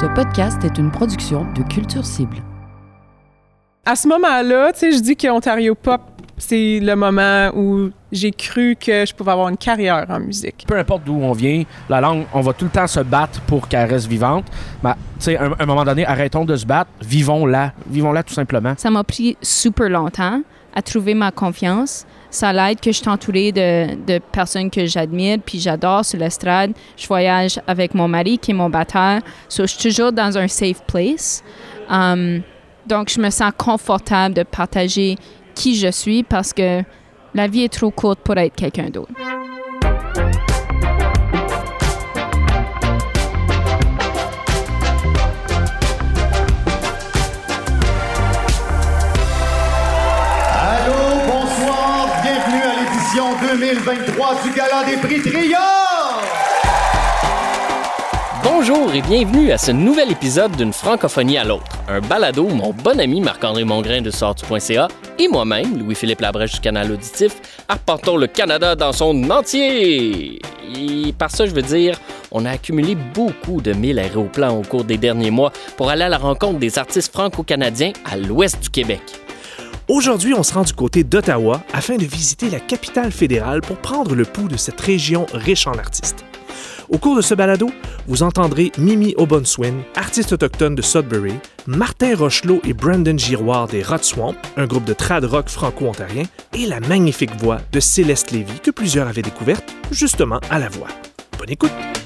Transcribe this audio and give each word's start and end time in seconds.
Ce 0.00 0.06
podcast 0.06 0.64
est 0.64 0.78
une 0.78 0.90
production 0.90 1.44
de 1.52 1.62
Culture 1.62 2.06
Cible. 2.06 2.38
À 3.84 3.94
ce 3.94 4.08
moment-là, 4.08 4.72
tu 4.72 4.78
sais, 4.78 4.92
je 4.92 5.00
dis 5.00 5.14
qu'Ontario 5.14 5.74
Pop, 5.74 6.00
c'est 6.38 6.80
le 6.80 6.94
moment 6.96 7.50
où 7.54 7.90
j'ai 8.10 8.30
cru 8.30 8.76
que 8.80 9.04
je 9.04 9.14
pouvais 9.14 9.32
avoir 9.32 9.50
une 9.50 9.58
carrière 9.58 10.06
en 10.08 10.18
musique. 10.18 10.64
Peu 10.66 10.78
importe 10.78 11.02
d'où 11.04 11.16
on 11.16 11.32
vient, 11.32 11.64
la 11.90 12.00
langue, 12.00 12.24
on 12.32 12.40
va 12.40 12.54
tout 12.54 12.64
le 12.64 12.70
temps 12.70 12.86
se 12.86 13.00
battre 13.00 13.42
pour 13.42 13.68
qu'elle 13.68 13.90
reste 13.90 14.06
vivante. 14.06 14.46
Mais, 14.82 14.94
tu 14.94 15.24
sais, 15.24 15.36
à 15.36 15.44
un, 15.44 15.52
un 15.58 15.66
moment 15.66 15.84
donné, 15.84 16.06
arrêtons 16.06 16.46
de 16.46 16.56
se 16.56 16.64
battre, 16.64 16.90
vivons-la. 17.02 17.74
Vivons-la 17.86 18.22
tout 18.22 18.32
simplement. 18.32 18.72
Ça 18.78 18.90
m'a 18.90 19.04
pris 19.04 19.36
super 19.42 19.90
longtemps 19.90 20.40
à 20.74 20.80
trouver 20.80 21.12
ma 21.12 21.30
confiance. 21.30 22.06
Ça 22.30 22.52
l'aide 22.52 22.80
que 22.80 22.92
je 22.92 22.98
suis 22.98 23.08
entourée 23.08 23.52
de, 23.52 24.18
personnes 24.32 24.70
que 24.70 24.86
j'admire, 24.86 25.38
puis 25.44 25.58
j'adore 25.58 26.04
sur 26.04 26.18
l'estrade. 26.18 26.72
Je 26.96 27.06
voyage 27.06 27.60
avec 27.66 27.94
mon 27.94 28.08
mari 28.08 28.38
qui 28.38 28.52
est 28.52 28.54
mon 28.54 28.70
batteur. 28.70 29.20
So, 29.48 29.64
je 29.66 29.76
suis 29.76 29.90
toujours 29.90 30.12
dans 30.12 30.38
un 30.38 30.46
safe 30.46 30.82
place. 30.86 31.42
Um, 31.90 32.42
donc, 32.86 33.10
je 33.10 33.20
me 33.20 33.30
sens 33.30 33.52
confortable 33.56 34.34
de 34.34 34.42
partager 34.44 35.16
qui 35.54 35.76
je 35.76 35.90
suis 35.90 36.22
parce 36.22 36.52
que 36.52 36.82
la 37.34 37.46
vie 37.48 37.64
est 37.64 37.72
trop 37.72 37.90
courte 37.90 38.20
pour 38.20 38.36
être 38.36 38.54
quelqu'un 38.54 38.90
d'autre. 38.90 39.12
2023 53.84 54.42
du 54.42 54.50
des 54.90 54.96
Prix 54.98 55.22
Trio! 55.22 55.56
Bonjour 58.42 58.92
et 58.92 59.00
bienvenue 59.00 59.52
à 59.52 59.58
ce 59.58 59.70
nouvel 59.70 60.10
épisode 60.10 60.54
d'une 60.56 60.72
francophonie 60.72 61.38
à 61.38 61.44
l'autre, 61.44 61.78
un 61.88 62.00
balado 62.00 62.44
où 62.44 62.50
mon 62.50 62.74
bon 62.74 63.00
ami 63.00 63.22
Marc-André 63.22 63.64
Mongrain 63.64 64.02
de 64.02 64.10
sortu.ca 64.10 64.88
et 65.18 65.28
moi-même, 65.28 65.78
Louis-Philippe 65.78 66.20
Labrèche 66.20 66.52
du 66.52 66.60
canal 66.60 66.92
auditif, 66.92 67.36
arpentons 67.68 68.18
le 68.18 68.26
Canada 68.26 68.74
dans 68.74 68.92
son 68.92 69.30
entier. 69.30 70.40
Et 70.76 71.12
par 71.16 71.30
ça, 71.30 71.46
je 71.46 71.52
veux 71.52 71.62
dire, 71.62 71.98
on 72.32 72.44
a 72.44 72.50
accumulé 72.50 72.94
beaucoup 72.94 73.62
de 73.62 73.72
mille 73.72 73.98
aéroplans 73.98 74.58
au 74.58 74.62
cours 74.62 74.84
des 74.84 74.98
derniers 74.98 75.30
mois 75.30 75.52
pour 75.78 75.88
aller 75.88 76.04
à 76.04 76.10
la 76.10 76.18
rencontre 76.18 76.58
des 76.58 76.78
artistes 76.78 77.12
franco-canadiens 77.12 77.92
à 78.04 78.18
l'ouest 78.18 78.60
du 78.60 78.68
Québec. 78.68 79.00
Aujourd'hui, 79.90 80.34
on 80.34 80.44
se 80.44 80.54
rend 80.54 80.62
du 80.62 80.72
côté 80.72 81.02
d'Ottawa 81.02 81.64
afin 81.72 81.96
de 81.96 82.04
visiter 82.04 82.48
la 82.48 82.60
capitale 82.60 83.10
fédérale 83.10 83.60
pour 83.60 83.76
prendre 83.76 84.14
le 84.14 84.24
pouls 84.24 84.46
de 84.46 84.56
cette 84.56 84.80
région 84.80 85.26
riche 85.32 85.66
en 85.66 85.72
artistes. 85.72 86.24
Au 86.88 86.98
cours 86.98 87.16
de 87.16 87.22
ce 87.22 87.34
balado, 87.34 87.70
vous 88.06 88.22
entendrez 88.22 88.70
Mimi 88.78 89.14
Obonswin, 89.16 89.82
artiste 89.96 90.32
autochtone 90.32 90.76
de 90.76 90.82
Sudbury, 90.82 91.34
Martin 91.66 92.14
Rochelot 92.14 92.60
et 92.62 92.72
Brandon 92.72 93.18
Giroir 93.18 93.66
des 93.66 93.82
Rot 93.82 94.02
Swamp, 94.02 94.36
un 94.56 94.66
groupe 94.66 94.84
de 94.84 94.92
trad 94.92 95.24
rock 95.24 95.48
franco-ontarien, 95.48 96.22
et 96.56 96.66
la 96.66 96.78
magnifique 96.78 97.34
voix 97.40 97.58
de 97.72 97.80
Céleste 97.80 98.30
Lévy 98.30 98.60
que 98.60 98.70
plusieurs 98.70 99.08
avaient 99.08 99.22
découverte 99.22 99.74
justement 99.90 100.38
à 100.50 100.60
la 100.60 100.68
voix. 100.68 100.88
Bonne 101.36 101.50
écoute! 101.50 101.99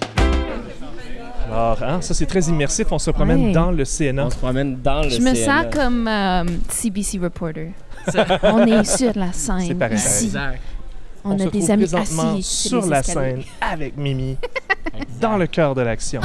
Alors, 1.54 1.82
hein, 1.84 2.00
ça 2.02 2.14
c'est 2.14 2.26
très 2.26 2.40
immersif, 2.42 2.90
on 2.90 2.98
se 2.98 3.10
promène 3.12 3.46
Ouais. 3.46 3.52
dans 3.52 3.70
le 3.70 3.84
CNA. 3.84 4.26
On 4.26 4.30
se 4.30 4.36
promène 4.36 4.80
dans 4.82 5.02
le 5.02 5.08
Je 5.08 5.20
me 5.20 5.32
CNA. 5.34 5.62
sens 5.62 5.74
comme 5.74 6.08
euh, 6.08 6.44
CBC 6.68 7.18
Reporter. 7.18 7.68
On 8.42 8.66
est 8.66 8.82
sur 8.84 9.12
la 9.14 9.32
scène 9.32 9.60
C'est 9.68 9.74
pareil. 9.74 9.96
ici. 9.96 10.24
Exact. 10.26 10.60
On, 11.24 11.38
se 11.38 11.44
a 11.44 11.46
trouve 11.46 11.60
des 11.60 11.70
amis 11.70 11.86
présentement 11.86 12.32
assis 12.34 12.68
sur 12.68 12.82
les 12.82 12.88
la 12.90 13.02
scène 13.02 13.42
avec 13.60 13.96
Mimi, 13.96 14.36
dans 15.20 15.36
le 15.36 15.46
cœur 15.46 15.74
de 15.76 15.80
l'action. 15.82 16.20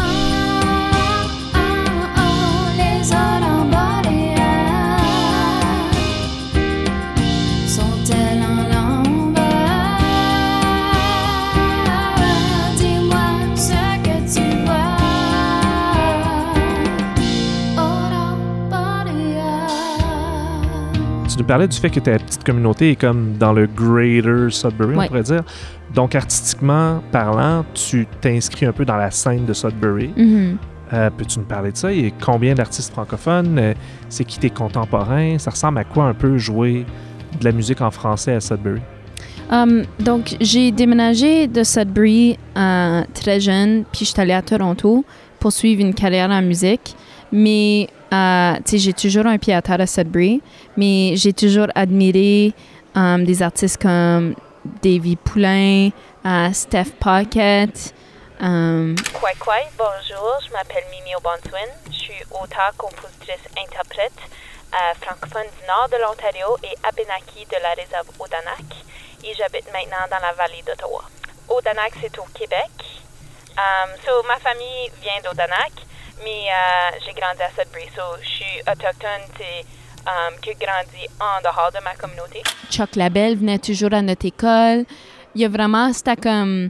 Nous 21.39 21.45
parlais 21.45 21.67
du 21.67 21.77
fait 21.77 21.89
que 21.89 22.00
ta 22.00 22.17
petite 22.17 22.44
communauté 22.44 22.92
est 22.92 22.95
comme 22.95 23.38
dans 23.38 23.54
le 23.54 23.67
greater 23.67 24.52
Sudbury, 24.52 24.95
on 24.98 25.08
pourrait 25.08 25.23
dire. 25.23 25.44
Donc, 25.94 26.14
artistiquement 26.16 27.02
parlant, 27.11 27.66
tu 27.73 28.05
t'inscris 28.22 28.66
un 28.66 28.72
peu 28.72 28.86
dans 28.86 28.98
la 28.98 29.10
scène 29.11 29.45
de 29.45 29.54
Sudbury. 29.54 30.11
Mhm. 30.16 30.58
Euh, 30.92 31.10
Peux-tu 31.16 31.39
nous 31.39 31.45
parler 31.45 31.72
de 31.72 31.78
ça? 31.78 31.92
Et 31.92 32.14
combien 32.23 32.55
d'artistes 32.55 32.92
francophones? 32.92 33.58
Euh, 33.60 33.73
C'est 34.10 34.23
qui 34.23 34.39
tes 34.39 34.49
contemporains? 34.49 35.38
Ça 35.38 35.52
ressemble 35.52 35.78
à 35.78 35.83
quoi 35.83 36.05
un 36.05 36.14
peu 36.14 36.38
jouer 36.38 36.86
de 37.39 37.45
la 37.45 37.52
musique 37.52 37.82
en 37.82 37.92
français 37.92 38.33
à 38.33 38.39
Sudbury? 38.39 38.82
Um, 39.52 39.83
donc, 39.99 40.36
j'ai 40.42 40.72
déménagé 40.72 41.48
de 41.48 41.64
Sudbury 41.64 42.38
euh, 42.58 43.04
très 43.14 43.39
jeune, 43.39 43.83
puis 43.92 44.05
je 44.05 44.11
suis 44.11 44.22
allée 44.22 44.33
à 44.33 44.42
Toronto 44.42 45.05
pour 45.39 45.52
suivre 45.52 45.82
une 45.82 45.94
carrière 45.94 46.30
en 46.30 46.42
musique. 46.42 46.95
Mais, 47.32 47.88
euh, 48.14 48.56
j'ai 48.72 48.94
toujours 48.94 49.26
un 49.26 49.38
pied 49.38 49.54
à 49.54 49.62
terre 49.62 49.82
à 49.82 49.88
Sudbury, 49.88 50.42
mais 50.78 51.14
j'ai 51.16 51.34
toujours 51.34 51.67
admiré 51.76 52.54
um, 52.95 53.23
des 53.23 53.42
artistes 53.42 53.82
comme 53.82 54.36
Davy 54.82 55.16
Poulain, 55.16 55.90
euh, 56.26 56.52
Steph 56.54 56.92
Pocket. 57.00 57.94
um, 58.42 58.95
Quoi 59.14 59.30
bonjour, 59.78 60.40
je 60.45 60.52
m'appelle 60.54 60.84
Mimi 60.92 61.16
Obonswin, 61.16 61.70
je 61.92 61.98
suis 61.98 62.23
auteure, 62.32 62.73
compositrice, 62.78 63.46
interprète 63.58 64.14
euh, 64.73 64.94
francophone 65.02 65.48
du 65.60 65.67
nord 65.67 65.90
de 65.90 65.98
l'Ontario 65.98 66.58
et 66.64 66.76
Abenaki 66.84 67.46
de 67.46 67.58
la 67.61 67.73
réserve 67.73 68.08
Odanak 68.20 68.70
et 69.23 69.34
j'habite 69.34 69.66
maintenant 69.73 70.06
dans 70.11 70.20
la 70.22 70.34
vallée 70.34 70.61
d'Ottawa. 70.66 71.04
Odanak, 71.48 71.94
c'est 72.00 72.17
au 72.20 72.28
Québec. 72.34 72.70
Um, 73.58 73.90
ma 74.28 74.38
famille 74.38 74.92
vient 75.02 75.20
d'Odanak, 75.23 75.73
mais 76.23 76.47
euh, 76.49 76.97
j'ai 77.05 77.13
grandi 77.13 77.41
à 77.41 77.49
Sudbury, 77.49 77.89
so 77.95 78.02
je 78.21 78.27
suis 78.27 78.59
autochtone, 78.61 79.25
c'est 79.37 79.65
um, 80.05 80.35
que 80.41 80.52
grandi 80.57 81.07
en 81.19 81.41
dehors 81.41 81.71
de 81.73 81.83
ma 81.83 81.95
communauté. 81.95 82.41
Chuck 82.69 82.95
Labelle 82.95 83.37
venait 83.37 83.59
toujours 83.59 83.93
à 83.93 84.02
notre 84.02 84.25
école. 84.25 84.85
Il 85.35 85.41
y 85.41 85.45
a 85.45 85.49
vraiment, 85.49 85.93
c'était 85.93 86.15
comme 86.15 86.69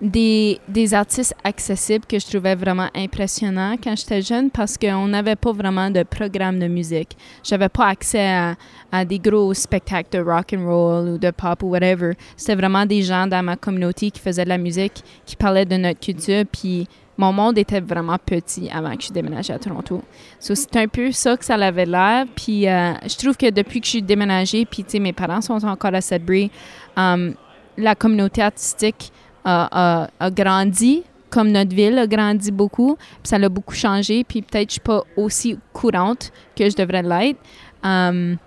des, 0.00 0.60
des 0.68 0.94
artistes 0.94 1.34
accessibles 1.44 2.04
que 2.06 2.18
je 2.18 2.26
trouvais 2.26 2.54
vraiment 2.54 2.88
impressionnants 2.94 3.76
quand 3.82 3.96
j'étais 3.96 4.22
jeune 4.22 4.50
parce 4.50 4.76
qu'on 4.76 5.08
n'avait 5.08 5.36
pas 5.36 5.52
vraiment 5.52 5.90
de 5.90 6.02
programme 6.02 6.58
de 6.58 6.66
musique. 6.66 7.16
J'avais 7.42 7.68
pas 7.68 7.86
accès 7.86 8.54
à, 8.92 9.04
des 9.04 9.18
gros 9.18 9.52
spectacles 9.54 10.18
de 10.18 10.22
rock 10.22 10.54
and 10.54 10.66
roll 10.66 11.08
ou 11.08 11.18
de 11.18 11.30
pop 11.30 11.62
ou 11.62 11.68
whatever. 11.68 12.12
C'était 12.36 12.54
vraiment 12.54 12.86
des 12.86 13.02
gens 13.02 13.26
dans 13.26 13.42
ma 13.42 13.56
communauté 13.56 14.10
qui 14.10 14.20
faisaient 14.20 14.44
de 14.44 14.48
la 14.48 14.58
musique, 14.58 15.02
qui 15.24 15.36
parlaient 15.36 15.66
de 15.66 15.76
notre 15.76 16.00
culture, 16.00 16.44
puis 16.50 16.88
mon 17.16 17.32
monde 17.32 17.58
était 17.58 17.80
vraiment 17.80 18.18
petit 18.18 18.68
avant 18.70 18.94
que 18.96 19.02
je 19.02 19.12
déménage 19.12 19.50
à 19.50 19.58
Toronto. 19.58 20.02
C'est 20.38 20.76
un 20.76 20.88
peu 20.88 21.12
ça 21.12 21.36
que 21.36 21.44
ça 21.44 21.54
avait 21.54 21.86
l'air. 21.86 22.26
Puis 22.34 22.68
euh, 22.68 22.92
je 23.06 23.16
trouve 23.16 23.36
que 23.36 23.50
depuis 23.50 23.80
que 23.80 23.86
je 23.86 23.90
suis 23.90 24.02
déménagée, 24.02 24.66
puis 24.66 24.84
mes 25.00 25.12
parents 25.12 25.40
sont 25.40 25.64
encore 25.64 25.94
à 25.94 26.00
Sudbury, 26.00 26.50
um, 26.96 27.34
la 27.76 27.94
communauté 27.94 28.42
artistique 28.42 29.12
a 29.44 30.08
grandi, 30.32 31.04
comme 31.30 31.52
notre 31.52 31.74
ville 31.74 31.98
a 31.98 32.06
grandi 32.06 32.50
beaucoup. 32.50 32.96
Puis 32.96 33.28
ça 33.28 33.38
l'a 33.38 33.48
beaucoup 33.48 33.74
changé. 33.74 34.24
Puis 34.24 34.42
peut-être 34.42 34.68
je 34.68 34.72
suis 34.72 34.80
pas 34.80 35.04
aussi 35.16 35.58
courante 35.72 36.32
que 36.56 36.68
je 36.68 36.76
devrais 36.76 37.02
l'être. 37.02 37.38
Um, 37.84 38.38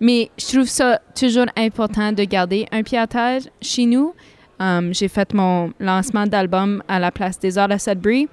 mais 0.00 0.30
je 0.38 0.46
trouve 0.46 0.68
ça 0.68 1.00
toujours 1.18 1.46
important 1.56 2.12
de 2.12 2.22
garder 2.24 2.66
un 2.70 2.82
pied 2.82 2.98
à 2.98 3.06
terre 3.06 3.40
chez 3.60 3.86
nous. 3.86 4.14
Um, 4.60 4.92
j'ai 4.92 5.08
fait 5.08 5.32
mon 5.34 5.72
lancement 5.78 6.26
d'album 6.26 6.82
à 6.88 6.98
la 6.98 7.10
Place 7.12 7.38
des 7.38 7.56
Arts 7.58 7.70
à 7.70 7.78
Sudbury. 7.78 8.28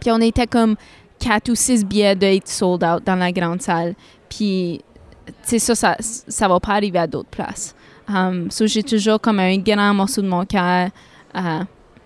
Puis 0.00 0.10
on 0.10 0.20
était 0.20 0.46
comme 0.46 0.74
quatre 1.18 1.50
ou 1.50 1.54
six 1.54 1.84
billets 1.84 2.16
d'être 2.16 2.48
sold 2.48 2.82
out 2.84 3.04
dans 3.04 3.16
la 3.16 3.30
grande 3.32 3.62
salle. 3.62 3.94
Puis, 4.28 4.80
tu 5.26 5.32
sais, 5.42 5.58
ça, 5.58 5.74
ça, 5.74 5.96
ça 6.00 6.48
va 6.48 6.58
pas 6.60 6.72
arriver 6.74 6.98
à 6.98 7.06
d'autres 7.06 7.28
places. 7.30 7.74
Um, 8.08 8.50
so 8.50 8.66
j'ai 8.66 8.82
toujours 8.82 9.20
comme 9.20 9.38
un 9.40 9.56
grand 9.58 9.94
morceau 9.94 10.22
de 10.22 10.28
mon 10.28 10.44
cœur 10.44 10.90
euh, 11.36 11.60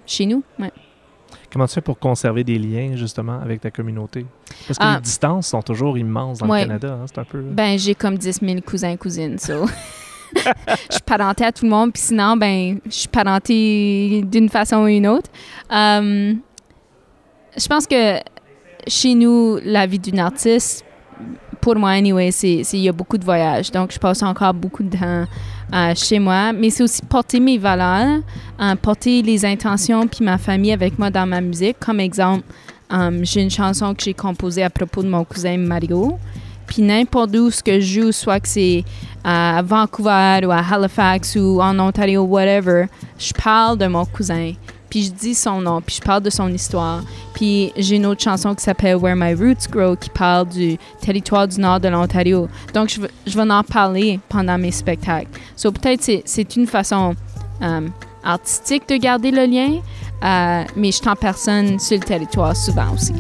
chez 0.07 0.27
nous. 0.27 0.43
Ouais. 0.59 0.73
Comment 1.53 1.67
tu 1.67 1.75
fais 1.75 1.81
pour 1.81 1.99
conserver 1.99 2.45
des 2.45 2.59
liens, 2.59 2.95
justement, 2.95 3.41
avec 3.41 3.61
ta 3.61 3.71
communauté? 3.71 4.25
Parce 4.69 4.79
que 4.79 4.85
Ah. 4.85 4.95
les 4.97 5.01
distances 5.03 5.49
sont 5.49 5.63
toujours 5.63 5.99
immenses 5.99 6.39
dans 6.39 6.47
Ouais. 6.49 6.61
le 6.61 6.67
Canada. 6.69 6.99
hein, 7.03 7.07
C'est 7.07 7.19
un 7.19 7.25
peu... 7.25 7.41
Ben, 7.41 7.77
j'ai 7.79 7.95
comme 7.95 8.17
10 8.17 8.39
000 8.41 8.61
cousins 8.61 8.97
cousines, 8.97 9.39
so. 9.39 9.67
je 10.37 10.93
suis 10.93 11.03
parentée 11.05 11.45
à 11.45 11.53
tout 11.53 11.65
le 11.65 11.71
monde, 11.71 11.93
puis 11.93 12.03
sinon, 12.03 12.37
ben, 12.37 12.79
je 12.87 12.91
suis 12.91 13.09
parentée 13.09 14.23
d'une 14.25 14.49
façon 14.49 14.77
ou 14.79 14.87
une 14.87 15.07
autre. 15.07 15.31
Um, 15.71 16.39
je 17.57 17.67
pense 17.67 17.87
que 17.87 18.19
chez 18.87 19.15
nous, 19.15 19.59
la 19.65 19.87
vie 19.87 19.99
d'une 19.99 20.21
artiste, 20.21 20.85
pour 21.61 21.77
moi, 21.77 21.91
anyway, 21.91 22.31
c'est 22.31 22.63
il 22.73 22.81
y 22.81 22.89
a 22.89 22.93
beaucoup 22.93 23.19
de 23.19 23.25
voyages. 23.25 23.71
Donc, 23.71 23.93
je 23.93 23.99
passe 23.99 24.23
encore 24.23 24.55
beaucoup 24.55 24.83
de 24.83 24.97
temps 24.97 25.27
euh, 25.75 25.95
chez 25.95 26.19
moi. 26.19 26.53
Mais 26.55 26.71
c'est 26.71 26.83
aussi 26.83 27.03
porter 27.03 27.39
mes 27.39 27.59
valeurs, 27.59 28.23
euh, 28.61 28.77
porter 28.77 29.21
les 29.21 29.45
intentions 29.45 30.07
puis 30.07 30.25
ma 30.25 30.39
famille 30.39 30.73
avec 30.73 30.99
moi 30.99 31.11
dans 31.11 31.27
ma 31.27 31.43
musique. 31.43 31.79
Comme 31.79 32.01
exemple, 32.01 32.45
Um, 32.93 33.25
j'ai 33.25 33.41
une 33.41 33.51
chanson 33.51 33.95
que 33.95 34.03
j'ai 34.03 34.15
composée 34.15 34.65
à 34.65 34.71
propos 34.71 35.03
de 35.03 35.09
mon 35.09 35.25
cousin 35.25 35.57
Mario. 35.57 36.19
Puis 36.71 36.83
n'importe 36.83 37.35
où 37.35 37.51
ce 37.51 37.63
que 37.65 37.81
je 37.81 38.01
joue, 38.01 38.13
soit 38.13 38.39
que 38.39 38.47
c'est 38.47 38.85
à 39.25 39.61
Vancouver 39.61 40.47
ou 40.47 40.53
à 40.53 40.61
Halifax 40.61 41.35
ou 41.35 41.61
en 41.61 41.77
Ontario, 41.81 42.23
whatever, 42.23 42.87
je 43.19 43.33
parle 43.33 43.77
de 43.77 43.89
mon 43.89 44.07
cousin. 44.07 44.53
Puis 44.89 45.05
je 45.05 45.11
dis 45.11 45.35
son 45.35 45.61
nom, 45.61 45.81
puis 45.81 45.97
je 45.97 46.01
parle 46.01 46.23
de 46.23 46.31
son 46.31 46.49
histoire. 46.49 47.03
Puis 47.35 47.73
j'ai 47.77 47.97
une 47.97 48.07
autre 48.07 48.23
chanson 48.23 48.55
qui 48.55 48.63
s'appelle 48.63 48.97
Where 48.97 49.17
My 49.17 49.35
Roots 49.35 49.69
Grow, 49.69 49.97
qui 49.97 50.11
parle 50.11 50.49
du 50.49 50.79
territoire 51.01 51.49
du 51.49 51.61
nord 51.61 51.81
de 51.81 51.89
l'Ontario. 51.89 52.49
Donc 52.73 52.89
je, 52.89 53.01
je 53.27 53.37
vais 53.37 53.53
en 53.53 53.65
parler 53.65 54.21
pendant 54.29 54.57
mes 54.57 54.71
spectacles. 54.71 55.31
So 55.57 55.73
peut-être 55.73 56.03
c'est, 56.03 56.23
c'est 56.25 56.55
une 56.55 56.69
façon 56.69 57.17
euh, 57.63 57.89
artistique 58.23 58.89
de 58.89 58.97
garder 58.97 59.33
le 59.33 59.45
lien, 59.45 59.81
euh, 60.23 60.65
mais 60.77 60.93
je 60.93 60.99
suis 60.99 61.09
en 61.09 61.17
personne 61.17 61.81
sur 61.81 61.99
le 61.99 62.05
territoire 62.05 62.57
souvent 62.57 62.93
aussi. 62.95 63.15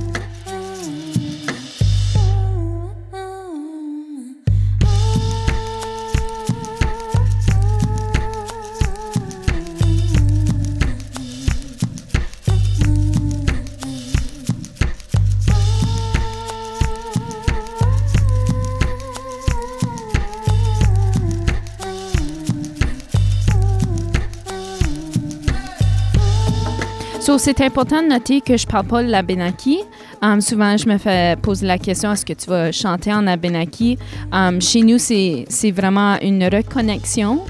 So, 27.21 27.37
c'est 27.37 27.61
important 27.61 28.03
de 28.03 28.09
noter 28.09 28.41
que 28.41 28.57
je 28.57 28.67
parle 28.67 28.87
pas 28.87 29.03
le 29.03 29.13
Abenaki. 29.13 29.81
Um, 30.23 30.41
souvent, 30.41 30.75
je 30.79 30.89
me 30.89 30.97
fais 30.97 31.37
poser 31.37 31.67
la 31.67 31.77
question 31.77 32.11
est-ce 32.13 32.25
que 32.25 32.33
tu 32.33 32.49
vas 32.49 32.73
chanter 32.73 33.13
en 33.13 33.27
Abenaki? 33.27 33.99
Um, 34.33 34.59
Chez 34.59 34.81
nous, 34.81 34.97
c'est 34.99 35.71
vraiment 35.71 36.17
une 36.23 36.43
reconnexion. 36.45 37.41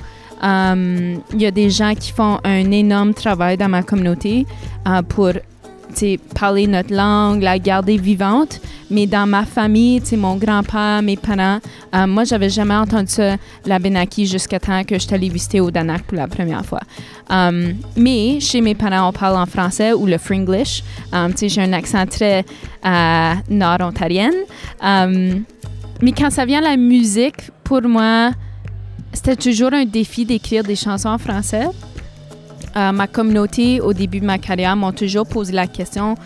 Um, 0.42 1.22
Il 1.32 1.40
y 1.40 1.46
a 1.46 1.52
des 1.52 1.70
gens 1.70 1.94
qui 1.94 2.10
font 2.10 2.38
un 2.42 2.68
énorme 2.72 3.14
travail 3.14 3.56
dans 3.58 3.68
ma 3.68 3.84
communauté 3.84 4.44
uh, 4.88 5.02
pour 5.08 5.30
parler 6.34 6.66
notre 6.66 6.94
langue, 6.94 7.42
la 7.42 7.58
garder 7.58 7.96
vivante. 7.96 8.60
Mais 8.90 9.06
dans 9.06 9.26
ma 9.26 9.44
famille, 9.44 10.02
mon 10.16 10.36
grand-père, 10.36 11.00
mes 11.02 11.16
parents, 11.16 11.60
euh, 11.94 12.06
moi, 12.06 12.24
j'avais 12.24 12.50
jamais 12.50 12.74
entendu 12.74 13.08
ça, 13.08 13.36
la 13.64 13.78
Benaki, 13.78 14.26
jusqu'à 14.26 14.58
temps 14.58 14.82
que 14.82 14.96
je 14.96 15.00
suis 15.00 15.14
allée 15.14 15.28
visiter 15.28 15.60
au 15.60 15.70
Danak 15.70 16.02
pour 16.02 16.16
la 16.16 16.26
première 16.26 16.64
fois. 16.64 16.80
Um, 17.28 17.74
mais 17.96 18.40
chez 18.40 18.60
mes 18.60 18.74
parents, 18.74 19.08
on 19.08 19.12
parle 19.12 19.36
en 19.36 19.46
français 19.46 19.92
ou 19.92 20.06
le 20.06 20.18
Fringlish. 20.18 20.82
Um, 21.12 21.32
j'ai 21.40 21.62
un 21.62 21.72
accent 21.72 22.04
très 22.06 22.44
euh, 22.84 23.34
nord-ontarienne. 23.48 24.34
Um, 24.82 25.44
mais 26.02 26.12
quand 26.12 26.30
ça 26.30 26.44
vient 26.44 26.58
à 26.58 26.70
la 26.70 26.76
musique, 26.76 27.50
pour 27.62 27.82
moi, 27.82 28.32
c'était 29.12 29.36
toujours 29.36 29.72
un 29.72 29.84
défi 29.84 30.24
d'écrire 30.24 30.64
des 30.64 30.76
chansons 30.76 31.10
en 31.10 31.18
français. 31.18 31.66
Euh, 32.76 32.92
ma 32.92 33.06
communauté, 33.06 33.80
au 33.80 33.92
début 33.92 34.20
de 34.20 34.26
ma 34.26 34.38
carrière, 34.38 34.76
m'ont 34.76 34.92
toujours 34.92 35.26
posé 35.26 35.52
la 35.52 35.66
question 35.66 36.16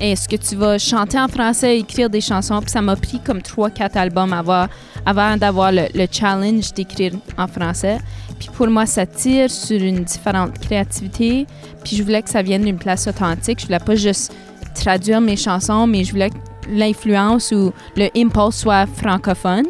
est-ce 0.00 0.28
que 0.28 0.34
tu 0.36 0.56
vas 0.56 0.78
chanter 0.78 1.18
en 1.18 1.28
français, 1.28 1.78
écrire 1.78 2.10
des 2.10 2.20
chansons? 2.20 2.60
Puis 2.60 2.70
ça 2.70 2.82
m'a 2.82 2.96
pris 2.96 3.20
comme 3.20 3.38
3-4 3.38 3.96
albums 3.96 4.32
avant, 4.32 5.36
d'avoir 5.36 5.70
le, 5.70 5.82
le 5.94 6.06
challenge 6.10 6.72
d'écrire 6.72 7.12
en 7.38 7.46
français. 7.46 7.98
Puis 8.40 8.48
pour 8.52 8.66
moi, 8.66 8.84
ça 8.86 9.06
tire 9.06 9.48
sur 9.48 9.80
une 9.80 10.02
différente 10.02 10.58
créativité. 10.58 11.46
Puis 11.84 11.96
je 11.96 12.02
voulais 12.02 12.22
que 12.22 12.30
ça 12.30 12.42
vienne 12.42 12.64
d'une 12.64 12.78
place 12.78 13.06
authentique. 13.06 13.60
Je 13.60 13.66
voulais 13.66 13.78
pas 13.78 13.94
juste 13.94 14.34
traduire 14.74 15.20
mes 15.20 15.36
chansons, 15.36 15.86
mais 15.86 16.02
je 16.02 16.10
voulais 16.10 16.30
que 16.30 16.36
l'influence 16.68 17.52
ou 17.52 17.72
le 17.96 18.08
impulse 18.16 18.56
soit 18.56 18.86
francophone. 18.86 19.66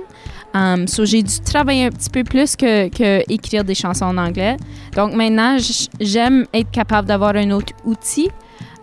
Um, 0.54 0.86
so 0.86 1.04
j'ai 1.04 1.22
dû 1.22 1.40
travailler 1.40 1.86
un 1.86 1.90
petit 1.90 2.10
peu 2.10 2.24
plus 2.24 2.56
que, 2.56 3.32
écrire 3.32 3.64
des 3.64 3.74
chansons 3.74 4.06
en 4.06 4.18
anglais. 4.18 4.56
Donc 4.94 5.14
maintenant, 5.14 5.56
j'aime 6.00 6.46
être 6.52 6.70
capable 6.70 7.08
d'avoir 7.08 7.34
un 7.36 7.50
autre 7.52 7.72
outil 7.84 8.28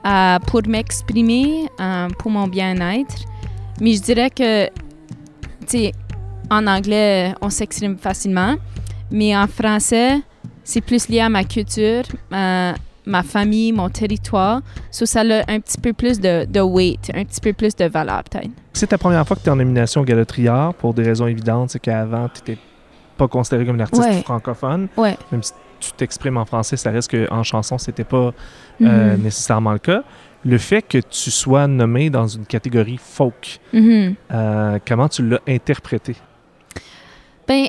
euh, 0.05 0.39
pour 0.47 0.61
m'exprimer, 0.67 1.67
euh, 1.79 2.07
pour 2.17 2.31
mon 2.31 2.47
bien-être. 2.47 3.15
Mais 3.79 3.93
je 3.93 4.01
dirais 4.01 4.29
que, 4.29 4.65
tu 4.67 5.67
sais, 5.67 5.91
en 6.49 6.65
anglais, 6.65 7.33
on 7.41 7.49
s'exprime 7.49 7.97
facilement, 7.97 8.55
mais 9.11 9.37
en 9.37 9.47
français, 9.47 10.19
c'est 10.63 10.81
plus 10.81 11.07
lié 11.07 11.19
à 11.19 11.29
ma 11.29 11.43
culture, 11.43 12.03
ma, 12.31 12.73
ma 13.05 13.23
famille, 13.23 13.71
mon 13.71 13.89
territoire. 13.89 14.61
So 14.91 15.05
ça 15.05 15.21
a 15.21 15.51
un 15.51 15.59
petit 15.59 15.77
peu 15.79 15.93
plus 15.93 16.19
de, 16.19 16.45
de 16.45 16.59
weight, 16.61 17.11
un 17.15 17.23
petit 17.25 17.41
peu 17.41 17.53
plus 17.53 17.75
de 17.75 17.85
valeur 17.85 18.23
peut-être. 18.23 18.49
C'est 18.73 18.87
ta 18.87 18.97
première 18.97 19.25
fois 19.27 19.35
que 19.35 19.41
tu 19.41 19.47
es 19.47 19.51
en 19.51 19.55
nomination 19.55 20.01
au 20.01 20.03
Gala 20.05 20.25
Triard 20.25 20.73
pour 20.75 20.93
des 20.93 21.03
raisons 21.03 21.27
évidentes, 21.27 21.71
c'est 21.71 21.79
qu'avant, 21.79 22.29
tu 22.29 22.39
n'étais 22.41 22.61
pas 23.17 23.27
considéré 23.27 23.65
comme 23.65 23.75
une 23.75 23.81
artiste 23.81 24.01
Ouais. 24.03 24.21
francophone. 24.21 24.87
Ouais. 24.95 25.17
Même 25.31 25.43
si 25.43 25.51
tu 25.79 25.91
t'exprimes 25.93 26.37
en 26.37 26.45
français, 26.45 26.77
ça 26.77 26.91
reste 26.91 27.09
qu'en 27.11 27.43
chanson, 27.43 27.77
c'était 27.77 28.03
pas 28.03 28.33
euh, 28.81 29.15
Mhm. 29.15 29.23
nécessairement 29.23 29.73
le 29.73 29.79
cas. 29.79 30.03
Le 30.45 30.57
fait 30.57 30.81
que 30.81 30.99
tu 30.99 31.31
sois 31.31 31.67
nommé 31.67 32.09
dans 32.09 32.27
une 32.27 32.45
catégorie 32.45 32.97
folk, 32.97 33.59
Mhm. 33.73 34.15
euh, 34.31 34.79
comment 34.87 35.09
tu 35.09 35.27
l'as 35.27 35.39
interprété? 35.47 36.15
Ben, 37.47 37.67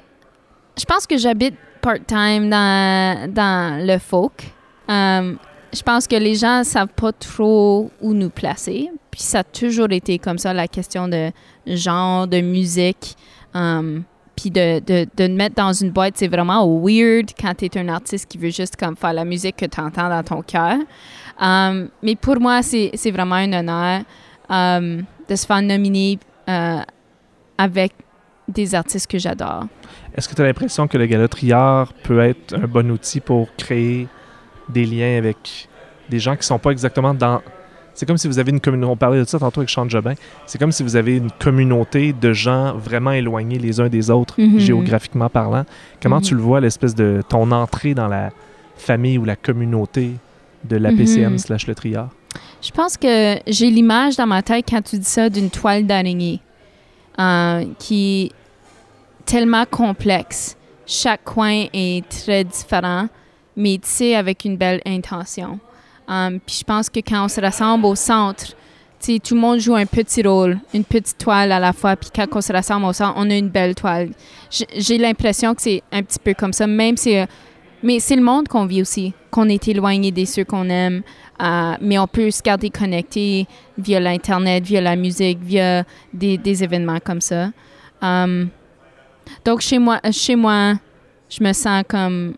je 0.78 0.84
pense 0.84 1.06
que 1.06 1.16
j'habite 1.18 1.54
part-time 1.80 2.48
dans, 2.50 3.32
dans 3.32 3.84
le 3.86 3.98
folk. 3.98 4.52
Euh, 4.90 5.34
je 5.72 5.82
pense 5.82 6.06
que 6.06 6.16
les 6.16 6.34
gens 6.34 6.64
savent 6.64 6.88
pas 6.88 7.12
trop 7.12 7.90
où 8.00 8.12
nous 8.12 8.30
placer. 8.30 8.90
Puis 9.10 9.22
ça 9.22 9.40
a 9.40 9.44
toujours 9.44 9.90
été 9.90 10.18
comme 10.18 10.38
ça, 10.38 10.52
la 10.52 10.68
question 10.68 11.08
de 11.08 11.30
genre, 11.66 12.26
de 12.26 12.40
musique. 12.40 13.16
Um, 13.54 14.04
puis 14.36 14.50
de, 14.50 14.80
de, 14.80 15.06
de 15.16 15.28
mettre 15.28 15.56
dans 15.56 15.72
une 15.72 15.90
boîte, 15.90 16.14
c'est 16.16 16.28
vraiment 16.28 16.66
weird 16.66 17.30
quand 17.38 17.54
tu 17.54 17.66
es 17.66 17.78
un 17.78 17.88
artiste 17.88 18.26
qui 18.26 18.38
veut 18.38 18.50
juste 18.50 18.76
comme 18.76 18.96
faire 18.96 19.12
la 19.12 19.24
musique 19.24 19.56
que 19.56 19.66
tu 19.66 19.80
entends 19.80 20.08
dans 20.08 20.22
ton 20.22 20.42
cœur. 20.42 20.78
Um, 21.40 21.88
mais 22.02 22.16
pour 22.16 22.40
moi, 22.40 22.62
c'est 22.62 23.10
vraiment 23.10 23.36
un 23.36 23.52
honneur 23.52 24.02
de 25.28 25.36
se 25.36 25.46
faire 25.46 25.62
nominer 25.62 26.18
euh, 26.48 26.80
avec 27.58 27.92
des 28.48 28.74
artistes 28.74 29.06
que 29.06 29.18
j'adore. 29.18 29.66
Est-ce 30.14 30.28
que 30.28 30.34
tu 30.34 30.42
as 30.42 30.44
l'impression 30.44 30.88
que 30.88 30.98
le 30.98 31.06
Gala 31.06 31.28
Triard 31.28 31.92
peut 32.02 32.20
être 32.20 32.54
un 32.54 32.66
bon 32.66 32.90
outil 32.90 33.20
pour 33.20 33.54
créer 33.56 34.08
des 34.70 34.86
liens 34.86 35.18
avec 35.18 35.68
des 36.08 36.18
gens 36.18 36.36
qui 36.36 36.44
sont 36.46 36.58
pas 36.58 36.70
exactement 36.70 37.14
dans... 37.14 37.40
C'est 37.94 38.06
comme 38.06 38.16
si 38.16 38.28
vous 38.28 38.38
avez 38.38 38.50
une 38.50 38.60
communauté... 38.60 38.92
On 38.92 38.96
parlait 38.96 39.18
de 39.18 39.24
ça 39.24 39.38
tantôt 39.38 39.60
avec 39.60 39.68
Sean 39.70 39.88
Jobin. 39.88 40.14
C'est 40.46 40.58
comme 40.58 40.72
si 40.72 40.82
vous 40.82 40.96
avez 40.96 41.16
une 41.18 41.30
communauté 41.32 42.12
de 42.12 42.32
gens 42.32 42.74
vraiment 42.76 43.10
éloignés 43.12 43.58
les 43.58 43.78
uns 43.80 43.88
des 43.88 44.10
autres, 44.10 44.34
Mhm. 44.40 44.58
géographiquement 44.58 45.28
parlant. 45.28 45.64
Comment 46.02 46.16
Mhm. 46.16 46.22
tu 46.22 46.34
le 46.34 46.40
vois, 46.40 46.60
l'espèce 46.60 46.94
de 46.94 47.22
ton 47.28 47.50
entrée 47.52 47.94
dans 47.94 48.08
la 48.08 48.30
famille 48.76 49.18
ou 49.18 49.24
la 49.24 49.36
communauté 49.36 50.12
de 50.64 50.76
l'APCM 50.76 51.32
Mhm. 51.32 51.38
slash 51.38 51.66
le 51.66 51.74
Triard? 51.74 52.08
Je 52.62 52.70
pense 52.70 52.96
que 52.96 53.38
j'ai 53.46 53.70
l'image 53.70 54.16
dans 54.16 54.26
ma 54.26 54.42
tête 54.42 54.64
quand 54.68 54.82
tu 54.82 54.96
dis 54.98 55.04
ça 55.04 55.28
d'une 55.28 55.50
toile 55.50 55.86
d'araignée 55.86 56.40
euh, 57.18 57.64
qui 57.78 58.26
est 58.26 58.32
tellement 59.26 59.64
complexe. 59.66 60.56
Chaque 60.86 61.24
coin 61.24 61.66
est 61.72 62.08
très 62.08 62.44
différent, 62.44 63.08
mais 63.56 63.78
tissé 63.78 64.14
avec 64.14 64.44
une 64.44 64.56
belle 64.56 64.80
intention. 64.86 65.58
Um, 66.08 66.40
Puis 66.44 66.56
je 66.60 66.64
pense 66.64 66.90
que 66.90 67.00
quand 67.00 67.24
on 67.24 67.28
se 67.28 67.40
rassemble 67.40 67.86
au 67.86 67.94
centre, 67.94 68.46
tu 69.00 69.14
sais, 69.14 69.18
tout 69.18 69.34
le 69.34 69.40
monde 69.40 69.60
joue 69.60 69.74
un 69.74 69.86
petit 69.86 70.22
rôle, 70.22 70.58
une 70.74 70.84
petite 70.84 71.18
toile 71.18 71.52
à 71.52 71.58
la 71.58 71.72
fois. 71.72 71.96
Puis 71.96 72.10
quand 72.14 72.26
on 72.32 72.40
se 72.40 72.52
rassemble 72.52 72.86
au 72.86 72.92
centre, 72.92 73.14
on 73.16 73.30
a 73.30 73.36
une 73.36 73.48
belle 73.48 73.74
toile. 73.74 74.10
J'ai 74.50 74.98
l'impression 74.98 75.54
que 75.54 75.62
c'est 75.62 75.82
un 75.90 76.02
petit 76.02 76.18
peu 76.18 76.34
comme 76.34 76.52
ça, 76.52 76.66
même 76.66 76.96
si... 76.96 77.16
euh, 77.16 77.26
mais 77.82 77.98
c'est 77.98 78.16
le 78.16 78.22
monde 78.22 78.46
qu'on 78.46 78.66
vit 78.66 78.82
aussi, 78.82 79.14
qu'on 79.30 79.48
est 79.48 79.66
éloigné 79.68 80.10
des 80.10 80.26
ceux 80.26 80.44
qu'on 80.44 80.68
aime, 80.68 81.02
euh, 81.40 81.74
mais 81.80 81.98
on 81.98 82.06
peut 82.06 82.30
se 82.30 82.42
garder 82.42 82.68
connecté 82.68 83.46
via 83.78 84.00
l'Internet, 84.00 84.64
via 84.64 84.82
la 84.82 84.96
musique, 84.96 85.38
via 85.40 85.84
des, 86.12 86.36
des 86.36 86.62
événements 86.62 86.98
comme 87.02 87.22
ça. 87.22 87.50
Um, 88.02 88.50
donc, 89.46 89.62
chez 89.62 89.78
moi, 89.78 89.98
chez 90.10 90.36
moi, 90.36 90.74
je 91.30 91.42
me 91.42 91.54
sens 91.54 91.84
comme 91.88 92.34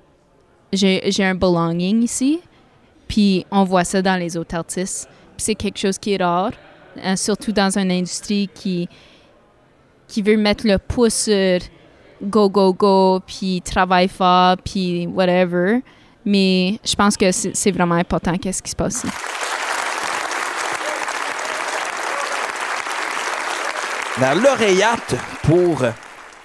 j'ai 0.72 1.24
un 1.24 1.34
belonging 1.34 2.02
ici. 2.02 2.40
Puis, 3.08 3.44
on 3.50 3.64
voit 3.64 3.84
ça 3.84 4.00
dans 4.00 4.16
les 4.16 4.36
autres 4.36 4.54
artistes. 4.56 5.08
Puis, 5.36 5.44
c'est 5.44 5.54
quelque 5.54 5.78
chose 5.78 5.98
qui 5.98 6.14
est 6.14 6.22
rare, 6.22 6.52
euh, 6.96 7.16
surtout 7.16 7.52
dans 7.52 7.78
une 7.78 7.90
industrie 7.90 8.48
qui, 8.54 8.88
qui 10.08 10.22
veut 10.22 10.36
mettre 10.36 10.66
le 10.66 10.78
pouce 10.78 11.14
sur 11.14 11.58
go, 12.22 12.48
go, 12.48 12.72
go, 12.72 13.20
puis 13.26 13.60
travaille 13.62 14.08
fort, 14.08 14.56
puis 14.64 15.06
whatever. 15.06 15.82
Mais 16.24 16.78
je 16.84 16.94
pense 16.94 17.16
que 17.16 17.30
c'est 17.32 17.70
vraiment 17.72 17.96
important 17.96 18.36
qu'est-ce 18.38 18.62
qui 18.62 18.70
se 18.70 18.76
passe 18.76 19.04
ici. 19.04 19.08
La 24.20 24.34
lauréate 24.34 25.16
pour 25.42 25.82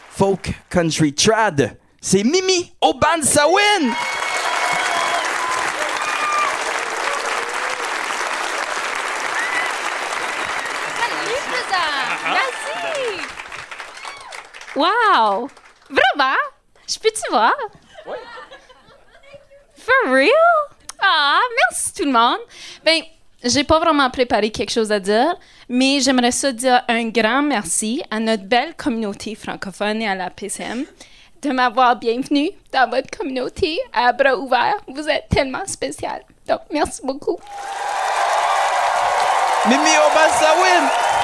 Folk 0.09 0.53
Country 0.69 1.13
Trad, 1.13 1.77
c'est 2.01 2.23
Mimi 2.23 2.73
Obansawin! 2.81 3.93
Wow! 14.77 15.49
Vraiment? 15.89 16.37
Je 16.87 16.99
peux-tu 16.99 17.31
voir? 17.31 17.55
Oui. 18.05 18.15
For 19.75 20.11
real? 20.13 20.29
Ah, 21.01 21.39
merci 21.57 21.93
tout 21.95 22.05
le 22.05 22.11
monde. 22.11 22.37
Ben, 22.85 23.01
j'ai 23.43 23.63
pas 23.63 23.79
vraiment 23.79 24.07
préparé 24.11 24.51
quelque 24.51 24.69
chose 24.69 24.91
à 24.91 24.99
dire, 24.99 25.35
mais 25.67 25.99
j'aimerais 25.99 26.31
ça 26.31 26.51
dire 26.51 26.83
un 26.87 27.09
grand 27.09 27.41
merci 27.41 28.03
à 28.11 28.19
notre 28.19 28.43
belle 28.43 28.75
communauté 28.75 29.33
francophone 29.33 30.03
et 30.03 30.07
à 30.07 30.13
la 30.13 30.29
PCM 30.29 30.85
de 31.41 31.49
m'avoir 31.49 31.95
bienvenue 31.95 32.51
dans 32.71 32.87
votre 32.87 33.09
communauté 33.09 33.79
à 33.93 34.13
bras 34.13 34.37
ouverts. 34.37 34.77
Vous 34.87 35.09
êtes 35.09 35.27
tellement 35.29 35.65
spécial. 35.65 36.21
Donc, 36.47 36.61
merci 36.71 37.01
beaucoup. 37.03 37.39
Mimi 39.67 39.97
Obansawin! 40.07 41.16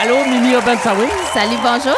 Allô, 0.00 0.14
Mimi 0.28 0.54
Obensawi? 0.54 1.08
Salut, 1.32 1.56
bonjour. 1.60 1.96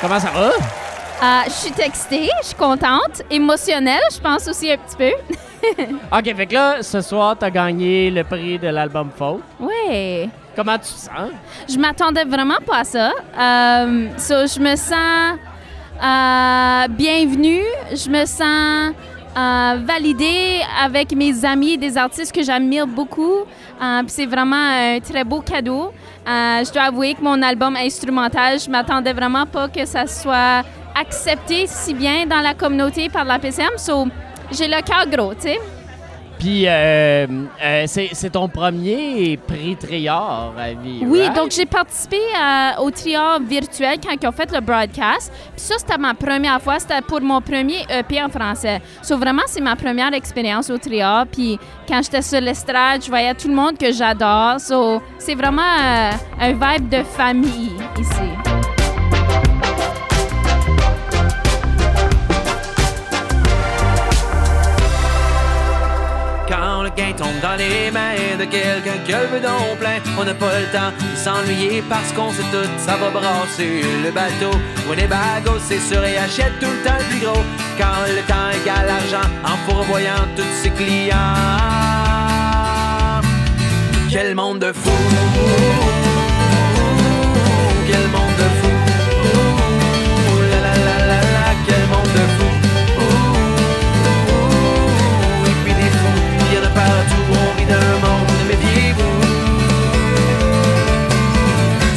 Comment 0.00 0.18
ça 0.18 0.30
va? 0.30 0.48
Euh, 0.48 1.44
je 1.44 1.52
suis 1.52 1.70
textée, 1.72 2.30
je 2.40 2.46
suis 2.46 2.56
contente, 2.56 3.20
émotionnelle, 3.30 4.00
je 4.10 4.18
pense 4.18 4.48
aussi 4.48 4.72
un 4.72 4.78
petit 4.78 4.96
peu. 4.96 5.84
OK, 6.18 6.34
fait 6.34 6.46
que 6.46 6.54
là, 6.54 6.82
ce 6.82 7.02
soir, 7.02 7.36
t'as 7.38 7.50
gagné 7.50 8.10
le 8.10 8.24
prix 8.24 8.58
de 8.58 8.68
l'album 8.68 9.10
Folk. 9.14 9.42
Ouais. 9.60 10.30
Comment 10.56 10.78
tu 10.78 10.84
te 10.84 10.98
sens? 10.98 11.30
Je 11.68 11.76
m'attendais 11.76 12.24
vraiment 12.24 12.60
pas 12.64 12.78
à 12.78 12.84
ça. 12.84 13.12
Euh, 13.38 14.08
so, 14.16 14.46
je 14.46 14.58
me 14.58 14.74
sens 14.74 15.38
euh, 16.02 16.88
bienvenue, 16.88 17.62
je 17.90 18.08
me 18.08 18.24
sens 18.24 18.94
euh, 19.36 19.78
validée 19.84 20.62
avec 20.82 21.14
mes 21.14 21.44
amis, 21.44 21.76
des 21.76 21.98
artistes 21.98 22.34
que 22.34 22.42
j'admire 22.42 22.86
beaucoup. 22.86 23.44
Puis 23.78 24.08
c'est 24.08 24.26
vraiment 24.26 24.56
un 24.56 24.98
très 25.00 25.24
beau 25.24 25.40
cadeau. 25.42 25.92
Euh, 26.28 26.62
je 26.62 26.70
dois 26.72 26.82
avouer 26.82 27.14
que 27.14 27.22
mon 27.22 27.40
album 27.40 27.74
instrumental, 27.76 28.60
je 28.60 28.68
m'attendais 28.68 29.14
vraiment 29.14 29.46
pas 29.46 29.66
que 29.68 29.86
ça 29.86 30.06
soit 30.06 30.62
accepté 30.94 31.66
si 31.66 31.94
bien 31.94 32.26
dans 32.26 32.40
la 32.40 32.52
communauté 32.52 33.08
par 33.08 33.24
la 33.24 33.38
PCM. 33.38 33.78
So, 33.78 34.06
j'ai 34.52 34.68
le 34.68 34.82
cœur 34.82 35.06
gros, 35.06 35.34
tu 35.34 35.42
sais. 35.42 35.77
Puis, 36.38 36.64
euh, 36.68 37.26
euh, 37.64 37.84
c'est 37.86 38.30
ton 38.30 38.48
premier 38.48 39.36
prix 39.36 39.74
Triard 39.76 40.52
à 40.56 40.70
vie, 40.72 41.00
Oui, 41.04 41.22
right? 41.22 41.34
donc 41.34 41.50
j'ai 41.50 41.66
participé 41.66 42.18
à- 42.40 42.80
au 42.80 42.90
triard 42.90 43.40
virtuel 43.40 43.98
quand 44.02 44.14
ils 44.22 44.26
ont 44.28 44.32
fait 44.32 44.50
le 44.52 44.60
broadcast. 44.60 45.32
Puis 45.56 45.64
ça, 45.64 45.74
c'était 45.78 45.98
ma 45.98 46.14
première 46.14 46.60
fois. 46.62 46.78
C'était 46.78 47.00
pour 47.02 47.20
mon 47.20 47.40
premier 47.40 47.84
EP 47.90 48.22
en 48.22 48.28
français. 48.28 48.80
So, 49.02 49.16
vraiment, 49.18 49.42
c'est 49.46 49.60
ma 49.60 49.74
première 49.74 50.12
expérience 50.14 50.70
au 50.70 50.78
triard. 50.78 51.26
Puis 51.26 51.58
quand 51.88 52.00
j'étais 52.02 52.22
sur 52.22 52.40
l'estrade, 52.40 53.02
je 53.04 53.08
voyais 53.08 53.34
tout 53.34 53.48
le 53.48 53.54
monde 53.54 53.76
que 53.76 53.90
j'adore. 53.92 54.60
So, 54.60 55.02
c'est 55.18 55.34
vraiment 55.34 55.62
euh, 55.62 56.10
un 56.40 56.52
vibe 56.52 56.88
de 56.88 57.02
famille 57.02 57.72
ici. 57.98 58.77
Gain 66.98 67.12
tombe 67.16 67.40
dans 67.40 67.54
les 67.54 67.90
mains 67.92 68.36
de 68.38 68.44
quelqu'un 68.44 68.98
qui 69.06 69.12
le 69.12 69.28
bedon 69.32 69.76
plein, 69.78 69.98
on 70.18 70.24
n'a 70.24 70.34
pas 70.34 70.58
le 70.58 70.66
temps 70.76 70.92
de 70.98 71.16
s'ennuyer 71.16 71.82
parce 71.88 72.10
qu'on 72.12 72.32
sait 72.32 72.48
tout, 72.50 72.68
ça 72.78 72.96
va 72.96 73.10
brasser 73.10 73.82
le 74.04 74.10
bateau. 74.10 74.50
Winnebago, 74.88 75.58
c'est 75.60 75.78
sûr, 75.78 76.02
et 76.04 76.18
achète 76.18 76.58
tout 76.60 76.66
le 76.66 76.82
temps 76.84 76.98
le 76.98 77.04
plus 77.04 77.20
gros. 77.24 77.44
Quand 77.78 78.02
le 78.08 78.22
temps 78.26 78.50
égale 78.60 78.86
l'argent, 78.86 79.28
en 79.44 79.56
fourvoyant 79.64 80.26
tous 80.36 80.52
ses 80.60 80.70
clients. 80.70 81.14
Quel 84.10 84.34
monde 84.34 84.58
de 84.58 84.72
fou! 84.72 85.97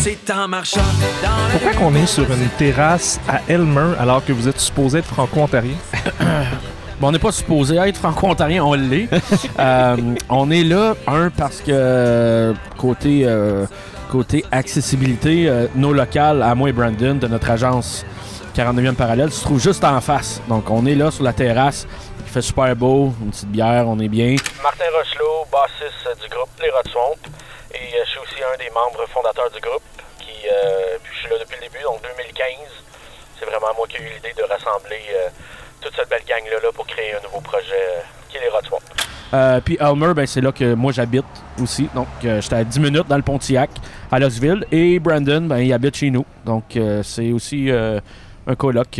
C'est 0.04 0.32
en 0.32 0.48
marchant 0.48 0.82
dans 1.22 1.30
le 1.30 1.52
Pourquoi 1.52 1.74
qu'on 1.74 1.94
est 1.94 2.08
sur 2.08 2.24
une 2.32 2.50
terrasse 2.58 3.20
à 3.30 3.40
Elmer 3.48 3.94
alors 4.00 4.26
que 4.26 4.34
vous 4.34 4.48
êtes 4.48 4.60
supposé 4.60 4.98
être 4.98 5.06
franco-ontarien? 5.06 5.76
Bon, 7.00 7.10
on 7.10 7.12
n'est 7.12 7.20
pas 7.20 7.32
supposé 7.32 7.76
être 7.76 7.98
franco-ontarien, 7.98 8.64
on 8.64 8.74
l'est. 8.74 9.08
Euh, 9.60 9.98
on 10.28 10.50
est 10.50 10.64
là, 10.64 10.96
un, 11.06 11.30
parce 11.30 11.62
que 11.62 11.70
euh, 11.70 12.54
côté, 12.80 13.26
euh, 13.26 13.68
côté 14.12 14.44
accessibilité, 14.52 15.48
euh, 15.48 15.68
nos 15.76 15.94
locales, 15.94 16.42
à 16.42 16.56
moi 16.56 16.70
et 16.70 16.74
Brandon, 16.74 17.14
de 17.14 17.28
notre 17.28 17.52
agence 17.52 18.04
49e 18.56 18.96
parallèle, 18.96 19.32
se 19.32 19.44
trouvent 19.44 19.62
juste 19.62 19.84
en 19.84 20.02
face. 20.02 20.42
Donc, 20.50 20.72
on 20.72 20.88
est 20.88 20.96
là 20.96 21.12
sur 21.12 21.24
la 21.24 21.34
terrasse. 21.34 21.86
Il 22.26 22.32
fait 22.32 22.42
super 22.42 22.76
beau, 22.76 23.14
une 23.22 23.30
petite 23.30 23.50
bière, 23.50 23.88
on 23.88 24.00
est 24.00 24.10
bien. 24.10 24.36
Martin 24.64 24.86
Rochelot, 24.98 25.46
bassiste 25.52 26.24
du 26.24 26.28
groupe 26.30 26.50
Les 26.60 26.72
Rod. 26.72 27.18
Et 27.74 27.96
euh, 27.96 28.04
je 28.06 28.10
suis 28.10 28.20
aussi 28.20 28.44
un 28.44 28.58
des 28.58 28.70
membres 28.72 29.06
fondateurs 29.10 29.50
du 29.52 29.60
groupe. 29.60 29.84
Qui, 30.20 30.48
euh, 30.48 30.98
puis 31.04 31.14
je 31.16 31.20
suis 31.20 31.30
là 31.30 31.36
depuis 31.40 31.58
le 31.62 31.70
début, 31.70 31.84
donc 31.84 32.02
2015. 32.02 32.46
C'est 33.40 33.46
vraiment 33.46 33.74
moi 33.76 33.88
qui 33.88 33.98
ai 33.98 34.02
eu 34.02 34.10
l'idée 34.14 34.34
de 34.38 34.44
rassembler 34.44 35.02
euh, 35.16 35.30
toute 35.82 35.96
cette 35.96 36.10
belle 36.10 36.24
gang-là 36.28 36.60
là, 36.62 36.72
pour 36.74 36.86
créer 36.86 37.16
un 37.16 37.22
nouveau 37.22 37.42
projet 37.42 38.04
qui 38.30 38.38
est 38.38 38.42
Les 38.42 38.50
Rod 38.50 38.66
puis 39.64 39.78
Elmer, 39.80 40.14
ben, 40.14 40.28
c'est 40.28 40.42
là 40.42 40.52
que 40.52 40.74
moi 40.74 40.92
j'habite 40.92 41.24
aussi. 41.62 41.90
Donc, 41.96 42.08
j'étais 42.22 42.56
à 42.56 42.66
10 42.66 42.80
minutes 42.82 43.08
dans 43.08 43.16
le 43.16 43.22
Pontiac, 43.22 43.70
à 44.12 44.20
Louisville. 44.20 44.66
Et 44.74 45.00
Brandon, 45.00 45.40
ben, 45.42 45.60
il 45.60 45.72
habite 45.72 45.96
chez 45.96 46.10
nous. 46.10 46.26
Donc, 46.44 46.78
c'est 47.04 47.32
aussi 47.32 47.72
un 47.72 48.56
coloc 48.56 49.00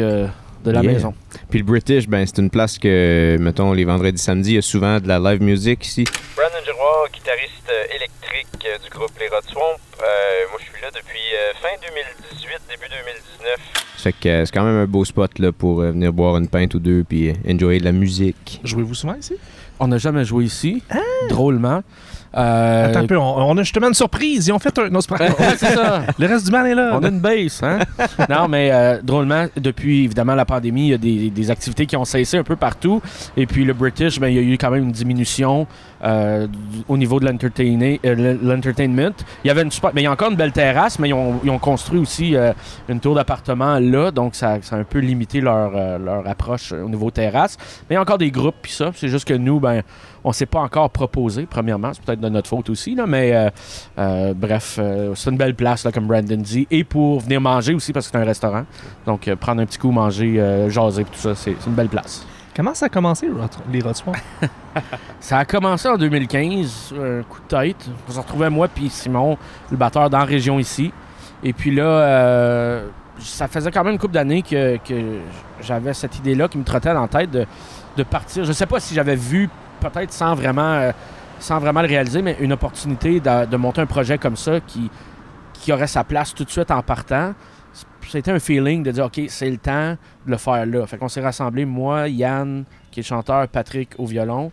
de 0.64 0.72
la 0.72 0.82
Yeah. 0.82 0.92
maison. 0.94 1.14
Puis 1.50 1.60
le 1.60 1.66
British, 1.66 2.08
ben, 2.08 2.26
c'est 2.26 2.40
une 2.40 2.50
place 2.50 2.78
que, 2.80 3.38
mettons, 3.40 3.74
les 3.74 3.86
vendredis, 3.86 4.22
samedis, 4.22 4.52
il 4.52 4.56
y 4.56 4.58
a 4.58 4.62
souvent 4.62 5.00
de 5.00 5.08
la 5.08 5.20
live 5.20 5.42
music 5.42 5.86
ici. 5.86 6.04
Brandon 6.36 6.64
Giroir, 6.66 7.08
guitariste 7.14 7.70
euh, 7.70 7.96
électrique 7.96 8.66
euh, 8.66 8.78
du 8.84 8.90
groupe 8.90 9.12
Les 9.20 9.28
Rod 9.28 9.44
Swamp. 9.50 9.62
Euh, 9.64 10.04
moi, 10.52 10.60
je 10.60 10.66
suis 10.72 10.82
là 10.82 10.90
depuis 10.92 11.20
euh, 11.36 11.54
fin 11.62 11.70
2018, 11.82 12.48
début 12.70 12.90
2019. 12.90 13.58
Ça 13.98 14.04
fait 14.04 14.14
que 14.14 14.46
c'est 14.46 14.52
quand 14.52 14.64
même 14.64 14.78
un 14.78 14.88
beau 14.88 15.06
spot 15.06 15.38
là, 15.40 15.52
pour 15.52 15.82
euh, 15.82 15.92
venir 15.92 16.12
boire 16.12 16.38
une 16.38 16.48
pinte 16.48 16.74
ou 16.74 16.80
deux 16.80 17.04
puis 17.08 17.30
euh, 17.30 17.34
enjoyer 17.48 17.80
de 17.80 17.86
la 17.86 17.92
musique. 17.92 18.60
Jouez-vous 18.64 18.96
souvent 18.96 19.16
ici? 19.16 19.36
On 19.80 19.88
n'a 19.88 19.98
jamais 19.98 20.26
joué 20.26 20.46
ici, 20.46 20.84
drôlement. 21.30 21.82
Euh, 22.36 22.88
Attends 22.88 23.00
un 23.00 23.08
peu, 23.08 23.18
on, 23.18 23.50
on 23.50 23.58
a 23.58 23.64
justement 23.64 23.88
une 23.88 23.94
surprise. 23.94 24.48
Ils 24.48 24.52
ont 24.52 24.60
fait 24.60 24.78
un. 24.80 24.90
Non, 24.90 25.02
c'est 25.02 25.10
pas 25.10 25.18
Ouais, 25.18 25.56
c'est 25.58 25.74
ça. 25.74 26.04
Le 26.20 26.28
reste 26.28 26.46
du 26.46 26.52
mal 26.52 26.68
est 26.68 26.76
là. 26.76 26.92
On 26.94 27.04
a 27.04 27.10
une 27.10 27.20
base, 27.20 27.62
hein? 27.62 27.80
non, 28.30 28.48
mais 28.48 28.72
euh, 28.72 29.02
drôlement, 29.04 29.48
depuis 29.58 30.06
évidemment 30.06 30.36
la 30.36 30.46
pandémie, 30.46 30.88
il 30.88 30.90
y 30.92 30.94
a 30.94 30.98
des, 30.98 31.30
des 31.30 31.52
activités 31.52 31.86
qui 31.86 31.98
ont 31.98 32.06
cessé 32.06 32.38
un 32.38 32.44
peu 32.44 32.56
partout. 32.56 33.02
Et 33.36 33.46
puis 33.46 33.66
le 33.66 33.74
British, 33.74 34.20
ben, 34.20 34.28
il 34.30 34.36
y 34.36 34.40
a 34.40 34.42
eu 34.42 34.58
quand 34.58 34.72
même 34.72 34.84
une 34.84 34.92
diminution 34.92 35.68
euh, 36.04 36.48
au 36.88 36.98
niveau 36.98 37.20
de 37.20 37.26
l'entertainment. 37.26 39.12
Il 39.44 39.48
y 39.48 39.50
avait 39.50 39.62
une 39.62 39.72
super. 39.72 39.92
Mais 39.94 40.02
il 40.02 40.06
y 40.06 40.08
a 40.08 40.12
encore 40.12 40.32
une 40.32 40.38
belle 40.38 40.52
terrasse, 40.52 41.00
mais 41.00 41.10
ils 41.10 41.14
ont, 41.14 41.40
ils 41.44 41.50
ont 41.50 41.60
construit 41.60 42.00
aussi 42.00 42.36
euh, 42.36 42.54
une 42.90 43.00
tour 43.00 43.16
d'appartement 43.16 43.80
là. 43.80 44.12
Donc 44.12 44.36
ça, 44.36 44.58
ça 44.62 44.76
a 44.76 44.80
un 44.80 44.84
peu 44.84 45.00
limité 45.00 45.42
leur, 45.42 45.72
euh, 45.76 45.98
leur 45.98 46.28
approche 46.28 46.72
euh, 46.72 46.84
au 46.84 46.90
niveau 46.90 47.12
terrasse. 47.12 47.58
Mais 47.90 47.94
il 47.94 47.96
y 47.96 47.98
a 47.98 48.02
encore 48.02 48.18
des 48.18 48.32
groupes, 48.32 48.56
puis 48.62 48.72
ça. 48.72 48.92
C'est 48.96 49.10
juste 49.10 49.28
que 49.28 49.34
nous, 49.34 49.60
ben, 49.60 49.82
on 50.24 50.32
s'est 50.32 50.46
pas 50.46 50.60
encore 50.60 50.90
proposé, 50.90 51.46
premièrement. 51.50 51.92
C'est 51.94 52.04
peut-être 52.04 52.20
de 52.20 52.30
notre 52.30 52.48
faute 52.48 52.70
aussi, 52.70 52.96
là, 52.96 53.06
mais 53.08 53.34
euh, 53.34 53.50
euh, 53.98 54.34
bref, 54.34 54.78
euh, 54.80 55.14
c'est 55.16 55.30
une 55.30 55.38
belle 55.38 55.56
place, 55.56 55.84
là, 55.84 55.92
comme 55.92 56.08
Brandon 56.08 56.38
dit. 56.38 56.68
Et 56.70 56.84
pour 56.84 57.22
venir 57.22 57.42
manger 57.42 57.74
aussi, 57.74 57.92
parce 57.94 58.08
que 58.08 58.12
c'est 58.12 58.22
un 58.22 58.26
restaurant. 58.26 58.66
Donc, 59.06 59.34
prendre 59.36 59.62
un 59.62 59.66
petit 59.66 59.78
coup, 59.78 59.92
manger, 59.92 60.68
jaser, 60.70 61.04
tout 61.06 61.16
ça, 61.16 61.36
c'est 61.36 61.56
une 61.66 61.74
belle 61.74 61.90
place. 61.90 62.26
Comment 62.56 62.74
ça 62.74 62.88
a 62.88 62.90
commencé, 62.90 63.30
les 63.72 63.82
Rod 63.82 63.96
Swamp? 63.96 64.14
Ça 65.20 65.38
a 65.38 65.46
commencé 65.46 65.88
en 65.88 65.98
2015, 65.98 66.94
un 66.94 67.24
coup 67.24 67.40
de 67.42 67.48
tête. 67.48 67.90
On 68.08 68.12
se 68.12 68.20
retrouvait 68.20 68.50
moi 68.50 68.68
puis 68.68 68.90
Simon, 68.90 69.38
le 69.70 69.78
batteur 69.78 70.10
dans 70.10 70.18
la 70.18 70.26
région 70.26 70.60
ici. 70.60 70.92
Et 71.44 71.54
puis 71.54 71.72
là, 71.74 72.82
ça 73.20 73.48
faisait 73.48 73.72
quand 73.72 73.84
même 73.84 73.94
une 73.94 74.00
couple 74.00 74.14
d'années 74.14 74.42
que, 74.42 74.78
que 74.78 75.20
j'avais 75.62 75.94
cette 75.94 76.18
idée-là 76.18 76.48
qui 76.48 76.58
me 76.58 76.64
trottait 76.64 76.94
dans 76.94 77.02
la 77.02 77.08
tête 77.08 77.32
de, 77.32 77.46
de 77.98 78.04
partir. 78.04 78.46
Je 78.46 78.52
sais 78.52 78.66
pas 78.66 78.80
si 78.80 78.94
j'avais 78.94 79.16
vu, 79.16 79.50
peut-être 79.90 80.14
sans 80.14 80.36
vraiment, 80.36 80.74
euh, 80.74 80.92
sans 81.40 81.60
vraiment 81.60 81.82
le 81.82 81.88
réaliser, 81.88 82.22
mais 82.22 82.38
une 82.40 82.54
opportunité 82.54 83.20
de, 83.20 83.58
monter 83.58 83.82
un 83.82 83.86
projet 83.86 84.18
comme 84.18 84.36
ça 84.36 84.60
qui, 84.62 84.90
qui 85.54 85.74
aurait 85.74 85.88
sa 85.88 86.04
place 86.04 86.34
tout 86.34 86.44
de 86.44 86.50
suite 86.50 86.72
en 86.72 86.82
partant. 86.82 87.34
C'était 88.08 88.32
un 88.32 88.40
feeling 88.40 88.84
de 88.84 88.92
dire, 88.92 89.06
OK, 89.06 89.22
c'est 89.28 89.50
le 89.50 89.58
temps 89.58 89.92
de 90.26 90.32
le 90.32 90.38
faire 90.38 90.66
là. 90.66 90.86
Fait 90.86 90.98
qu'on 90.98 91.08
s'est 91.08 91.22
rassemblés, 91.22 91.66
moi, 91.66 92.10
Yann, 92.10 92.66
qui 92.90 93.00
est 93.00 93.04
chanteur, 93.04 93.48
Patrick 93.48 93.92
au 93.98 94.06
violon. 94.06 94.52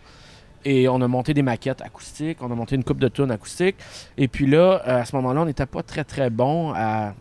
Et 0.64 0.88
on 0.88 1.00
a 1.00 1.08
monté 1.08 1.34
des 1.34 1.42
maquettes 1.42 1.82
acoustiques, 1.82 2.38
on 2.40 2.50
a 2.50 2.54
monté 2.54 2.74
une 2.74 2.84
coupe 2.84 2.98
de 2.98 3.08
tunes 3.08 3.30
acoustiques. 3.30 3.76
Et 4.16 4.28
puis 4.28 4.46
là, 4.46 4.82
euh, 4.86 5.00
à 5.00 5.04
ce 5.04 5.14
moment-là, 5.16 5.42
on 5.42 5.46
n'était 5.46 5.66
pas 5.66 5.82
très 5.82 6.04
très 6.04 6.30
bon 6.30 6.72
à 6.74 7.14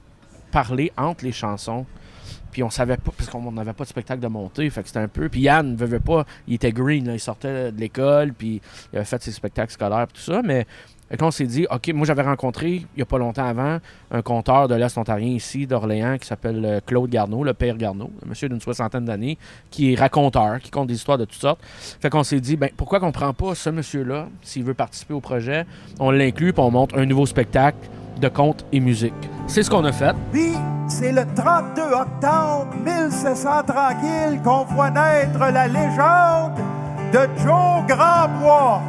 parler 0.52 0.92
entre 0.98 1.24
les 1.24 1.32
chansons. 1.32 1.86
Puis 2.58 2.64
on 2.64 2.72
savait 2.72 2.98
pas, 2.98 3.12
parce 3.16 3.30
qu'on 3.30 3.52
n'avait 3.52 3.74
pas 3.74 3.84
de 3.84 3.90
spectacle 3.90 4.20
de 4.20 4.28
montée, 4.28 4.68
fait 4.72 4.82
que 4.82 4.88
c'était 4.88 4.98
un 4.98 5.08
peu. 5.08 5.30
Puis 5.30 5.42
Yann 5.42 5.76
ne 5.76 5.86
veut 5.86 6.00
pas, 6.00 6.26
il 6.48 6.56
était 6.56 6.72
green, 6.72 7.08
il 7.14 7.20
sortait 7.20 7.72
de 7.72 7.80
l'école, 7.80 8.34
puis 8.34 8.60
il 8.92 8.96
avait 8.96 9.06
fait 9.06 9.22
ses 9.22 9.32
spectacles 9.32 9.72
scolaires, 9.72 10.08
puis 10.08 10.18
tout 10.18 10.32
ça, 10.32 10.42
mais 10.42 10.66
là, 11.12 11.18
on 11.22 11.30
s'est 11.30 11.46
dit, 11.46 11.68
OK, 11.70 11.92
moi 11.94 12.08
j'avais 12.08 12.24
rencontré, 12.24 12.78
il 12.78 12.88
n'y 12.96 13.04
a 13.04 13.06
pas 13.06 13.20
longtemps 13.20 13.46
avant, 13.46 13.78
un 14.10 14.22
conteur 14.24 14.68
de 14.68 14.74
l'Est 14.74 14.98
ontarien 14.98 15.28
ici, 15.28 15.68
d'Orléans, 15.68 16.18
qui 16.18 16.26
s'appelle 16.26 16.66
euh, 16.66 16.80
Claude 16.84 17.12
Garneau, 17.12 17.44
le 17.44 17.54
père 17.54 17.78
Garneau, 17.78 18.10
un 18.26 18.30
monsieur 18.30 18.50
d'une 18.50 18.60
soixantaine 18.60 19.06
d'années, 19.06 19.38
qui 19.70 19.94
est 19.94 19.96
raconteur, 19.96 20.60
qui 20.60 20.72
compte 20.72 20.88
des 20.88 20.96
histoires 20.96 21.20
de 21.20 21.26
toutes 21.26 21.40
sortes. 21.40 21.60
Fait 22.02 22.10
qu'on 22.10 22.24
s'est 22.24 22.42
dit, 22.42 22.58
ben, 22.58 22.72
pourquoi 22.76 23.00
qu'on 23.00 23.12
prend 23.12 23.34
pas 23.34 23.54
ce 23.54 23.70
monsieur-là, 23.70 24.30
s'il 24.42 24.64
veut 24.64 24.74
participer 24.74 25.14
au 25.14 25.22
projet, 25.22 25.68
on 26.00 26.10
l'inclut, 26.10 26.54
puis 26.54 26.64
on 26.64 26.72
monte 26.72 26.98
un 26.98 27.06
nouveau 27.06 27.28
spectacle 27.28 27.78
de 28.20 28.28
contes 28.30 28.66
et 28.72 28.80
musique. 28.80 29.14
C'est 29.48 29.64
ce 29.64 29.70
qu'on 29.70 29.86
a 29.86 29.92
fait. 29.92 30.16
Puis, 30.32 30.54
c'est 30.88 31.12
le 31.12 31.24
32 31.36 31.82
octobre 31.82 32.68
1700 32.86 33.50
tranquille 33.64 34.42
qu'on 34.44 34.64
voit 34.66 34.90
naître 34.90 35.40
la 35.40 35.68
légende 35.68 36.54
de 37.14 37.20
Joe 37.44 37.86
Grandbois. 37.88 38.82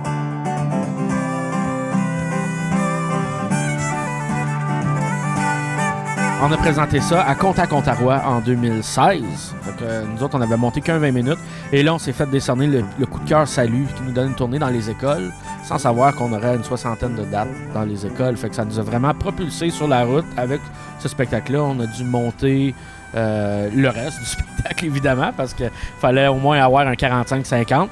On 6.40 6.52
a 6.52 6.56
présenté 6.56 7.00
ça 7.00 7.22
à 7.22 7.34
Contact 7.34 7.72
Ontario 7.72 8.12
en 8.12 8.40
2016. 8.40 9.22
Fait 9.62 9.72
que, 9.72 9.82
euh, 9.82 10.04
nous 10.04 10.22
autres, 10.22 10.38
on 10.38 10.40
avait 10.40 10.56
monté 10.56 10.80
qu'un 10.80 10.98
20 10.98 11.10
minutes. 11.10 11.38
Et 11.72 11.82
là, 11.82 11.92
on 11.94 11.98
s'est 11.98 12.12
fait 12.12 12.30
décerner 12.30 12.68
le, 12.68 12.84
le 12.96 13.06
coup 13.06 13.18
de 13.18 13.28
cœur 13.28 13.48
Salut 13.48 13.86
qui 13.96 14.02
nous 14.04 14.12
donne 14.12 14.28
une 14.28 14.34
tournée 14.36 14.60
dans 14.60 14.68
les 14.68 14.88
écoles 14.88 15.32
sans 15.64 15.78
savoir 15.78 16.14
qu'on 16.14 16.32
aurait 16.32 16.54
une 16.54 16.62
soixantaine 16.62 17.16
de 17.16 17.24
dates 17.24 17.48
dans 17.74 17.82
les 17.82 18.06
écoles. 18.06 18.36
Fait 18.36 18.48
que 18.50 18.54
ça 18.54 18.64
nous 18.64 18.78
a 18.78 18.82
vraiment 18.82 19.12
propulsé 19.14 19.70
sur 19.70 19.88
la 19.88 20.04
route 20.04 20.26
avec 20.36 20.60
ce 21.00 21.08
spectacle-là. 21.08 21.60
On 21.60 21.80
a 21.80 21.86
dû 21.86 22.04
monter 22.04 22.72
euh, 23.16 23.68
le 23.74 23.88
reste 23.88 24.20
du 24.20 24.26
spectacle, 24.26 24.84
évidemment, 24.86 25.32
parce 25.36 25.54
qu'il 25.54 25.70
fallait 25.98 26.28
au 26.28 26.36
moins 26.36 26.60
avoir 26.60 26.86
un 26.86 26.94
45-50. 26.94 27.88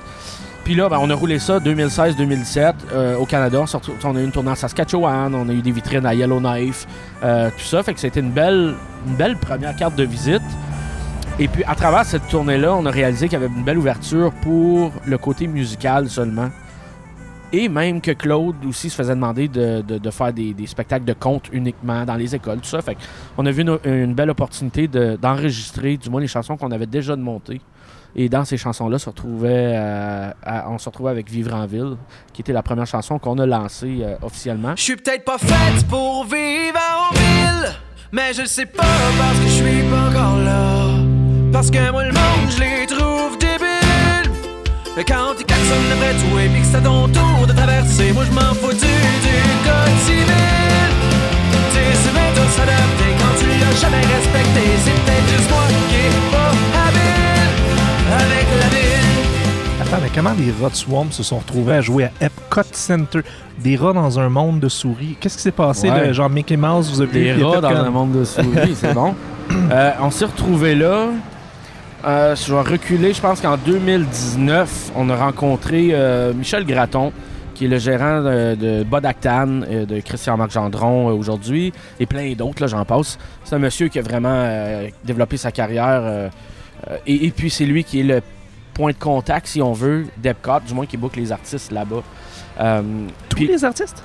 Puis 0.66 0.75
là, 0.75 0.88
ben, 0.88 0.99
on 1.00 1.08
a 1.11 1.14
roulé 1.14 1.38
ça 1.38 1.61
2016-2017 1.61 2.75
euh, 2.92 3.16
au 3.18 3.25
Canada. 3.25 3.62
On, 4.02 4.16
a 4.16 4.20
eu 4.20 4.25
une 4.25 4.32
tournée 4.32 4.50
en 4.50 4.56
Saskatchewan, 4.56 5.32
on 5.32 5.49
a 5.49 5.52
eu 5.52 5.62
des 5.62 5.70
vitrines 5.70 6.04
à 6.04 6.12
Yellowknife, 6.12 6.88
euh, 7.23 7.50
tout 7.56 7.62
ça. 7.62 7.85
Fait 7.85 7.94
que 7.94 8.00
c'était 8.00 8.18
une 8.18 8.32
belle, 8.32 8.75
une 9.06 9.14
belle 9.14 9.37
première 9.37 9.76
carte 9.76 9.94
de 9.94 10.02
visite. 10.02 10.42
Et 11.38 11.46
puis, 11.46 11.62
à 11.68 11.76
travers 11.76 12.04
cette 12.04 12.26
tournée-là, 12.26 12.75
on 12.75 12.85
a 12.85 12.90
réalisé 12.90 13.28
qu'il 13.28 13.38
y 13.38 13.44
avait 13.44 13.54
une 13.54 13.62
belle 13.62 13.78
ouverture 13.78 14.32
pour 14.42 14.90
le 15.06 15.18
côté 15.18 15.46
musical 15.46 16.11
seulement. 16.11 16.50
Et 17.52 17.68
même 17.68 18.00
que 18.00 18.11
Claude 18.11 18.56
aussi 18.68 18.90
se 18.90 18.96
faisait 18.96 19.14
demander 19.14 19.46
de, 19.46 20.11
faire 20.11 20.32
des, 20.32 20.52
spectacles 20.66 21.04
de 21.04 21.12
contes 21.12 21.49
uniquement 21.52 22.04
dans 22.04 22.16
les 22.16 22.35
écoles, 22.35 22.58
tout 22.58 22.66
ça. 22.66 22.82
Fait 22.82 22.96
on 23.38 23.46
a 23.46 23.52
vu 23.52 23.64
une, 23.85 24.14
belle 24.14 24.30
opportunité 24.30 24.88
de- 24.88 25.14
d'enregistrer, 25.14 25.96
du 25.96 26.11
moins 26.11 26.20
les 26.20 26.26
chansons 26.26 26.56
qu'on 26.56 26.73
avait 26.73 26.87
déjà 26.87 27.14
de 27.14 27.23
monter. 27.23 27.61
Et 28.18 28.30
dans 28.30 28.46
ces 28.46 28.56
chansons-là, 28.56 28.96
euh, 28.96 30.30
on 30.68 30.78
se 30.78 30.88
retrouvait 30.88 31.11
avec 31.11 31.30
Vivre 31.30 31.54
en 31.54 31.66
ville, 31.66 31.96
qui 32.32 32.40
était 32.40 32.54
la 32.54 32.62
première 32.62 32.87
chanson 32.87 33.18
qu'on 33.18 33.38
a 33.38 33.44
lancée 33.44 33.99
euh, 34.00 34.16
officiellement. 34.23 34.73
Je 34.75 34.82
suis 34.82 34.96
peut-être 34.96 35.25
pas 35.25 35.37
faite 35.37 35.87
pour 35.87 36.25
vivre 36.25 36.78
en 36.78 37.14
ville, 37.14 37.75
mais 38.12 38.32
je 38.32 38.40
le 38.40 38.46
sais 38.46 38.64
pas 38.64 38.82
parce 39.18 39.38
que 39.38 39.44
je 39.44 39.52
suis 39.52 39.82
pas 39.90 40.08
encore 40.08 40.38
là. 40.38 40.87
Parce 41.52 41.70
que 41.70 41.90
moi, 41.92 42.04
le 42.04 42.12
monde, 42.12 42.50
je 42.50 42.61
les 42.61 42.87
trouve 42.87 43.37
débiles. 43.37 44.32
Mais 44.96 45.04
quand 45.04 45.35
ils 45.38 45.44
klaxonnent 45.44 45.92
après 45.92 46.14
tout 46.14 46.38
et 46.38 46.49
puis 46.49 46.62
que 46.62 46.66
c'est 46.66 46.76
à 46.76 46.80
ton 46.80 47.08
tour 47.08 47.46
de 47.46 47.52
traverser, 47.52 48.12
moi, 48.12 48.25
je 48.25 48.32
m'en 48.32 48.54
fous 48.54 48.73
du, 48.73 48.78
du 48.78 49.37
civil. 50.06 50.32
De 52.37 52.50
s'adapter 52.52 53.11
quand 53.18 53.35
tu 53.38 53.46
l'as 53.46 53.80
jamais 53.80 54.00
respecté. 54.00 54.62
C'est 54.85 54.92
peut-être 54.92 55.28
juste 55.37 55.50
moi 55.50 55.64
qui 55.88 55.96
est 55.96 56.30
pas 56.30 56.75
avec 58.16 58.46
la 58.61 58.68
ville. 58.68 59.82
Attends, 59.82 59.99
mais 60.02 60.11
comment 60.14 60.32
les 60.38 60.52
rats 60.62 60.70
de 60.70 60.75
Swamp 60.75 61.06
se 61.11 61.23
sont 61.23 61.38
retrouvés 61.38 61.75
à 61.75 61.80
jouer 61.80 62.04
à 62.04 62.10
Epcot 62.26 62.62
Center? 62.73 63.21
Des 63.58 63.76
rats 63.76 63.93
dans 63.93 64.19
un 64.19 64.28
monde 64.28 64.60
de 64.60 64.69
souris. 64.69 65.17
Qu'est-ce 65.21 65.36
qui 65.36 65.43
s'est 65.43 65.50
passé, 65.52 65.91
Ouais. 65.91 66.06
là? 66.08 66.12
Genre 66.12 66.28
Mickey 66.30 66.56
Mouse, 66.56 66.91
vous 66.91 67.00
avez 67.00 67.34
Des 67.34 67.43
rats 67.45 67.60
dans 67.60 67.69
comme- 67.69 67.78
un 67.78 67.91
monde 67.91 68.12
de 68.12 68.25
souris, 68.25 68.75
c'est 68.75 68.95
bon. 68.95 69.14
Euh, 69.71 69.93
on 70.00 70.10
s'est 70.10 70.25
retrouvés 70.25 70.75
là. 70.75 71.06
Euh, 72.04 72.34
je 72.34 72.52
vais 72.52 72.60
reculer, 72.60 73.12
je 73.12 73.21
pense 73.21 73.41
qu'en 73.41 73.56
2019, 73.56 74.91
on 74.97 75.08
a 75.08 75.14
rencontré 75.17 75.91
euh, 75.93 76.32
Michel 76.34 76.64
Graton, 76.67 77.12
qui 77.54 77.67
est 77.67 77.69
le 77.69 77.78
gérant 77.78 78.23
de, 78.23 78.56
de 78.56 78.82
Bodactan, 78.82 79.62
euh, 79.62 79.86
de 79.86 80.00
Christian-Marc 80.00 80.50
Gendron 80.50 81.08
euh, 81.10 81.12
aujourd'hui, 81.12 81.73
et 82.00 82.06
plein 82.06 82.32
d'autres, 82.32 82.60
là, 82.60 82.67
j'en 82.67 82.84
passe. 82.84 83.19
C'est 83.45 83.54
un 83.54 83.58
monsieur 83.60 83.86
qui 83.86 84.00
a 84.00 84.02
vraiment 84.02 84.28
euh, 84.32 84.88
développé 85.04 85.36
sa 85.36 85.52
carrière. 85.52 86.02
Euh, 86.91 86.97
et, 87.06 87.26
et 87.26 87.30
puis, 87.30 87.50
c'est 87.50 87.65
lui 87.67 87.84
qui 87.84 88.00
est 88.00 88.04
le 88.04 88.23
point 88.75 88.93
de 88.93 88.99
contact, 88.99 89.47
si 89.47 89.62
on 89.62 89.73
veut, 89.73 90.06
d'Epcot, 90.19 90.60
du 90.67 90.75
moins 90.75 90.86
qui 90.86 90.97
book 90.97 91.17
les 91.17 91.32
artistes 91.32 91.73
là-bas. 91.73 92.02
Euh, 92.60 92.82
Tous 93.28 93.39
les 93.39 93.65
artistes? 93.65 94.02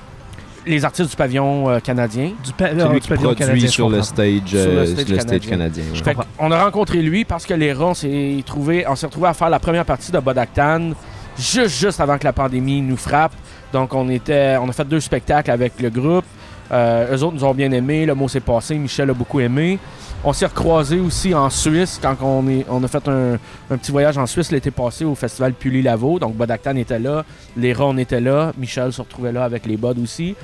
Les 0.64 0.84
artistes 0.84 1.10
du 1.10 1.16
pavillon 1.16 1.68
euh, 1.68 1.80
canadien. 1.80 2.30
Du 2.44 2.52
pa- 2.52 2.68
C'est 2.76 2.88
lui 2.88 3.00
qui 3.00 3.08
produit 3.08 3.68
sur 3.68 3.88
le 3.90 4.00
stage, 4.02 4.40
Sur 4.46 4.58
le 4.58 4.86
sur 4.86 4.94
stage 4.94 5.08
le 5.08 5.18
stage 5.18 5.40
canadien. 5.40 5.50
canadien. 5.50 5.84
ouais. 5.92 6.02
Fait 6.04 6.16
on 6.38 6.50
a 6.52 6.62
rencontré 6.64 7.02
lui 7.02 7.24
parce 7.24 7.44
que 7.44 7.54
les 7.54 7.72
rats, 7.72 7.86
on 7.86 7.94
s'est 7.94 8.42
trouvé, 8.46 8.84
on 8.88 8.94
s'est 8.94 9.06
retrouvé 9.06 9.28
à 9.28 9.34
faire 9.34 9.50
la 9.50 9.58
première 9.58 9.84
partie 9.84 10.12
de 10.12 10.20
Bodactan 10.20 10.92
juste 11.36 11.80
juste 11.80 12.00
avant 12.00 12.16
que 12.16 12.24
la 12.24 12.32
pandémie 12.32 12.80
nous 12.80 12.96
frappe. 12.96 13.32
Donc 13.72 13.92
on 13.92 14.08
était, 14.08 14.56
on 14.60 14.68
a 14.68 14.72
fait 14.72 14.84
deux 14.86 15.00
spectacles 15.00 15.50
avec 15.50 15.72
le 15.80 15.90
groupe. 15.90 16.24
Euh, 16.70 17.16
eux 17.16 17.22
autres 17.24 17.34
nous 17.34 17.44
ont 17.44 17.54
bien 17.54 17.72
aimé, 17.72 18.06
le 18.06 18.14
mot 18.14 18.28
s'est 18.28 18.38
passé, 18.40 18.76
Michel 18.76 19.10
a 19.10 19.14
beaucoup 19.14 19.40
aimé. 19.40 19.78
On 20.24 20.32
s'est 20.32 20.46
recroisés 20.46 21.00
aussi 21.00 21.34
en 21.34 21.50
Suisse 21.50 21.98
quand 22.00 22.16
on, 22.22 22.84
a 22.84 22.88
fait 22.88 23.08
un, 23.08 23.38
petit 23.76 23.90
voyage 23.90 24.16
en 24.18 24.26
Suisse 24.26 24.52
l'été 24.52 24.70
passé 24.70 25.04
au 25.04 25.16
festival 25.16 25.52
Pully-Lavo. 25.52 26.20
Donc 26.20 26.36
Bodactan 26.36 26.76
était 26.76 27.00
là, 27.00 27.24
les 27.56 27.74
on 27.80 27.98
était 27.98 28.20
là, 28.20 28.52
Michel 28.56 28.92
se 28.92 29.00
retrouvait 29.00 29.32
là 29.32 29.42
avec 29.42 29.66
les 29.66 29.76
Bods 29.76 30.00
aussi. 30.00 30.36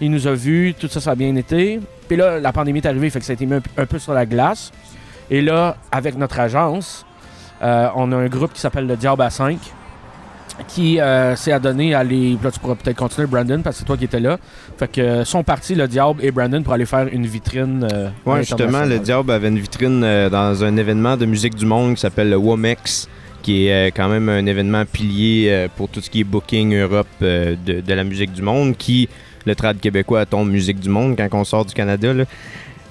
Il 0.00 0.12
nous 0.12 0.28
a 0.28 0.34
vus, 0.34 0.74
tout 0.78 0.86
ça, 0.86 1.00
ça 1.00 1.10
a 1.10 1.14
bien 1.16 1.34
été. 1.34 1.80
Puis 2.06 2.16
là, 2.16 2.38
la 2.38 2.52
pandémie 2.52 2.78
est 2.78 2.86
arrivée, 2.86 3.10
fait 3.10 3.18
que 3.18 3.24
ça 3.24 3.32
a 3.32 3.34
été 3.34 3.44
mis 3.44 3.54
un, 3.54 3.62
un 3.76 3.86
peu 3.86 3.98
sur 3.98 4.14
la 4.14 4.24
glace. 4.24 4.70
Et 5.30 5.40
là, 5.40 5.78
avec 5.90 6.16
notre 6.16 6.38
agence, 6.38 7.04
euh, 7.62 7.88
on 7.96 8.12
a 8.12 8.16
un 8.16 8.26
groupe 8.26 8.52
qui 8.52 8.60
s'appelle 8.60 8.86
le 8.86 8.96
Diable 8.96 9.22
à 9.22 9.30
5 9.30 9.58
qui 10.68 11.00
euh, 11.00 11.34
s'est 11.36 11.52
adonné 11.52 11.94
à 11.94 12.00
aller. 12.00 12.36
Là, 12.42 12.50
tu 12.50 12.60
pourras 12.60 12.74
peut-être 12.76 12.96
continuer, 12.96 13.26
Brandon, 13.26 13.60
parce 13.62 13.76
que 13.76 13.80
c'est 13.80 13.84
toi 13.86 13.96
qui 13.96 14.04
étais 14.04 14.20
là. 14.20 14.38
Fait 14.78 14.88
que 14.90 15.00
euh, 15.00 15.24
sont 15.24 15.42
partis, 15.42 15.74
le 15.74 15.88
Diable 15.88 16.20
et 16.24 16.30
Brandon, 16.30 16.62
pour 16.62 16.72
aller 16.72 16.86
faire 16.86 17.08
une 17.12 17.26
vitrine. 17.26 17.86
euh, 17.92 18.08
Ouais, 18.24 18.40
justement, 18.44 18.84
le. 18.84 18.98
Diable 18.98 19.30
avait 19.32 19.48
une 19.48 19.58
vitrine 19.58 20.02
euh, 20.04 20.30
dans 20.30 20.62
un 20.64 20.76
événement 20.76 21.16
de 21.16 21.26
musique 21.26 21.54
du 21.54 21.66
monde 21.66 21.94
qui 21.94 22.00
s'appelle 22.00 22.30
le 22.30 22.36
WOMEX, 22.36 23.08
qui 23.42 23.66
est 23.66 23.88
quand 23.94 24.08
même 24.08 24.28
un 24.28 24.46
événement 24.46 24.84
pilier 24.90 25.66
pour 25.76 25.88
tout 25.88 26.00
ce 26.00 26.08
qui 26.08 26.20
est 26.20 26.24
booking 26.24 26.74
Europe 26.76 27.06
de, 27.20 27.56
de 27.80 27.94
la 27.94 28.04
musique 28.04 28.32
du 28.32 28.40
monde, 28.42 28.76
qui, 28.76 29.08
le 29.44 29.54
trad 29.54 29.78
québécois, 29.80 30.24
tombe 30.24 30.50
musique 30.50 30.80
du 30.80 30.88
monde 30.88 31.14
quand 31.16 31.28
on 31.32 31.44
sort 31.44 31.64
du 31.66 31.74
Canada. 31.74 32.14
là. 32.14 32.24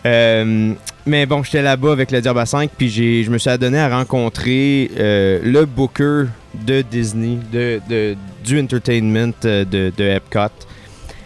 Euh, 0.06 0.74
mais 1.06 1.26
bon, 1.26 1.44
j'étais 1.44 1.62
là-bas 1.62 1.92
avec 1.94 2.12
le 2.12 2.22
Diable 2.22 2.40
à 2.40 2.46
5, 2.46 2.70
puis 2.78 2.90
j'ai- 2.90 3.24
je 3.24 3.32
me 3.32 3.38
suis 3.38 3.50
adonné 3.50 3.80
à 3.80 3.90
rencontrer 3.98 4.92
euh, 5.00 5.40
le 5.44 5.66
booker 5.66 6.26
de 6.54 6.82
Disney, 6.82 7.38
de, 7.52 7.80
de- 7.90 8.16
du 8.44 8.60
entertainment 8.60 9.34
euh, 9.46 9.66
de, 9.66 9.92
de 9.96 10.04
Epcot. 10.04 10.52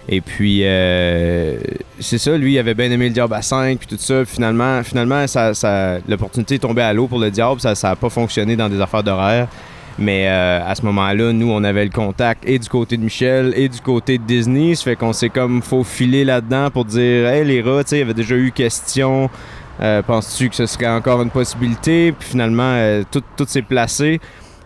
Et 0.09 0.21
puis, 0.21 0.61
euh, 0.63 1.57
c'est 1.99 2.17
ça, 2.17 2.37
lui, 2.37 2.53
il 2.53 2.59
avait 2.59 2.73
bien 2.73 2.89
aimé 2.91 3.07
le 3.09 3.13
Diable 3.13 3.33
à 3.33 3.41
5, 3.41 3.77
puis 3.79 3.87
tout 3.87 3.97
ça. 4.01 4.23
Puis 4.23 4.35
finalement, 4.35 4.81
finalement 4.83 5.27
ça, 5.27 5.53
ça- 5.53 5.97
l'opportunité 6.07 6.55
est 6.55 6.59
tombée 6.59 6.81
à 6.81 6.93
l'eau 6.93 7.07
pour 7.07 7.19
le 7.19 7.29
Diable. 7.29 7.59
Ça 7.59 7.73
n'a 7.83 7.95
pas 7.97 8.09
fonctionné 8.09 8.55
dans 8.55 8.69
des 8.69 8.79
affaires 8.79 9.03
d'horaire. 9.03 9.47
Mais 9.99 10.27
euh, 10.29 10.59
à 10.65 10.75
ce 10.75 10.83
moment-là, 10.83 11.33
nous, 11.33 11.49
on 11.51 11.63
avait 11.63 11.83
le 11.83 11.89
contact 11.91 12.47
et 12.47 12.59
du 12.59 12.69
côté 12.69 12.97
de 12.97 13.01
Michel 13.03 13.51
et 13.57 13.67
du 13.67 13.81
côté 13.81 14.17
de 14.19 14.23
Disney. 14.23 14.75
Ça 14.75 14.83
fait 14.83 14.95
qu'on 14.95 15.11
s'est 15.11 15.29
comme 15.29 15.61
faufilé 15.63 16.23
là-dedans 16.23 16.69
pour 16.69 16.85
dire 16.85 17.27
Hey, 17.27 17.43
les 17.43 17.61
rats, 17.61 17.83
tu 17.83 17.89
sais, 17.89 17.95
il 17.97 17.99
y 17.99 18.03
avait 18.03 18.13
déjà 18.13 18.35
eu 18.35 18.51
question. 18.51 19.29
Penses-tu 20.05 20.49
que 20.49 20.55
ce 20.55 20.67
serait 20.67 20.87
encore 20.87 21.21
une 21.21 21.29
possibilité? 21.31 22.11
Puis 22.17 22.29
finalement, 22.29 23.01
tout 23.11 23.23
s'est 23.47 23.61
placé 23.61 24.19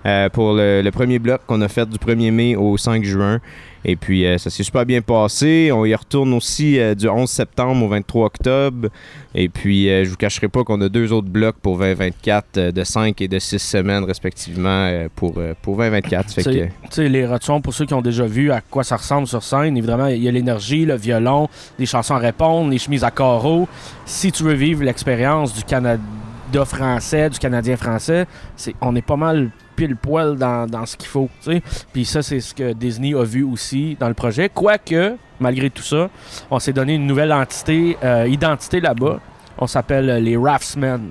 euh, 0.06 0.30
pour 0.30 0.54
le, 0.54 0.82
le 0.82 0.92
premier 0.92 1.20
bloc 1.20 1.42
qu'on 1.46 1.62
a 1.62 1.68
fait 1.68 1.88
du 1.88 1.98
1er 1.98 2.32
mai 2.32 2.56
au 2.56 2.78
5 2.78 3.04
juin. 3.04 3.40
Et 3.84 3.96
puis, 3.96 4.26
euh, 4.26 4.38
ça 4.38 4.50
s'est 4.50 4.64
super 4.64 4.86
bien 4.86 5.02
passé. 5.02 5.72
On 5.74 5.86
y 5.86 5.96
retourne 5.96 6.34
aussi 6.34 6.80
euh, 6.80 6.94
du 6.94 7.10
11 7.10 7.28
septembre 7.28 7.86
au 7.86 7.90
23 7.90 8.26
octobre. 8.28 8.90
Et 9.34 9.50
puis, 9.50 9.86
je 9.88 10.10
vous 10.10 10.18
cacherai 10.18 10.50
pas 10.50 10.64
qu'on 10.64 10.80
a 10.82 10.90
deux 10.90 11.12
autres 11.12 11.30
blocs 11.30 11.56
pour 11.62 11.80
2024 11.80 12.58
euh, 12.58 12.72
de 12.72 12.84
5 12.84 13.20
et 13.22 13.28
de 13.28 13.40
6 13.40 13.58
semaines 13.58 14.04
respectivement 14.04 15.08
pour, 15.16 15.40
pour 15.62 15.78
2024. 15.78 16.32
Fait 16.32 16.44
Tu 16.44 16.70
que, 16.90 17.02
les 17.02 17.26
rotuons, 17.26 17.62
pour 17.62 17.74
ceux 17.74 17.86
qui 17.86 17.94
ont 17.94 18.02
déjà 18.02 18.26
vu 18.26 18.52
à 18.52 18.62
quoi 18.62 18.84
ça 18.84 18.98
ressemble 18.98 19.28
sur 19.28 19.42
scène, 19.42 19.76
évidemment, 19.76 20.08
il 20.08 20.22
y 20.22 20.28
a 20.28 20.32
l'énergie, 20.32 20.86
le 20.86 20.96
violon, 20.96 21.50
les 21.80 21.86
chansons 21.86 22.16
à 22.16 22.20
répondre, 22.20 22.70
les 22.70 22.78
chemises 22.78 23.04
à 23.04 23.12
carreaux. 23.12 23.68
Si 24.06 24.32
tu 24.32 24.44
veux 24.44 24.54
vivre 24.54 24.84
l'expérience 24.84 25.56
du 25.56 25.64
Canada 25.64 26.00
français, 26.66 27.30
du 27.30 27.40
Canadien 27.40 27.78
français, 27.78 28.28
c'est, 28.56 28.76
on 28.82 28.96
est 28.96 29.02
pas 29.02 29.16
mal 29.16 29.50
pile 29.76 29.96
poil 29.96 30.38
dans, 30.38 30.68
dans 30.68 30.86
ce 30.86 30.98
qu'il 30.98 31.08
faut. 31.08 31.30
Puis 31.94 32.06
ça, 32.06 32.22
c'est 32.22 32.40
ce 32.40 32.54
que 32.54 32.74
Disney 32.74 33.14
a 33.14 33.24
vu 33.24 33.44
aussi 33.44 33.98
dans 34.00 34.08
le 34.08 34.14
projet. 34.14 34.50
Quoique, 34.50 35.16
malgré 35.40 35.70
tout 35.70 35.84
ça, 35.84 36.10
on 36.50 36.60
s'est 36.60 36.74
donné 36.74 36.96
une 36.96 37.08
nouvelle 37.08 37.34
entité, 37.34 37.98
euh, 38.04 38.28
identité 38.28 38.80
là-bas. 38.80 39.20
On 39.58 39.68
s'appelle 39.68 40.10
euh, 40.10 40.20
les 40.20 40.38
Raftsmen. 40.38 41.02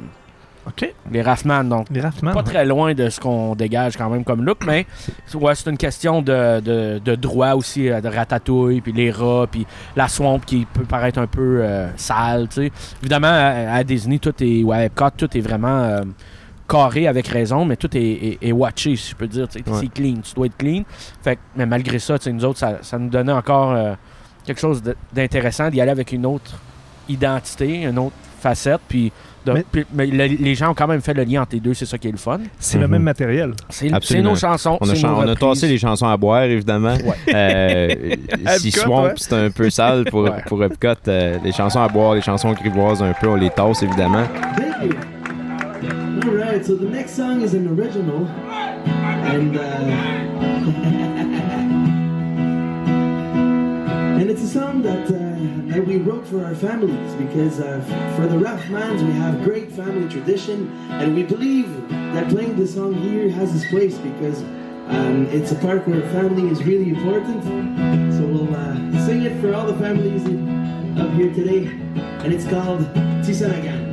OK. 0.66 0.92
Les 1.10 1.22
Raffman, 1.22 1.64
donc 1.64 1.86
Les 1.90 2.02
Raffman, 2.02 2.32
pas 2.32 2.40
ouais. 2.40 2.44
très 2.44 2.64
loin 2.66 2.92
de 2.92 3.08
ce 3.08 3.18
qu'on 3.18 3.54
dégage 3.54 3.96
quand 3.96 4.10
même 4.10 4.24
comme 4.24 4.44
look, 4.44 4.58
mais 4.66 4.86
ouais, 5.34 5.54
c'est 5.54 5.70
une 5.70 5.78
question 5.78 6.20
de, 6.20 6.60
de, 6.60 7.00
de 7.02 7.14
droit 7.14 7.52
aussi, 7.54 7.88
euh, 7.88 8.00
de 8.02 8.08
ratatouille, 8.08 8.82
puis 8.82 8.92
les 8.92 9.10
rats, 9.10 9.46
puis 9.50 9.66
la 9.96 10.06
swamp 10.06 10.38
qui 10.40 10.66
peut 10.66 10.84
paraître 10.84 11.18
un 11.18 11.26
peu 11.26 11.60
euh, 11.62 11.88
sale, 11.96 12.46
tu 12.48 12.56
sais. 12.66 12.72
Évidemment, 13.00 13.28
à, 13.32 13.72
à 13.74 13.84
Disney, 13.84 14.18
tout 14.18 14.34
est, 14.40 14.62
ouais, 14.62 14.76
à 14.76 14.84
Epcot, 14.84 15.10
tout 15.16 15.34
est 15.36 15.40
vraiment 15.40 15.78
euh, 15.80 16.02
carré 16.70 17.06
avec 17.08 17.26
raison, 17.28 17.64
mais 17.64 17.76
tout 17.76 17.94
est, 17.96 18.00
est, 18.00 18.38
est 18.42 18.52
watché, 18.52 18.94
si 18.96 19.10
je 19.10 19.16
peux 19.16 19.26
dire. 19.26 19.48
Ouais. 19.54 19.62
C'est 19.80 19.88
clean, 19.92 20.16
tu 20.22 20.34
dois 20.34 20.46
être 20.46 20.56
clean. 20.56 20.82
Fait 21.22 21.36
que, 21.36 21.40
mais 21.56 21.66
malgré 21.66 21.98
ça, 21.98 22.14
nous 22.32 22.44
autres, 22.44 22.58
ça, 22.58 22.78
ça 22.82 22.98
nous 22.98 23.08
donnait 23.10 23.32
encore 23.32 23.72
euh, 23.72 23.94
quelque 24.46 24.60
chose 24.60 24.82
d'intéressant 25.12 25.68
d'y 25.70 25.80
aller 25.80 25.90
avec 25.90 26.12
une 26.12 26.26
autre 26.26 26.52
identité, 27.08 27.82
une 27.82 27.98
autre 27.98 28.14
facette, 28.40 28.80
puis... 28.88 29.12
de- 29.44 29.52
Mais- 29.52 29.64
puis- 29.70 29.84
mais 29.92 30.06
le- 30.06 30.26
les 30.42 30.54
gens 30.54 30.70
ont 30.70 30.74
quand 30.74 30.86
même 30.86 31.00
fait 31.02 31.12
le 31.14 31.24
lien 31.24 31.42
entre 31.42 31.54
les 31.54 31.60
deux, 31.60 31.74
c'est 31.74 31.84
ça 31.86 31.98
qui 31.98 32.08
est 32.08 32.12
le 32.12 32.16
fun. 32.18 32.38
C'est 32.58 32.78
le 32.78 32.84
Mhm. 32.86 32.90
même 32.92 33.02
matériel. 33.02 33.52
C'est 33.68 34.20
nos 34.22 34.34
chansons. 34.36 34.78
On 34.80 34.88
a, 34.88 34.94
chan- 34.94 35.08
nos 35.08 35.14
on 35.16 35.20
a 35.22 35.26
reprises. 35.32 35.38
tassé 35.60 35.68
les 35.68 35.78
chansons 35.78 36.06
à 36.06 36.16
boire, 36.16 36.42
évidemment. 36.44 36.94
Euh, 37.34 37.88
si 38.58 38.70
Swamp, 38.70 39.04
ouais. 39.04 39.12
c'est 39.16 39.32
un 39.34 39.50
peu 39.50 39.68
sale 39.70 40.04
pour, 40.04 40.22
Ouais. 40.22 40.42
pour 40.46 40.62
Epcot. 40.64 40.88
euh, 41.08 41.38
les 41.44 41.52
chansons 41.52 41.80
à 41.82 41.88
boire, 41.88 42.14
les 42.14 42.22
chansons 42.22 42.52
grivoises 42.52 43.02
un 43.02 43.12
peu, 43.12 43.28
on 43.28 43.34
les 43.36 43.50
tasse, 43.50 43.82
évidemment. 43.82 44.24
So 46.62 46.74
the 46.74 46.90
next 46.90 47.12
song 47.12 47.40
is 47.40 47.54
an 47.54 47.66
original, 47.66 48.26
and 48.26 49.56
uh, 49.56 49.60
and 54.20 54.30
it's 54.30 54.42
a 54.42 54.46
song 54.46 54.82
that 54.82 55.06
uh, 55.06 55.72
that 55.72 55.86
we 55.86 55.96
wrote 55.96 56.26
for 56.26 56.44
our 56.44 56.54
families 56.54 57.14
because 57.14 57.60
uh, 57.60 57.80
for 58.14 58.26
the 58.26 58.36
Raffmans 58.36 59.00
we 59.06 59.12
have 59.12 59.42
great 59.42 59.72
family 59.72 60.06
tradition, 60.10 60.70
and 60.90 61.14
we 61.14 61.22
believe 61.22 61.88
that 61.88 62.28
playing 62.28 62.56
this 62.56 62.74
song 62.74 62.92
here 62.94 63.30
has 63.30 63.54
its 63.54 63.64
place 63.70 63.96
because. 63.98 64.42
Um, 64.90 65.28
it's 65.30 65.52
a 65.52 65.54
part 65.54 65.86
where 65.86 66.00
family 66.10 66.50
is 66.50 66.64
really 66.64 66.88
important, 66.88 67.44
so 68.12 68.26
we'll 68.26 68.52
uh, 68.52 68.74
sing 69.06 69.22
it 69.22 69.40
for 69.40 69.54
all 69.54 69.64
the 69.64 69.78
families 69.78 70.24
up 71.00 71.12
here 71.12 71.32
today, 71.32 71.66
and 72.24 72.32
it's 72.32 72.44
called 72.44 72.80
Tisanagan. 73.22 73.89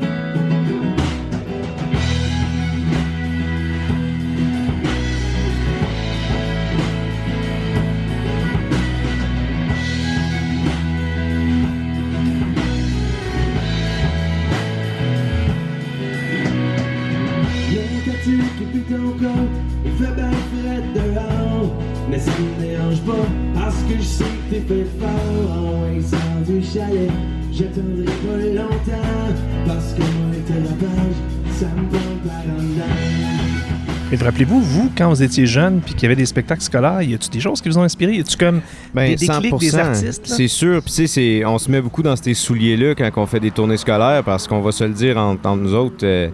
Parce 23.67 23.83
que 23.83 23.97
je 23.97 24.01
sais 24.03 24.23
que 24.23 24.55
t'es 24.55 24.61
fait 24.61 24.87
fort. 24.97 25.51
En 25.51 26.01
sors 26.01 26.19
du 26.47 26.63
chalet, 26.63 27.09
j'attendrai 27.51 28.05
pas 28.05 28.61
longtemps. 28.61 29.35
Parce 29.65 29.91
que 29.93 29.99
moi, 29.99 30.35
t'es 30.47 30.53
la 30.53 30.87
page, 30.87 31.59
ça 31.59 31.65
me 31.65 31.89
prend 31.89 31.99
par 32.25 32.55
en 32.57 32.61
dedans. 32.63 34.09
Et 34.09 34.15
rappelez-vous, 34.15 34.61
vous, 34.61 34.89
quand 34.97 35.09
vous 35.09 35.21
étiez 35.21 35.45
jeune 35.45 35.81
puis 35.81 35.93
qu'il 35.93 36.03
y 36.03 36.05
avait 36.05 36.15
des 36.15 36.25
spectacles 36.25 36.61
scolaires, 36.61 37.01
y 37.01 37.13
a-tu 37.13 37.27
des 37.29 37.41
choses 37.41 37.59
qui 37.59 37.67
vous 37.67 37.77
ont 37.77 37.83
inspiré? 37.83 38.13
Y 38.15 38.21
a-tu 38.21 38.37
comme 38.37 38.61
Ben, 38.93 39.09
des 39.09 39.15
déclics 39.17 39.57
des 39.59 39.69
100%. 39.71 39.79
artistes? 39.79 40.29
là? 40.29 40.35
C'est 40.37 40.47
sûr. 40.47 40.81
Puis, 40.81 40.91
tu 40.91 40.95
sais, 40.95 41.07
c'est- 41.07 41.43
on 41.45 41.57
se 41.57 41.69
met 41.69 41.81
beaucoup 41.81 42.03
dans 42.03 42.15
ces 42.15 42.33
souliers-là 42.33 42.95
quand 42.95 43.09
on 43.17 43.25
fait 43.25 43.41
des 43.41 43.51
tournées 43.51 43.75
scolaires 43.75 44.23
parce 44.23 44.47
qu'on 44.47 44.61
va 44.61 44.71
se 44.71 44.85
le 44.85 44.93
dire 44.93 45.17
entre, 45.17 45.45
entre 45.45 45.61
nous 45.61 45.73
autres. 45.73 46.05
euh, 46.05 46.29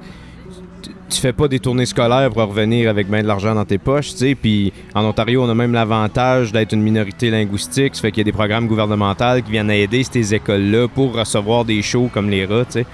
tu- 1.10 1.20
fais 1.22 1.34
pas 1.34 1.48
des 1.48 1.60
tournées 1.60 1.86
scolaires 1.86 2.30
pour 2.30 2.44
revenir 2.44 2.89
avec 2.89 3.10
bien 3.10 3.22
de 3.22 3.28
l'argent 3.28 3.54
dans 3.56 3.66
tes 3.66 3.78
poches, 3.78 4.12
tu 4.12 4.18
sais. 4.18 4.36
Puis 4.36 4.74
en 4.94 5.04
Ontario, 5.06 5.44
on 5.44 5.50
a 5.50 5.56
même 5.56 5.74
l'avantage 5.74 6.52
d'être 6.52 6.74
une 6.74 6.82
minorité 6.82 7.30
linguistique. 7.30 7.96
Ça 7.96 8.02
fait 8.02 8.12
qu'il 8.12 8.20
y 8.20 8.22
a 8.22 8.26
des 8.26 8.32
programmes 8.32 8.68
gouvernementaux 8.68 9.42
qui 9.46 9.52
viennent 9.52 9.72
aider 9.72 10.04
ces 10.04 10.34
écoles-là 10.34 10.88
pour 10.88 11.13
recevoir 11.16 11.66
des 11.66 11.82
shows 11.82 12.10
comme 12.13 12.30
les 12.30 12.46
rats, 12.46 12.66
tu 12.66 12.72
sais. 12.80 12.86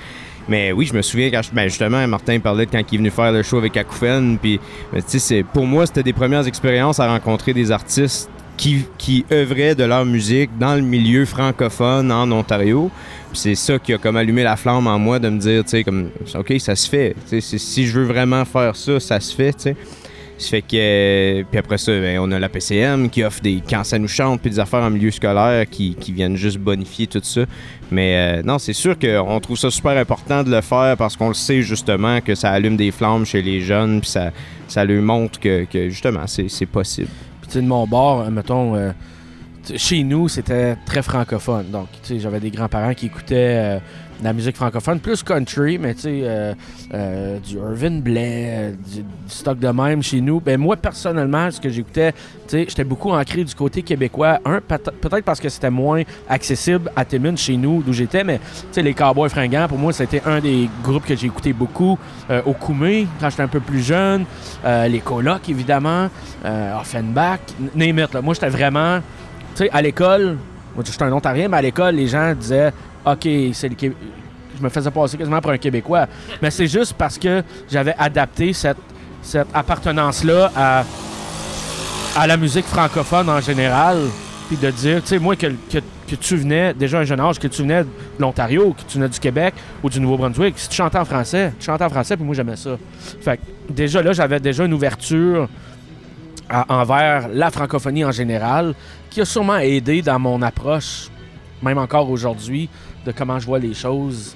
Mais 0.47 0.71
oui, 0.71 0.85
je 0.85 0.93
me 0.95 1.01
souviens 1.03 1.29
quand 1.29 1.41
je- 1.43 1.51
ben, 1.53 1.67
justement, 1.69 2.07
Martin 2.07 2.39
parlait 2.39 2.65
de 2.65 2.71
quand 2.71 2.81
il 2.91 2.95
est 2.95 2.97
venu 2.97 3.09
faire 3.11 3.31
le 3.31 3.43
show 3.43 3.57
avec 3.57 3.77
Acouphène. 3.77 4.37
Puis, 4.41 4.59
ben, 4.91 5.01
tu 5.07 5.19
sais, 5.19 5.43
pour 5.43 5.65
moi, 5.67 5.85
c'était 5.85 6.01
des 6.03 6.13
premières 6.13 6.47
expériences 6.47 6.99
à 6.99 7.07
rencontrer 7.07 7.53
des 7.53 7.71
artistes 7.71 8.29
qui, 8.57 8.83
qui 8.97 9.25
œuvraient 9.31 9.75
de 9.75 9.83
leur 9.85 10.05
musique 10.05 10.49
dans 10.59 10.75
le 10.75 10.81
milieu 10.81 11.25
francophone 11.25 12.11
en 12.11 12.29
Ontario. 12.31 12.89
C'est 13.33 13.55
ça 13.55 13.77
qui 13.77 13.93
a 13.93 13.97
comme 13.97 14.17
allumé 14.17 14.43
la 14.43 14.55
flamme 14.55 14.87
en 14.87 14.97
moi 14.97 15.19
de 15.19 15.29
me 15.29 15.39
dire, 15.39 15.63
tu 15.63 15.69
sais, 15.69 15.83
comme, 15.83 16.09
OK, 16.35 16.53
ça 16.59 16.75
se 16.75 16.89
fait. 16.89 17.15
Si 17.39 17.85
je 17.85 17.99
veux 17.99 18.05
vraiment 18.05 18.43
faire 18.45 18.75
ça, 18.75 18.99
ça 18.99 19.19
se 19.19 19.35
fait, 19.35 19.53
tu 19.53 19.61
sais. 19.61 19.75
Ça 20.39 20.51
fait 20.51 20.61
que. 20.61 21.43
puis 21.43 21.59
après 21.59 21.77
ça, 21.77 21.91
ben, 21.91 22.17
on 22.19 22.31
a 22.31 22.39
la 22.39 22.47
PCM 22.47 23.09
qui 23.09 23.23
offre 23.23 23.41
des. 23.41 23.61
Quand 23.69 23.83
ça 23.83 23.99
nous 23.99 24.07
chante, 24.07 24.39
puis 24.39 24.49
des 24.49 24.59
affaires 24.59 24.81
en 24.81 24.89
milieu 24.89 25.11
scolaire 25.11 25.69
qui, 25.69 25.95
viennent 26.07 26.37
juste 26.37 26.57
bonifier 26.57 27.07
tout 27.07 27.19
ça. 27.21 27.41
Mais 27.91 28.39
euh, 28.39 28.41
non, 28.41 28.57
c'est 28.57 28.73
sûr 28.73 28.97
qu'on 28.97 29.39
trouve 29.41 29.57
ça 29.57 29.69
super 29.69 29.97
important 29.97 30.43
de 30.43 30.49
le 30.49 30.61
faire 30.61 30.95
parce 30.97 31.17
qu'on 31.17 31.27
le 31.27 31.33
sait 31.33 31.61
justement 31.61 32.21
que 32.21 32.35
ça 32.35 32.51
allume 32.51 32.77
des 32.77 32.91
flammes 32.91 33.25
chez 33.25 33.41
les 33.41 33.59
jeunes, 33.59 33.99
puis 33.99 34.09
ça, 34.09 34.31
ça 34.69 34.85
leur 34.85 35.01
montre 35.01 35.41
que, 35.41 35.65
que 35.65 35.89
justement, 35.89 36.25
c'est 36.25 36.65
possible. 36.65 37.09
Puis, 37.41 37.49
tu 37.49 37.53
sais, 37.55 37.61
de 37.61 37.67
mon 37.67 37.85
bord, 37.85 38.21
euh, 38.21 38.29
mettons, 38.29 38.77
euh, 38.77 38.91
chez 39.77 40.03
nous, 40.03 40.27
c'était 40.27 40.75
très 40.85 41.01
francophone. 41.01 41.65
Donc, 41.71 41.87
tu 42.03 42.15
sais, 42.15 42.19
j'avais 42.19 42.39
des 42.39 42.51
grands-parents 42.51 42.93
qui 42.93 43.07
écoutaient 43.07 43.77
euh, 43.77 43.79
de 44.19 44.23
la 44.23 44.33
musique 44.33 44.55
francophone, 44.55 44.99
plus 44.99 45.23
country, 45.23 45.77
mais 45.77 45.93
tu 45.93 46.01
sais, 46.01 46.21
euh, 46.23 46.53
euh, 46.93 47.39
du 47.39 47.55
Irvin 47.55 47.99
Blais, 47.99 48.45
euh, 48.47 48.71
du, 48.71 49.03
stock 49.27 49.59
de 49.59 49.67
même 49.69 50.03
chez 50.03 50.21
nous. 50.21 50.39
Ben, 50.39 50.59
moi, 50.59 50.75
personnellement, 50.75 51.49
ce 51.51 51.59
que 51.59 51.69
j'écoutais, 51.69 52.11
tu 52.11 52.19
sais, 52.47 52.65
j'étais 52.67 52.83
beaucoup 52.83 53.11
ancré 53.11 53.43
du 53.43 53.55
côté 53.55 53.81
québécois. 53.81 54.39
Un, 54.43 54.59
peut- 54.59 54.77
peut-être 54.77 55.23
parce 55.23 55.39
que 55.39 55.49
c'était 55.49 55.69
moins 55.69 56.03
accessible 56.27 56.91
à 56.95 57.05
Timmins 57.05 57.37
chez 57.37 57.55
nous, 57.55 57.81
d'où 57.81 57.93
j'étais, 57.93 58.23
mais 58.23 58.39
tu 58.39 58.67
sais, 58.71 58.81
les 58.81 58.93
Cowboys 58.93 59.29
fringants, 59.29 59.67
pour 59.67 59.77
moi, 59.77 59.93
c'était 59.93 60.21
un 60.25 60.39
des 60.39 60.69
groupes 60.83 61.05
que 61.05 61.15
j'ai 61.15 61.27
écouté 61.27 61.53
beaucoup. 61.53 61.97
Euh, 62.29 62.41
au 62.45 62.53
Koumé, 62.53 63.07
quand 63.19 63.29
j'étais 63.29 63.43
un 63.43 63.47
peu 63.47 63.59
plus 63.59 63.81
jeune. 63.81 64.25
Euh, 64.65 64.87
les 64.87 64.99
colocs, 64.99 65.47
évidemment. 65.49 66.09
Euh, 66.45 66.79
Offenbach. 66.79 67.39
Name 67.75 67.97
là. 67.97 68.21
Moi, 68.21 68.33
j'étais 68.33 68.49
vraiment... 68.49 68.99
Tu 69.59 69.65
sais, 69.65 69.71
à 69.73 69.81
l'école, 69.81 70.37
moi, 70.73 70.85
j'étais 70.85 71.03
un 71.03 71.11
Ontarien, 71.11 71.49
mais 71.49 71.57
à 71.57 71.61
l'école, 71.61 71.95
les 71.95 72.07
gens 72.07 72.33
disaient 72.33 72.71
«OK, 73.05 73.27
c'est 73.51 73.67
le 73.67 73.75
Qué- 73.75 73.91
Je 74.57 74.63
me 74.63 74.69
faisais 74.69 74.89
passer 74.89 75.17
quasiment 75.17 75.41
pour 75.41 75.51
un 75.51 75.57
Québécois. 75.57 76.05
Mais 76.41 76.49
c'est 76.49 76.67
juste 76.67 76.93
parce 76.97 77.17
que 77.17 77.43
j'avais 77.69 77.93
adapté 77.97 78.53
cette, 78.53 78.77
cette 79.21 79.47
appartenance-là 79.53 80.49
à, 80.55 80.85
à 82.15 82.25
la 82.27 82.37
musique 82.37 82.63
francophone 82.67 83.29
en 83.29 83.41
général. 83.41 83.97
Puis 84.47 84.55
de 84.55 84.71
dire, 84.71 85.01
tu 85.01 85.07
sais, 85.09 85.19
moi, 85.19 85.35
que, 85.35 85.47
que, 85.69 85.79
que 86.07 86.15
tu 86.15 86.37
venais, 86.37 86.73
déjà 86.73 86.99
à 86.99 87.01
un 87.01 87.03
jeune 87.03 87.19
âge, 87.19 87.37
que 87.37 87.47
tu 87.49 87.61
venais 87.61 87.83
de 87.83 87.89
l'Ontario, 88.17 88.71
que 88.71 88.83
tu 88.89 88.97
venais 88.97 89.09
du 89.09 89.19
Québec 89.19 89.55
ou 89.83 89.89
du 89.89 89.99
Nouveau-Brunswick, 89.99 90.57
si 90.57 90.69
tu 90.69 90.75
chantais 90.77 90.97
en 90.99 91.05
français, 91.05 91.51
tu 91.59 91.65
chantais 91.65 91.83
en 91.83 91.89
français, 91.89 92.15
puis 92.15 92.25
moi, 92.25 92.33
j'aimais 92.33 92.55
ça. 92.55 92.77
Fait 93.21 93.35
que 93.35 93.73
déjà 93.73 94.01
là, 94.01 94.13
j'avais 94.13 94.39
déjà 94.39 94.63
une 94.63 94.73
ouverture 94.73 95.49
à- 96.49 96.65
envers 96.69 97.27
la 97.29 97.51
francophonie 97.51 98.03
en 98.05 98.11
général, 98.11 98.73
qui 99.09 99.21
a 99.21 99.25
sûrement 99.25 99.57
aidé 99.57 100.01
dans 100.01 100.19
mon 100.19 100.41
approche, 100.41 101.09
même 101.61 101.77
encore 101.77 102.09
aujourd'hui, 102.09 102.69
de 103.05 103.11
comment 103.11 103.39
je 103.39 103.45
vois 103.45 103.59
les 103.59 103.73
choses 103.73 104.35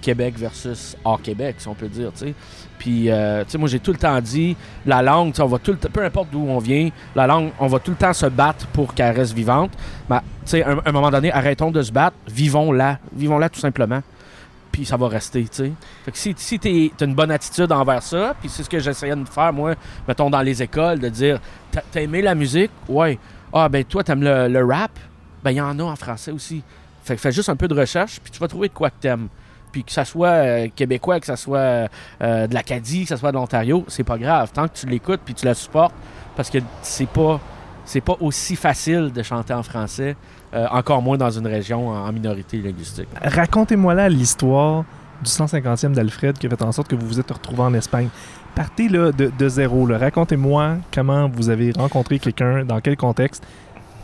Québec 0.00 0.34
versus 0.38 0.96
hors 1.04 1.20
Québec, 1.20 1.56
si 1.58 1.68
on 1.68 1.74
peut 1.74 1.88
dire, 1.88 2.10
tu 2.12 2.26
sais. 2.26 2.34
Puis, 2.78 3.10
euh, 3.10 3.42
tu 3.44 3.50
sais, 3.50 3.58
moi, 3.58 3.68
j'ai 3.68 3.80
tout 3.80 3.90
le 3.90 3.98
temps 3.98 4.20
dit, 4.20 4.56
la 4.86 5.02
langue, 5.02 5.34
on 5.40 5.46
va 5.46 5.58
tout 5.58 5.72
le 5.72 5.76
peu 5.78 6.04
importe 6.04 6.28
d'où 6.30 6.46
on 6.48 6.58
vient, 6.58 6.90
la 7.16 7.26
langue, 7.26 7.50
on 7.58 7.66
va 7.66 7.80
tout 7.80 7.90
le 7.90 7.96
temps 7.96 8.12
se 8.12 8.26
battre 8.26 8.66
pour 8.68 8.94
qu'elle 8.94 9.16
reste 9.16 9.32
vivante. 9.34 9.72
Ben, 10.08 10.20
tu 10.44 10.50
sais, 10.50 10.62
à 10.62 10.70
un, 10.70 10.78
un 10.86 10.92
moment 10.92 11.10
donné, 11.10 11.32
arrêtons 11.32 11.72
de 11.72 11.82
se 11.82 11.90
battre, 11.90 12.16
vivons-la, 12.28 12.98
vivons-la 13.12 13.48
tout 13.48 13.58
simplement. 13.58 14.00
Puis 14.78 14.86
ça 14.86 14.96
va 14.96 15.08
rester, 15.08 15.42
tu 15.42 15.48
sais. 15.56 15.72
Fait 16.04 16.12
que 16.12 16.16
si, 16.16 16.32
si 16.36 16.56
t'es- 16.56 16.92
t'as 16.96 17.04
une 17.06 17.14
bonne 17.16 17.32
attitude 17.32 17.72
envers 17.72 18.00
ça, 18.00 18.36
puis 18.38 18.48
c'est 18.48 18.62
ce 18.62 18.70
que 18.70 18.78
j'essayais 18.78 19.16
de 19.16 19.28
faire, 19.28 19.52
moi, 19.52 19.74
mettons, 20.06 20.30
dans 20.30 20.40
les 20.40 20.62
écoles, 20.62 21.00
de 21.00 21.08
dire, 21.08 21.40
t'as 21.72 22.00
aimé 22.00 22.22
la 22.22 22.36
musique? 22.36 22.70
Ouais. 22.88 23.18
Ah, 23.52 23.68
ben 23.68 23.82
toi, 23.82 24.04
t'aimes 24.04 24.22
le, 24.22 24.46
le 24.46 24.64
rap? 24.64 24.92
Ben, 25.42 25.50
il 25.50 25.56
y 25.56 25.60
en 25.60 25.76
a 25.80 25.82
en 25.82 25.96
français 25.96 26.30
aussi. 26.30 26.62
Fait 27.02 27.16
que 27.16 27.20
fais 27.20 27.32
juste 27.32 27.48
un 27.48 27.56
peu 27.56 27.66
de 27.66 27.74
recherche, 27.74 28.20
puis 28.20 28.30
tu 28.30 28.38
vas 28.38 28.46
trouver 28.46 28.68
de 28.68 28.72
quoi 28.72 28.90
que 28.90 29.00
t'aimes. 29.00 29.26
Puis 29.72 29.82
que 29.82 29.90
ça 29.90 30.04
soit 30.04 30.28
euh, 30.28 30.68
québécois, 30.76 31.18
que 31.18 31.26
ça 31.26 31.34
soit 31.36 31.88
euh, 32.22 32.46
de 32.46 32.54
l'Acadie, 32.54 33.02
que 33.02 33.08
ça 33.08 33.16
soit 33.16 33.32
de 33.32 33.36
l'Ontario, 33.36 33.84
c'est 33.88 34.04
pas 34.04 34.16
grave. 34.16 34.52
Tant 34.54 34.68
que 34.68 34.74
tu 34.78 34.86
l'écoutes 34.86 35.22
puis 35.24 35.34
tu 35.34 35.44
la 35.44 35.54
supportes, 35.54 35.94
parce 36.36 36.50
que 36.50 36.58
c'est 36.82 37.08
pas 37.08 37.40
c'est 37.84 38.00
pas 38.00 38.16
aussi 38.20 38.54
facile 38.54 39.10
de 39.12 39.22
chanter 39.24 39.54
en 39.54 39.62
français, 39.64 40.14
euh, 40.54 40.66
encore 40.70 41.02
moins 41.02 41.16
dans 41.18 41.30
une 41.30 41.46
région 41.46 41.88
en, 41.88 42.08
en 42.08 42.12
minorité 42.12 42.58
linguistique. 42.58 43.08
Racontez-moi 43.22 43.94
là 43.94 44.08
l'histoire 44.08 44.84
du 45.22 45.30
150e 45.30 45.92
d'Alfred 45.92 46.38
qui 46.38 46.46
a 46.46 46.50
fait 46.50 46.62
en 46.62 46.72
sorte 46.72 46.88
que 46.88 46.96
vous 46.96 47.06
vous 47.06 47.20
êtes 47.20 47.30
retrouvé 47.30 47.62
en 47.62 47.74
Espagne. 47.74 48.08
Partez 48.54 48.88
là, 48.88 49.12
de, 49.12 49.30
de 49.36 49.48
zéro. 49.48 49.86
Racontez-moi 49.90 50.76
comment 50.92 51.28
vous 51.28 51.48
avez 51.50 51.72
rencontré 51.72 52.18
quelqu'un, 52.18 52.64
dans 52.64 52.80
quel 52.80 52.96
contexte. 52.96 53.44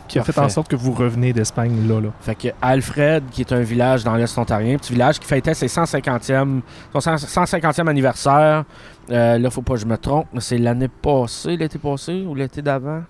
qui 0.07 0.19
a 0.19 0.23
fait 0.23 0.37
en 0.37 0.49
sorte 0.49 0.67
que 0.69 0.75
vous 0.75 0.91
revenez 0.93 1.33
d'Espagne 1.33 1.87
là, 1.87 1.99
là. 1.99 2.09
Fait 2.21 2.35
que 2.35 2.49
Alfred, 2.61 3.23
qui 3.31 3.41
est 3.41 3.51
un 3.51 3.61
village 3.61 4.03
dans 4.03 4.15
l'Est 4.15 4.37
ontarien, 4.37 4.77
petit 4.77 4.93
village 4.93 5.19
qui 5.19 5.25
fêtait 5.25 5.53
ses 5.55 5.67
150e, 5.67 6.61
son 6.93 6.99
150e 6.99 7.87
anniversaire. 7.87 8.65
Euh, 9.09 9.37
là, 9.39 9.49
faut 9.49 9.61
pas 9.61 9.73
que 9.73 9.79
je 9.79 9.85
me 9.85 9.97
trompe, 9.97 10.27
mais 10.33 10.41
c'est 10.41 10.57
l'année 10.57 10.89
passée, 10.89 11.57
l'été 11.57 11.79
passé 11.79 12.23
ou 12.27 12.35
l'été 12.35 12.61
d'avant? 12.61 13.01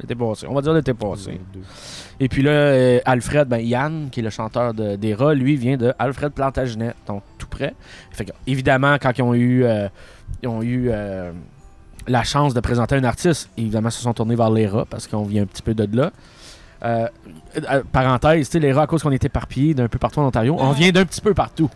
L'été 0.00 0.14
passé. 0.14 0.46
On 0.48 0.54
va 0.54 0.60
dire 0.60 0.72
l'été 0.72 0.92
passé. 0.92 1.40
Et 2.18 2.28
puis 2.28 2.42
là, 2.42 2.50
euh, 2.50 3.00
Alfred, 3.04 3.48
ben 3.48 3.58
Yann, 3.58 4.08
qui 4.10 4.20
est 4.20 4.22
le 4.22 4.30
chanteur 4.30 4.74
de, 4.74 4.96
des 4.96 5.14
rats, 5.14 5.34
lui 5.34 5.56
vient 5.56 5.76
de 5.76 5.92
Alfred 5.98 6.32
Plantagenet, 6.32 6.94
donc 7.06 7.22
tout 7.38 7.46
près. 7.46 7.74
Fait 8.10 8.24
que, 8.24 8.32
évidemment, 8.46 8.96
quand 9.00 9.12
ils 9.16 9.22
ont 9.22 9.34
eu, 9.34 9.64
euh, 9.64 9.88
ils 10.42 10.48
ont 10.48 10.62
eu 10.62 10.88
euh, 10.90 11.32
la 12.08 12.24
chance 12.24 12.54
de 12.54 12.60
présenter 12.60 12.96
un 12.96 13.04
artiste, 13.04 13.50
évidemment, 13.56 13.88
ils 13.88 13.92
se 13.92 14.02
sont 14.02 14.14
tournés 14.14 14.36
vers 14.36 14.50
les 14.50 14.66
rats 14.66 14.86
parce 14.88 15.06
qu'on 15.06 15.22
vient 15.24 15.44
un 15.44 15.46
petit 15.46 15.62
peu 15.62 15.74
de 15.74 15.96
là. 15.96 16.10
Euh, 16.84 17.08
euh, 17.56 17.82
parenthèse, 17.92 18.48
tu 18.48 18.52
sais, 18.52 18.58
les 18.58 18.72
rats, 18.72 18.82
à 18.82 18.86
cause 18.86 19.02
qu'on 19.02 19.10
est 19.10 19.24
éparpillés 19.24 19.74
d'un 19.74 19.88
peu 19.88 19.98
partout 19.98 20.20
en 20.20 20.26
Ontario, 20.26 20.56
on 20.58 20.72
vient 20.72 20.90
d'un 20.90 21.06
petit 21.06 21.20
peu 21.20 21.32
partout. 21.32 21.70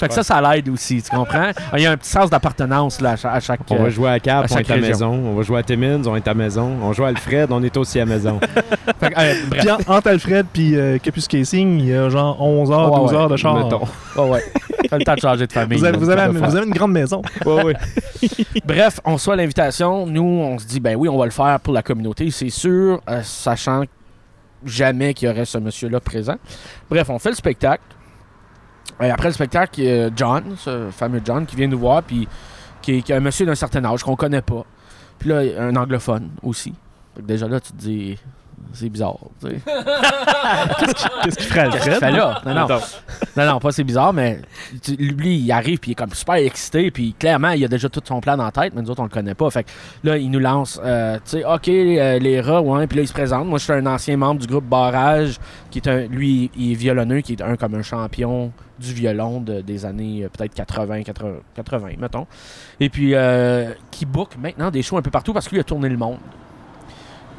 Fait 0.00 0.08
que 0.08 0.14
ça, 0.14 0.22
ça 0.22 0.40
l'aide 0.40 0.68
aussi, 0.70 1.02
tu 1.02 1.10
comprends? 1.14 1.50
Il 1.76 1.80
y 1.82 1.86
a 1.86 1.90
un 1.92 1.96
petit 1.96 2.08
sens 2.10 2.30
d'appartenance 2.30 3.00
là, 3.00 3.10
à 3.12 3.16
cha- 3.16 3.32
à 3.32 3.38
chaque. 3.40 3.60
On 3.70 3.74
euh, 3.76 3.82
va 3.84 3.90
jouer 3.90 4.08
à 4.10 4.18
Cap, 4.18 4.46
à 4.50 4.54
on 4.54 4.58
est 4.58 4.70
à 4.70 4.76
maison. 4.78 5.12
On 5.12 5.34
va 5.34 5.42
jouer 5.42 5.58
à 5.58 5.62
Timmins, 5.62 6.02
on 6.06 6.16
est 6.16 6.26
à 6.26 6.34
maison. 6.34 6.72
On 6.82 6.92
joue 6.92 7.04
à 7.04 7.08
Alfred, 7.08 7.52
on 7.52 7.62
est 7.62 7.76
aussi 7.76 8.00
à 8.00 8.06
maison. 8.06 8.40
Fait 9.00 9.10
que, 9.10 9.20
euh, 9.20 9.34
bref. 9.48 9.60
Puis 9.60 9.70
en- 9.70 9.94
entre 9.94 10.08
Alfred 10.08 10.46
puis 10.52 10.74
euh, 10.76 10.98
Capus 10.98 11.28
Casing, 11.28 11.78
il 11.80 11.86
y 11.88 11.94
a 11.94 12.08
genre 12.08 12.40
11 12.40 12.70
heures, 12.70 12.92
Ouais, 12.92 12.98
12 13.00 13.10
ouais, 13.12 13.16
heures 13.18 13.28
de 13.28 13.36
char. 13.36 13.54
mettons. 13.62 13.82
Ouais, 14.16 14.42
le 14.90 15.04
temps 15.04 15.14
de 15.14 15.20
changer 15.20 15.46
de 15.46 15.52
famille. 15.52 15.78
Vous 15.78 15.84
avez, 15.84 15.98
vous, 15.98 16.08
avez, 16.10 16.28
vous 16.38 16.56
avez 16.56 16.66
une 16.66 16.72
grande 16.74 16.92
maison. 16.92 17.22
Ouais, 17.46 17.62
ouais. 17.64 17.74
Bref, 18.64 19.00
on 19.04 19.14
reçoit 19.14 19.36
l'invitation. 19.36 20.06
Nous, 20.06 20.22
on 20.22 20.58
se 20.58 20.66
dit, 20.66 20.80
ben 20.80 20.96
oui, 20.96 21.08
on 21.08 21.18
va 21.18 21.24
le 21.26 21.30
faire 21.30 21.58
pour 21.60 21.72
la 21.72 21.82
communauté, 21.82 22.30
c'est 22.30 22.50
sûr, 22.50 23.00
euh, 23.08 23.20
sachant 23.22 23.84
jamais 24.64 25.14
qu'il 25.14 25.28
y 25.28 25.30
aurait 25.30 25.44
ce 25.46 25.58
monsieur-là 25.58 26.00
présent. 26.00 26.34
Bref, 26.90 27.08
on 27.08 27.18
fait 27.18 27.30
le 27.30 27.34
spectacle. 27.36 27.82
Et 29.02 29.10
après 29.10 29.28
le 29.28 29.34
spectacle, 29.34 29.80
a 29.80 30.10
John, 30.14 30.56
ce 30.56 30.90
fameux 30.90 31.22
John, 31.24 31.46
qui 31.46 31.56
vient 31.56 31.68
nous 31.68 31.78
voir, 31.78 32.02
puis 32.02 32.28
qui 32.82 32.98
est, 32.98 33.10
un 33.10 33.20
monsieur 33.20 33.46
d'un 33.46 33.54
certain 33.54 33.84
âge 33.84 34.02
qu'on 34.02 34.16
connaît 34.16 34.42
pas. 34.42 34.64
Puis 35.18 35.28
là, 35.28 35.42
un 35.58 35.74
anglophone 35.76 36.30
aussi. 36.42 36.74
Déjà 37.20 37.48
là, 37.48 37.60
tu 37.60 37.72
te 37.72 37.76
dis, 37.76 38.18
c'est 38.72 38.88
bizarre. 38.88 39.16
tu 39.40 39.48
sais. 39.48 39.56
Qu'est-ce 41.24 41.36
qu'il 41.36 41.46
ferait, 41.46 41.68
qu'il 41.68 41.76
Alfred? 41.76 41.98
fait 41.98 42.10
là? 42.12 42.40
Non, 42.46 42.54
non. 42.54 42.66
Non, 43.36 43.46
non, 43.52 43.58
pas 43.58 43.72
c'est 43.72 43.84
bizarre, 43.84 44.12
mais 44.12 44.40
lui, 44.98 45.38
il 45.38 45.52
arrive, 45.52 45.78
puis 45.78 45.90
il 45.90 45.92
est 45.92 45.96
comme 45.96 46.12
super 46.12 46.34
excité, 46.36 46.90
puis 46.90 47.14
clairement, 47.18 47.50
il 47.50 47.64
a 47.64 47.68
déjà 47.68 47.88
tout 47.88 48.00
son 48.04 48.20
plan 48.20 48.36
la 48.36 48.50
tête, 48.50 48.72
mais 48.74 48.82
nous 48.82 48.90
autres, 48.90 49.00
on 49.00 49.04
le 49.04 49.08
connaît 49.10 49.34
pas. 49.34 49.50
Fait 49.50 49.64
que 49.64 49.70
là, 50.04 50.16
il 50.16 50.30
nous 50.30 50.38
lance, 50.38 50.80
euh, 50.84 51.16
tu 51.24 51.38
sais, 51.38 51.44
OK, 51.44 51.68
euh, 51.68 52.18
les 52.18 52.40
rats, 52.40 52.60
ouais, 52.62 52.86
puis 52.86 52.96
là, 52.96 53.02
il 53.02 53.08
se 53.08 53.12
présente. 53.12 53.46
Moi, 53.46 53.58
je 53.58 53.64
suis 53.64 53.72
un 53.72 53.86
ancien 53.86 54.16
membre 54.16 54.40
du 54.40 54.46
groupe 54.46 54.64
Barrage, 54.64 55.38
qui 55.70 55.78
est 55.78 55.88
un, 55.88 56.06
lui, 56.06 56.50
il 56.56 56.72
est 56.72 56.74
violonneux, 56.74 57.20
qui 57.20 57.32
est 57.34 57.42
un 57.42 57.56
comme 57.56 57.74
un 57.74 57.82
champion 57.82 58.52
du 58.78 58.94
violon 58.94 59.40
de- 59.40 59.60
des 59.60 59.84
années 59.84 60.24
euh, 60.24 60.28
peut-être 60.28 60.54
80, 60.54 61.02
80, 61.02 61.32
80, 61.54 61.88
mettons. 61.98 62.26
Et 62.80 62.88
puis, 62.88 63.14
euh, 63.14 63.72
qui 63.90 64.06
book 64.06 64.30
maintenant 64.40 64.70
des 64.70 64.82
shows 64.82 64.96
un 64.96 65.02
peu 65.02 65.10
partout 65.10 65.32
parce 65.34 65.46
que 65.48 65.52
lui 65.54 65.60
a 65.60 65.64
tourné 65.64 65.88
le 65.88 65.96
monde. 65.98 66.18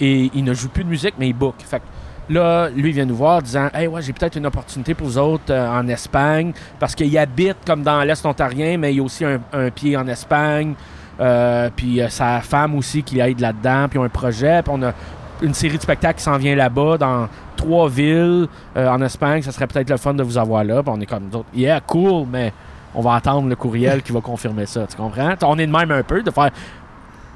Et 0.01 0.29
il 0.33 0.43
ne 0.43 0.53
joue 0.53 0.67
plus 0.67 0.83
de 0.83 0.89
musique, 0.89 1.13
mais 1.17 1.29
il 1.29 1.33
book. 1.33 1.55
Fait 1.59 1.79
que 1.79 2.33
là, 2.33 2.69
lui 2.69 2.89
il 2.89 2.95
vient 2.95 3.05
nous 3.05 3.15
voir 3.15 3.41
disant 3.41 3.69
Hey, 3.73 3.87
ouais, 3.87 4.01
j'ai 4.01 4.11
peut-être 4.11 4.35
une 4.35 4.45
opportunité 4.45 4.93
pour 4.93 5.07
vous 5.07 5.17
autres 5.17 5.51
euh, 5.51 5.69
en 5.69 5.87
Espagne 5.87 6.51
parce 6.79 6.95
qu'il 6.95 7.17
habite 7.17 7.57
comme 7.65 7.83
dans 7.83 8.01
l'Est 8.03 8.25
ontarien, 8.25 8.77
mais 8.77 8.93
il 8.93 8.99
a 8.99 9.03
aussi 9.03 9.23
un, 9.23 9.69
pied 9.69 9.95
en 9.95 10.07
Espagne. 10.07 10.73
Euh, 11.19 11.69
puis 11.75 12.01
euh, 12.01 12.09
sa 12.09 12.41
femme 12.41 12.75
aussi 12.75 13.03
qui 13.03 13.19
aide 13.19 13.39
là-dedans. 13.39 13.87
Puis 13.87 13.97
ils 13.97 14.01
ont 14.01 14.05
un 14.05 14.09
projet. 14.09 14.61
Puis 14.63 14.73
on 14.75 14.81
a 14.81 14.93
une 15.41 15.53
série 15.53 15.77
de 15.77 15.81
spectacles 15.81 16.17
qui 16.17 16.23
s'en 16.23 16.37
vient 16.37 16.55
là-bas 16.55 16.97
dans 16.97 17.27
trois 17.55 17.89
villes 17.89 18.47
euh, 18.75 18.87
en 18.87 19.01
Espagne. 19.01 19.41
Ça 19.41 19.51
serait 19.51 19.67
peut-être 19.67 19.89
le 19.89 19.97
fun 19.97 20.13
de 20.13 20.23
vous 20.23 20.37
avoir 20.37 20.63
là. 20.63 20.81
Puis 20.81 20.91
on 20.95 20.99
est 20.99 21.05
comme 21.05 21.27
nous 21.31 21.39
autres 21.39 21.49
Yeah, 21.53 21.79
cool, 21.81 22.27
mais 22.31 22.53
on 22.93 23.01
va 23.01 23.15
attendre 23.15 23.47
le 23.47 23.55
courriel 23.55 24.01
qui 24.01 24.11
va 24.11 24.21
confirmer 24.21 24.65
ça. 24.65 24.85
Tu 24.87 24.95
comprends? 24.95 25.33
On 25.43 25.57
est 25.57 25.67
de 25.67 25.71
même 25.71 25.91
un 25.91 26.03
peu 26.03 26.21
de 26.21 26.31
faire 26.31 26.51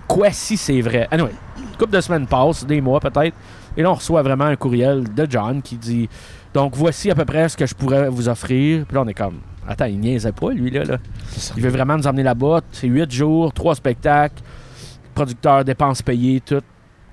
quoi 0.08 0.32
si 0.32 0.58
c'est 0.58 0.82
vrai. 0.82 1.08
Anyway, 1.12 1.32
couple 1.78 1.94
de 1.94 2.02
semaines 2.02 2.28
passent, 2.28 2.66
des 2.66 2.82
mois 2.82 3.00
peut-être, 3.00 3.36
et 3.78 3.82
là 3.82 3.92
on 3.92 3.96
reçoit 3.96 4.22
vraiment 4.22 4.46
un 4.46 4.56
courriel 4.56 5.14
de 5.14 5.28
John 5.30 5.62
qui 5.62 5.76
dit 5.78 6.10
donc 6.54 6.76
voici 6.76 7.12
à 7.12 7.16
peu 7.16 7.26
près 7.26 7.50
ce 7.50 7.58
que 7.58 7.66
je 7.66 7.76
pourrais 7.76 8.10
vous 8.10 8.30
offrir. 8.30 8.86
Puis 8.86 8.96
là 8.96 9.02
on 9.02 9.08
est 9.08 9.14
comme 9.14 9.40
attends, 9.68 9.86
il 9.86 10.00
niaisait 10.00 10.32
pas 10.32 10.52
lui 10.52 10.72
là. 10.72 10.84
là. 10.84 10.98
Il 11.58 11.64
veut 11.64 11.70
vraiment 11.70 11.98
nous 11.98 12.08
emmener 12.08 12.24
là-bas. 12.24 12.62
C'est 12.72 12.88
huit 12.88 13.12
jours, 13.12 13.52
trois 13.54 13.76
spectacles, 13.76 14.42
producteur, 15.14 15.66
dépenses 15.66 16.02
payées, 16.02 16.42
tout. 16.42 16.62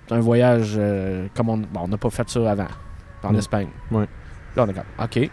C'est 0.07 0.15
un 0.15 0.21
voyage 0.21 0.75
euh, 0.77 1.27
comme 1.35 1.49
on 1.49 1.57
bon, 1.59 1.67
on 1.83 1.89
n'a 1.89 1.97
pas 1.97 2.11
fait 2.11 2.29
ça 2.29 2.51
avant 2.51 2.67
en. 3.23 3.35
Espagne. 3.35 3.69
Ouais. 3.91 4.07
Là 4.57 4.65
on 4.65 4.69
est 4.69 4.75
comme 4.75 4.85
ok. 5.03 5.11
Puis 5.11 5.31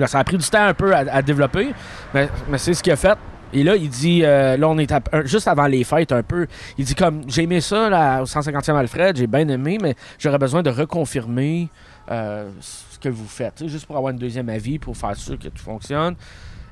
Là, 0.00 0.06
ça 0.06 0.20
a 0.20 0.24
pris 0.24 0.38
du 0.38 0.48
temps 0.48 0.64
un 0.64 0.72
peu 0.74 0.94
à, 0.94 1.00
à 1.00 1.20
développer, 1.20 1.74
mais, 2.14 2.28
mais 2.48 2.56
c'est 2.56 2.72
ce 2.72 2.82
qu'il 2.82 2.92
a 2.94 2.96
fait. 2.96 3.18
Et 3.52 3.62
là, 3.62 3.76
il 3.76 3.88
dit, 3.88 4.24
euh, 4.24 4.56
là, 4.56 4.68
on 4.68 4.78
est 4.78 4.92
juste 5.24 5.46
avant 5.46 5.66
les 5.66 5.84
fêtes 5.84 6.12
un 6.12 6.22
peu. 6.22 6.46
Il 6.78 6.84
dit 6.84 6.94
comme, 6.94 7.22
j'ai 7.28 7.42
aimé 7.42 7.60
ça 7.60 8.22
au 8.22 8.24
150e 8.24 8.74
Alfred, 8.74 9.16
j'ai 9.16 9.26
bien 9.26 9.46
aimé, 9.48 9.78
mais 9.80 9.94
j'aurais 10.18 10.38
besoin 10.38 10.62
de 10.62 10.70
reconfirmer 10.70 11.68
euh, 12.10 12.50
ce 12.60 12.98
que 12.98 13.08
vous 13.08 13.26
faites, 13.26 13.66
juste 13.66 13.86
pour 13.86 13.96
avoir 13.96 14.12
une 14.12 14.18
deuxième 14.18 14.48
avis, 14.48 14.78
pour 14.78 14.96
faire 14.96 15.16
sûr 15.16 15.38
que 15.38 15.48
tout 15.48 15.62
fonctionne. 15.62 16.14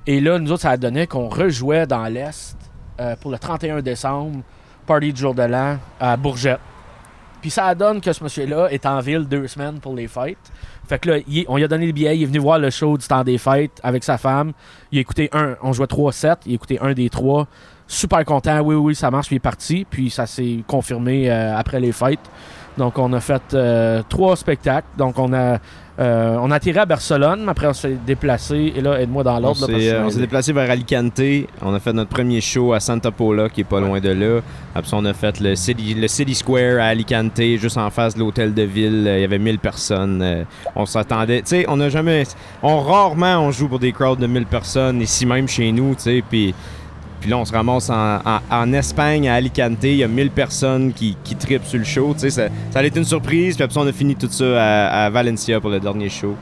Et 0.06 0.20
là, 0.20 0.38
nous 0.38 0.50
autres, 0.52 0.62
ça 0.62 0.70
a 0.70 0.76
donné 0.76 1.06
qu'on 1.06 1.28
rejouait 1.28 1.86
dans 1.86 2.04
l'Est 2.04 2.56
euh, 2.98 3.14
pour 3.16 3.30
le 3.30 3.38
31 3.38 3.82
décembre, 3.82 4.40
Party 4.86 5.12
du 5.12 5.20
jour 5.20 5.34
de 5.34 5.42
l'an, 5.42 5.78
à 6.00 6.16
Bourgette. 6.16 6.60
Puis 7.40 7.50
ça 7.50 7.74
donne 7.74 8.00
que 8.00 8.12
ce 8.12 8.22
monsieur-là 8.22 8.68
est 8.70 8.86
en 8.86 9.00
ville 9.00 9.26
deux 9.26 9.46
semaines 9.46 9.80
pour 9.80 9.94
les 9.94 10.08
fêtes. 10.08 10.52
Fait 10.88 10.98
que 10.98 11.10
là, 11.10 11.18
on 11.48 11.56
lui 11.56 11.64
a 11.64 11.68
donné 11.68 11.86
le 11.86 11.92
billet, 11.92 12.16
il 12.16 12.22
est 12.24 12.26
venu 12.26 12.38
voir 12.38 12.58
le 12.58 12.70
show 12.70 12.98
du 12.98 13.06
temps 13.06 13.22
des 13.22 13.38
fêtes 13.38 13.80
avec 13.82 14.02
sa 14.02 14.18
femme. 14.18 14.52
Il 14.90 14.98
a 14.98 15.00
écouté 15.00 15.30
un, 15.32 15.56
on 15.62 15.72
jouait 15.72 15.86
3-7, 15.86 16.38
il 16.46 16.52
a 16.52 16.54
écouté 16.54 16.78
un 16.80 16.92
des 16.92 17.08
trois. 17.08 17.46
Super 17.86 18.24
content, 18.24 18.60
oui, 18.60 18.74
oui, 18.74 18.94
ça 18.94 19.10
marche, 19.10 19.30
il 19.30 19.36
est 19.36 19.40
parti. 19.40 19.86
Puis 19.88 20.10
ça 20.10 20.26
s'est 20.26 20.64
confirmé 20.66 21.30
euh, 21.30 21.56
après 21.56 21.80
les 21.80 21.92
fêtes. 21.92 22.30
Donc 22.76 22.98
on 22.98 23.12
a 23.12 23.20
fait 23.20 23.42
euh, 23.54 24.02
trois 24.08 24.36
spectacles. 24.36 24.88
Donc 24.96 25.18
on 25.18 25.32
a, 25.32 25.58
euh, 26.00 26.36
on 26.40 26.50
a 26.50 26.54
atterri 26.56 26.78
à 26.78 26.86
Barcelone, 26.86 27.42
mais 27.44 27.50
après 27.50 27.66
on 27.66 27.74
s'est 27.74 27.98
déplacé. 28.06 28.72
Et 28.74 28.80
là, 28.80 28.98
aide-moi 29.00 29.22
dans 29.22 29.38
l'ordre. 29.38 29.66
euh, 29.70 30.02
on 30.04 30.10
s'est 30.10 30.20
déplacé 30.20 30.52
vers 30.52 30.70
Alicante. 30.70 31.20
On 31.60 31.74
a 31.74 31.80
fait 31.80 31.92
notre 31.92 32.08
premier 32.08 32.40
show 32.40 32.72
à 32.72 32.80
Santa 32.80 33.10
Pola, 33.10 33.50
qui 33.50 33.60
est 33.60 33.64
pas 33.64 33.80
loin 33.80 34.00
de 34.00 34.08
là. 34.10 34.40
Après 34.74 34.88
ça, 34.88 34.96
on 34.96 35.04
a 35.04 35.12
fait 35.12 35.40
le 35.40 35.54
City, 35.56 35.94
le 35.94 36.08
City 36.08 36.34
Square 36.34 36.80
à 36.80 36.84
Alicante, 36.86 37.40
juste 37.58 37.76
en 37.76 37.90
face 37.90 38.14
de 38.14 38.20
l'hôtel 38.20 38.54
de 38.54 38.62
ville. 38.62 39.10
Il 39.14 39.20
y 39.20 39.24
avait 39.24 39.38
1000 39.38 39.58
personnes. 39.58 40.22
Euh, 40.22 40.44
on 40.74 40.86
s'attendait. 40.86 41.42
Tu 41.42 41.48
sais, 41.48 41.64
on 41.68 41.76
n'a 41.76 41.90
jamais. 41.90 42.24
On, 42.62 42.80
rarement, 42.80 43.38
on 43.40 43.50
joue 43.50 43.68
pour 43.68 43.78
des 43.78 43.92
crowds 43.92 44.18
de 44.18 44.26
1000 44.26 44.46
personnes, 44.46 45.02
ici 45.02 45.26
même 45.26 45.48
chez 45.48 45.70
nous, 45.70 45.94
tu 45.94 46.02
sais. 46.02 46.24
Puis. 46.28 46.54
Puis 47.20 47.30
là, 47.30 47.38
on 47.38 47.44
se 47.44 47.52
ramasse 47.52 47.90
en, 47.90 48.72
Espagne, 48.72 49.28
à 49.28 49.34
Alicante. 49.34 49.78
Il 49.82 49.96
y 49.96 50.04
a 50.04 50.08
1000 50.08 50.30
personnes 50.30 50.92
qui, 50.92 51.16
tripent 51.38 51.66
sur 51.66 51.78
le 51.78 51.84
show. 51.84 52.14
Tu 52.14 52.20
sais, 52.20 52.30
ça, 52.30 52.48
ça 52.70 52.78
a 52.78 52.84
été 52.84 52.98
une 52.98 53.04
surprise. 53.04 53.56
Puis 53.56 53.64
après 53.64 53.80
on 53.80 53.86
a 53.86 53.92
fini 53.92 54.16
tout 54.16 54.28
ça 54.30 54.44
à, 54.44 55.04
à 55.06 55.10
Valencia 55.10 55.60
pour 55.60 55.70
le 55.70 55.80
dernier 55.80 56.08
show. 56.08 56.34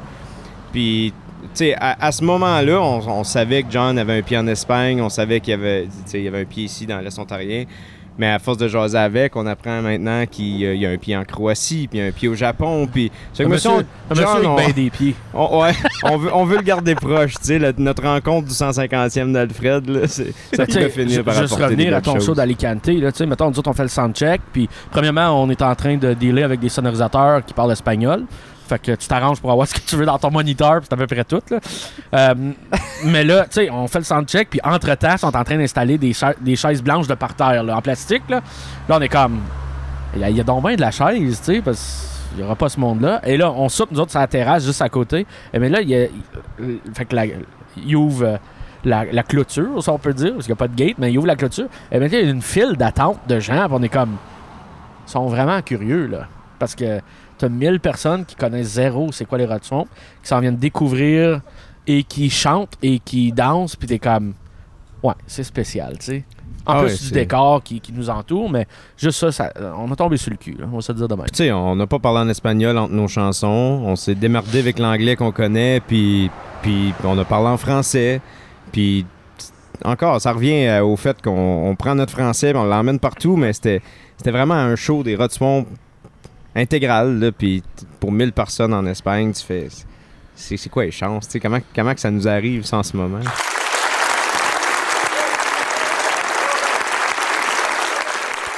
Puis, 0.73 1.13
tu 1.43 1.49
sais, 1.55 1.77
à, 1.79 2.13
ce 2.13 2.23
moment-là, 2.25 2.81
on, 2.81 3.25
savait 3.25 3.63
que 3.63 3.71
John 3.71 3.99
avait 3.99 4.19
un 4.19 4.23
pied 4.23 4.37
en 4.37 4.47
Espagne, 4.47 5.01
on 5.01 5.09
savait 5.09 5.41
qu'il 5.41 5.53
y 5.53 5.55
avait, 5.55 5.89
y 6.13 6.29
avait 6.29 6.43
un 6.43 6.45
pied 6.45 6.65
ici 6.65 6.87
dans 6.87 6.99
l'Est 6.99 7.19
ontarien. 7.19 7.65
Mais 8.19 8.27
à 8.29 8.39
force 8.41 8.59
de 8.59 8.67
jaser 8.69 8.99
avec, 8.99 9.37
on 9.37 9.47
apprend 9.47 9.81
maintenant 9.81 10.25
qu'il 10.27 10.57
y 10.59 10.67
a- 10.67 10.75
il 10.75 10.81
y 10.81 10.87
a 10.87 10.91
un 10.91 10.97
pied 10.97 11.17
en 11.17 11.25
Croatie, 11.25 11.87
puis 11.89 12.01
un 12.01 12.11
pied 12.11 12.29
au 12.29 12.35
Japon, 12.35 12.89
puis... 12.93 13.13
Un 13.39 13.45
monsieur- 13.47 13.71
monsieur- 13.71 13.87
un 14.11 14.15
monsieur 14.15 14.27
avec 14.29 14.49
on- 14.49 14.57
ben 14.57 14.73
des 14.73 14.91
pieds. 14.91 15.15
on- 15.35 15.61
ouais, 15.63 15.73
on 16.03 16.17
veut, 16.17 16.31
on 16.35 16.45
veut 16.45 16.57
le 16.57 16.63
garder 16.63 16.95
proche, 16.97 17.35
tu 17.35 17.59
sais, 17.59 17.75
notre 17.79 18.03
rencontre 18.03 18.49
du 18.49 18.55
150e 18.55 19.33
d'Alfred, 19.33 20.07
ça 20.07 20.67
pourrait 20.67 20.91
finir 20.91 21.23
par 21.25 21.35
Juste 21.35 21.55
revenir 21.55 21.95
à 21.97 22.01
ton 22.01 22.19
show 22.21 22.35
d'Alicante, 22.35 22.87
là, 22.89 23.13
tu 23.13 23.19
sais, 23.19 23.27
mettons, 23.27 23.51
nous 23.51 23.59
autres, 23.59 23.71
on 23.71 23.75
fait 23.75 23.83
le 23.83 23.89
soundcheck, 23.89 24.41
puis 24.53 24.69
premièrement, 24.91 25.41
on 25.43 25.49
est 25.51 25.63
en 25.63 25.75
train 25.75 25.97
de 25.97 26.13
dealer 26.15 26.43
avec 26.43 26.59
des 26.61 26.69
sonorisateurs 26.69 27.45
qui 27.45 27.55
parlent 27.55 27.73
espagnol. 27.73 28.25
Fait 28.69 28.79
que 28.79 28.93
tu 28.93 29.09
t'arranges 29.09 29.41
pour 29.41 29.51
avoir 29.51 29.67
ce 29.67 29.75
que 29.75 29.81
tu 29.81 29.97
veux 29.97 30.05
dans 30.05 30.19
ton 30.19 30.31
moniteur, 30.31 30.81
c'est 30.83 30.93
à 30.93 30.97
peu 30.97 31.07
près 31.07 31.25
tout. 31.25 31.41
Là. 31.51 31.59
Euh, 32.15 32.35
mais 33.05 33.25
là, 33.25 33.45
tu 33.45 33.53
sais, 33.53 33.71
on 33.71 33.87
fait 33.89 33.99
le 34.01 34.05
soundcheck, 34.05 34.51
puis 34.51 34.61
entre-temps, 34.63 35.13
ils 35.13 35.19
sont 35.19 35.35
en 35.37 35.43
train 35.45 35.57
d'installer 35.57 35.97
des, 35.99 36.13
cha- 36.13 36.35
des 36.41 36.55
chaises 36.57 36.83
blanches 36.83 37.07
de 37.09 37.15
parterre, 37.15 37.63
là, 37.63 37.77
en 37.77 37.81
plastique. 37.83 38.23
Là, 38.29 38.41
là 38.89 38.97
on 38.99 39.01
est 39.01 39.09
comme. 39.09 39.41
Il 40.15 40.27
y, 40.29 40.33
y 40.35 40.41
a 40.41 40.45
donc 40.45 40.67
bien 40.67 40.75
de 40.77 40.81
la 40.81 40.91
chaise, 40.91 41.41
tu 41.45 41.55
sais, 41.55 41.61
parce 41.63 42.29
qu'il 42.31 42.39
n'y 42.39 42.45
aura 42.45 42.57
pas 42.57 42.69
ce 42.69 42.79
monde-là. 42.79 43.21
Et 43.25 43.37
là, 43.37 43.51
on 43.51 43.69
soupe, 43.69 43.91
nous 43.91 44.01
autres, 44.01 44.11
sur 44.11 44.21
la 44.21 44.27
terrasse, 44.27 44.65
juste 44.65 44.83
à 44.83 44.89
côté. 44.89 45.27
Et 45.53 45.59
mais 45.59 45.69
là, 45.69 45.81
il 45.81 45.89
y 45.89 45.95
a. 45.97 46.05
il- 46.61 46.81
fait 46.95 47.05
que 47.07 47.17
la- 47.17 47.25
il 47.77 47.97
ouvre. 47.97 48.25
euh, 48.25 48.37
La, 48.85 49.23
clôture, 49.25 49.83
si 49.83 49.91
on 49.91 49.99
peut 49.99 50.15
dire, 50.15 50.33
parce 50.35 50.45
qu'il 50.47 50.53
n'y 50.53 50.59
a 50.59 50.63
pas 50.65 50.69
de 50.69 50.75
gate, 50.77 50.95
mais 50.99 51.11
il 51.13 51.19
ouvre 51.19 51.27
la 51.27 51.35
clôture. 51.37 51.67
Et 51.91 51.99
maintenant, 51.99 52.19
il 52.19 52.25
y 52.25 52.29
a 52.29 52.31
une 52.31 52.43
file 52.43 52.75
d'attente 52.77 53.19
de 53.27 53.41
gens, 53.41 53.67
on 53.71 53.83
est 53.83 53.89
comme. 53.89 54.17
Ils 55.07 55.11
sont 55.11 55.27
vraiment 55.27 55.61
curieux, 55.63 56.07
là. 56.07 56.27
Parce 56.59 56.75
que 56.75 57.01
t'as 57.39 57.49
1000 57.49 57.81
personnes 57.81 58.25
qui 58.25 58.35
connaissent 58.35 58.73
zéro 58.73 59.13
c'est 59.13 59.25
quoi 59.25 59.39
les 59.39 59.47
rats 59.47 59.59
swamp, 59.63 59.87
qui 60.23 60.29
s'en 60.29 60.41
viennent 60.41 60.57
découvrir 60.57 61.41
et 61.87 62.03
qui 62.03 62.29
chantent 62.31 62.75
et 62.83 62.99
qui 62.99 63.33
dansent, 63.33 63.77
puis 63.77 63.89
t'es 63.89 63.99
comme. 63.99 64.35
Ouais, 65.03 65.15
c'est 65.27 65.45
spécial, 65.45 65.97
tu 65.99 66.07
sais. 66.07 66.25
En 66.67 66.73
Ah 66.73 66.83
plus 66.83 66.91
ouais, 66.91 66.99
du 66.99 67.13
décor 67.13 67.63
qui, 67.63 67.81
qui 67.81 67.93
nous 67.93 68.11
entoure, 68.11 68.51
mais 68.51 68.67
juste 68.97 69.19
ça, 69.21 69.33
ça, 69.33 69.53
on 69.79 69.91
a 69.91 69.97
tombé 69.97 70.19
sur 70.19 70.31
le 70.31 70.37
cul, 70.37 70.57
là, 70.59 70.67
on 70.71 70.77
va 70.77 70.81
se 70.83 70.93
dire 70.93 71.09
demain. 71.09 71.25
Tu 71.33 71.37
sais, 71.37 71.53
on 71.53 71.77
n'a 71.77 71.87
pas 71.87 71.99
parlé 71.99 72.19
en 72.19 72.29
espagnol 72.29 72.77
entre 72.77 72.93
nos 72.93 73.09
chansons. 73.09 73.47
On 73.85 73.97
s'est 73.97 74.17
démerdé 74.17 74.59
avec 74.59 74.79
l'anglais 74.79 75.17
qu'on 75.17 75.33
connaît, 75.33 75.81
puis, 75.81 76.31
puis 76.61 76.93
on 77.05 77.17
a 77.17 77.25
parlé 77.25 77.47
en 77.49 77.57
français. 77.57 78.21
Puis 78.71 79.07
encore, 79.85 80.21
ça 80.21 80.33
revient 80.33 80.67
euh, 80.67 80.85
au 80.85 80.97
fait 80.97 81.23
qu'on 81.23 81.31
on 81.71 81.75
prend 81.75 81.95
notre 81.95 82.13
français, 82.13 82.53
on 82.55 82.65
l'emmène 82.65 82.99
partout, 82.99 83.37
mais 83.37 83.53
c'était 83.55 83.81
c'était 84.19 84.33
vraiment 84.33 84.55
un 84.55 84.75
show 84.75 85.03
des 85.03 85.15
Rotswamp 85.15 85.65
intégral. 86.59 87.19
Là, 87.19 87.33
puis 87.33 87.63
pour 88.01 88.13
1000 88.13 88.33
personnes 88.33 88.75
en 88.75 88.87
Espagne, 88.87 89.33
tu 89.33 89.45
fais. 89.45 89.69
C'est 90.35 90.69
quoi 90.69 90.85
les 90.85 90.93
chances? 90.93 91.29
Comment, 91.43 91.59
comment 91.75 91.95
que 91.95 92.01
ça 92.01 92.11
nous 92.11 92.29
arrive 92.29 92.65
en 92.71 92.83
ce 92.83 92.97
moment? 92.97 93.21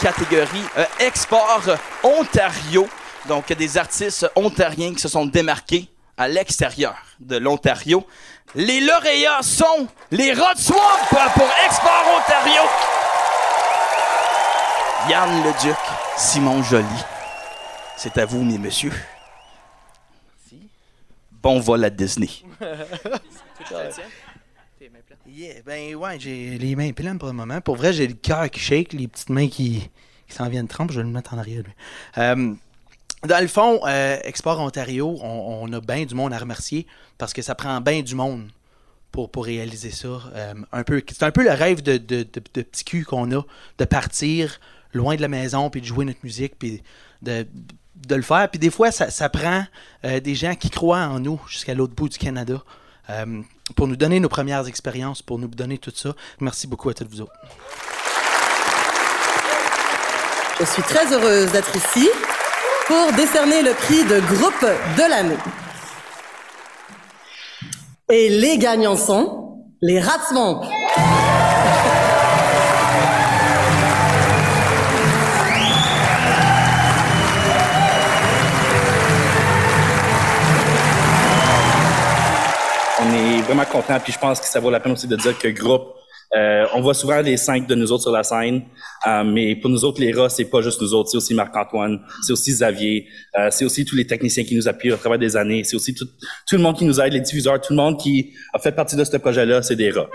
catégorie 0.00 0.64
euh, 0.78 0.84
Export 0.98 1.62
Ontario. 2.02 2.88
Donc, 3.28 3.52
des 3.52 3.76
artistes 3.76 4.30
ontariens 4.34 4.94
qui 4.94 5.00
se 5.00 5.08
sont 5.08 5.26
démarqués 5.26 5.88
à 6.16 6.26
l'extérieur 6.26 6.94
de 7.20 7.36
l'Ontario. 7.36 8.06
Les 8.54 8.80
lauréats 8.80 9.42
sont 9.42 9.86
les 10.10 10.32
Rod 10.32 10.56
Swamp 10.56 10.78
pour 11.10 11.48
Export 11.66 12.04
Ontario. 12.16 12.62
Yann 15.08 15.44
Leduc, 15.44 15.76
Simon 16.16 16.62
Joly. 16.62 17.19
C'est 18.02 18.16
à 18.16 18.24
vous, 18.24 18.42
mes 18.42 18.56
messieurs. 18.56 18.94
Bon 21.30 21.60
vol 21.60 21.84
à 21.84 21.90
Disney. 21.90 22.30
Yeah, 25.26 25.60
ben 25.64 25.94
ouais, 25.94 26.18
j'ai 26.18 26.56
les 26.56 26.74
mains 26.74 26.92
pleines 26.92 27.18
pour 27.18 27.28
le 27.28 27.34
moment. 27.34 27.60
Pour 27.60 27.76
vrai, 27.76 27.92
j'ai 27.92 28.06
le 28.06 28.14
cœur 28.14 28.50
qui 28.50 28.58
shake, 28.58 28.94
les 28.94 29.06
petites 29.06 29.28
mains 29.28 29.48
qui, 29.48 29.90
qui 30.26 30.34
s'en 30.34 30.48
viennent 30.48 30.66
tremper. 30.66 30.94
Je 30.94 31.00
vais 31.00 31.06
le 31.06 31.12
mettre 31.12 31.34
en 31.34 31.38
arrière. 31.38 31.62
lui. 31.62 31.72
Euh, 32.16 32.54
dans 33.26 33.40
le 33.40 33.46
fond, 33.46 33.80
euh, 33.86 34.18
Export 34.24 34.58
Ontario, 34.58 35.18
on, 35.20 35.68
on 35.68 35.72
a 35.74 35.80
bien 35.82 36.06
du 36.06 36.14
monde 36.14 36.32
à 36.32 36.38
remercier 36.38 36.86
parce 37.18 37.34
que 37.34 37.42
ça 37.42 37.54
prend 37.54 37.80
bien 37.82 38.00
du 38.00 38.14
monde 38.14 38.48
pour, 39.12 39.30
pour 39.30 39.44
réaliser 39.44 39.90
ça. 39.90 40.08
Euh, 40.34 40.54
un 40.72 40.84
peu, 40.84 41.02
c'est 41.06 41.22
un 41.22 41.32
peu 41.32 41.44
le 41.44 41.52
rêve 41.52 41.82
de, 41.82 41.98
de, 41.98 42.22
de, 42.22 42.42
de 42.54 42.62
petit 42.62 42.84
cul 42.84 43.04
qu'on 43.04 43.30
a, 43.32 43.42
de 43.78 43.84
partir 43.84 44.58
loin 44.94 45.16
de 45.16 45.20
la 45.20 45.28
maison, 45.28 45.68
puis 45.70 45.82
de 45.82 45.86
jouer 45.86 46.06
notre 46.06 46.20
musique, 46.24 46.58
puis 46.58 46.82
de, 47.22 47.46
de 48.06 48.14
le 48.14 48.22
faire. 48.22 48.48
Puis 48.50 48.58
des 48.58 48.70
fois, 48.70 48.90
ça, 48.90 49.28
prend 49.28 49.64
euh, 50.04 50.20
des 50.20 50.34
gens 50.34 50.54
qui 50.54 50.70
croient 50.70 51.04
en 51.04 51.20
nous 51.20 51.40
jusqu'à 51.48 51.74
l'autre 51.74 51.94
bout 51.94 52.08
du 52.08 52.18
Canada. 52.18 52.62
euh, 53.10 53.42
pour 53.76 53.86
nous 53.86 53.96
donner 53.96 54.20
nos 54.20 54.28
premières 54.28 54.66
expériences, 54.66 55.22
pour 55.22 55.38
nous 55.38 55.48
donner 55.48 55.78
tout 55.78 55.92
ça. 55.94 56.14
Merci 56.40 56.66
beaucoup 56.66 56.88
à 56.90 56.94
toutes 56.94 57.08
vous 57.08 57.20
autres. 57.22 57.32
Je 60.58 60.64
suis 60.64 60.82
très 60.82 61.12
heureuse 61.12 61.50
d'être 61.52 61.74
ici 61.76 62.08
pour 62.86 63.12
décerner 63.12 63.62
le 63.62 63.72
prix 63.72 64.04
de 64.04 64.20
groupe 64.20 64.60
de 64.96 65.08
l'année. 65.08 65.38
Et 68.10 68.28
les 68.28 68.58
gagnants 68.58 68.96
sont 68.96 69.64
les 69.80 70.00
Ratswamp. 70.00 70.62
On 83.10 83.12
est 83.12 83.42
vraiment 83.42 83.64
content, 83.64 83.98
puis 83.98 84.12
je 84.12 84.18
pense 84.18 84.38
que 84.38 84.46
ça 84.46 84.60
vaut 84.60 84.70
la 84.70 84.78
peine 84.78 84.92
aussi 84.92 85.08
de 85.08 85.16
dire 85.16 85.36
que 85.36 85.48
groupe, 85.48 85.94
euh, 86.36 86.64
on 86.74 86.80
voit 86.80 86.94
souvent 86.94 87.20
les 87.20 87.36
cinq 87.36 87.66
de 87.66 87.74
nous 87.74 87.90
autres 87.90 88.02
sur 88.02 88.12
la 88.12 88.22
scène, 88.22 88.62
euh, 89.04 89.24
mais 89.24 89.56
pour 89.56 89.68
nous 89.68 89.84
autres, 89.84 90.00
les 90.00 90.12
rats, 90.12 90.28
c'est 90.28 90.44
pas 90.44 90.60
juste 90.60 90.80
nous 90.80 90.94
autres, 90.94 91.10
c'est 91.10 91.16
aussi 91.16 91.34
Marc-Antoine, 91.34 91.98
c'est 92.22 92.32
aussi 92.32 92.52
Xavier, 92.52 93.08
euh, 93.36 93.48
c'est 93.50 93.64
aussi 93.64 93.84
tous 93.84 93.96
les 93.96 94.06
techniciens 94.06 94.44
qui 94.44 94.54
nous 94.54 94.68
appuient 94.68 94.92
au 94.92 94.96
travers 94.96 95.18
des 95.18 95.36
années, 95.36 95.64
c'est 95.64 95.74
aussi 95.74 95.92
tout, 95.92 96.06
tout 96.46 96.56
le 96.56 96.62
monde 96.62 96.76
qui 96.76 96.84
nous 96.84 97.00
aide, 97.00 97.12
les 97.12 97.20
diffuseurs, 97.20 97.60
tout 97.60 97.72
le 97.72 97.78
monde 97.78 97.98
qui 97.98 98.32
a 98.54 98.60
fait 98.60 98.70
partie 98.70 98.94
de 98.94 99.02
ce 99.02 99.16
projet-là, 99.16 99.60
c'est 99.62 99.76
des 99.76 99.90
rats. 99.90 100.08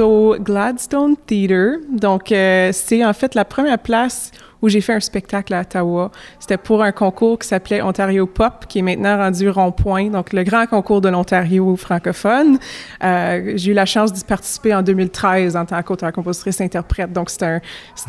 Au 0.00 0.36
Gladstone 0.38 1.16
Theatre. 1.26 1.80
Donc, 1.90 2.32
euh, 2.32 2.70
c'est 2.72 3.04
en 3.04 3.12
fait 3.12 3.34
la 3.34 3.44
première 3.44 3.78
place 3.78 4.30
où 4.64 4.68
j'ai 4.70 4.80
fait 4.80 4.94
un 4.94 5.00
spectacle 5.00 5.52
à 5.52 5.60
Ottawa. 5.60 6.10
C'était 6.40 6.56
pour 6.56 6.82
un 6.82 6.90
concours 6.90 7.38
qui 7.38 7.46
s'appelait 7.46 7.82
Ontario 7.82 8.26
Pop, 8.26 8.64
qui 8.66 8.78
est 8.78 8.82
maintenant 8.82 9.18
rendu 9.18 9.50
Rond-Point, 9.50 10.08
donc 10.08 10.32
le 10.32 10.42
grand 10.42 10.66
concours 10.66 11.02
de 11.02 11.10
l'Ontario 11.10 11.76
francophone. 11.76 12.58
Euh, 13.02 13.52
j'ai 13.56 13.72
eu 13.72 13.74
la 13.74 13.84
chance 13.84 14.10
d'y 14.10 14.24
participer 14.24 14.74
en 14.74 14.80
2013 14.80 15.54
en 15.54 15.66
tant 15.66 15.82
qu'auteur-compositrice-interprète. 15.82 17.12
Donc, 17.12 17.28
c'est 17.28 17.60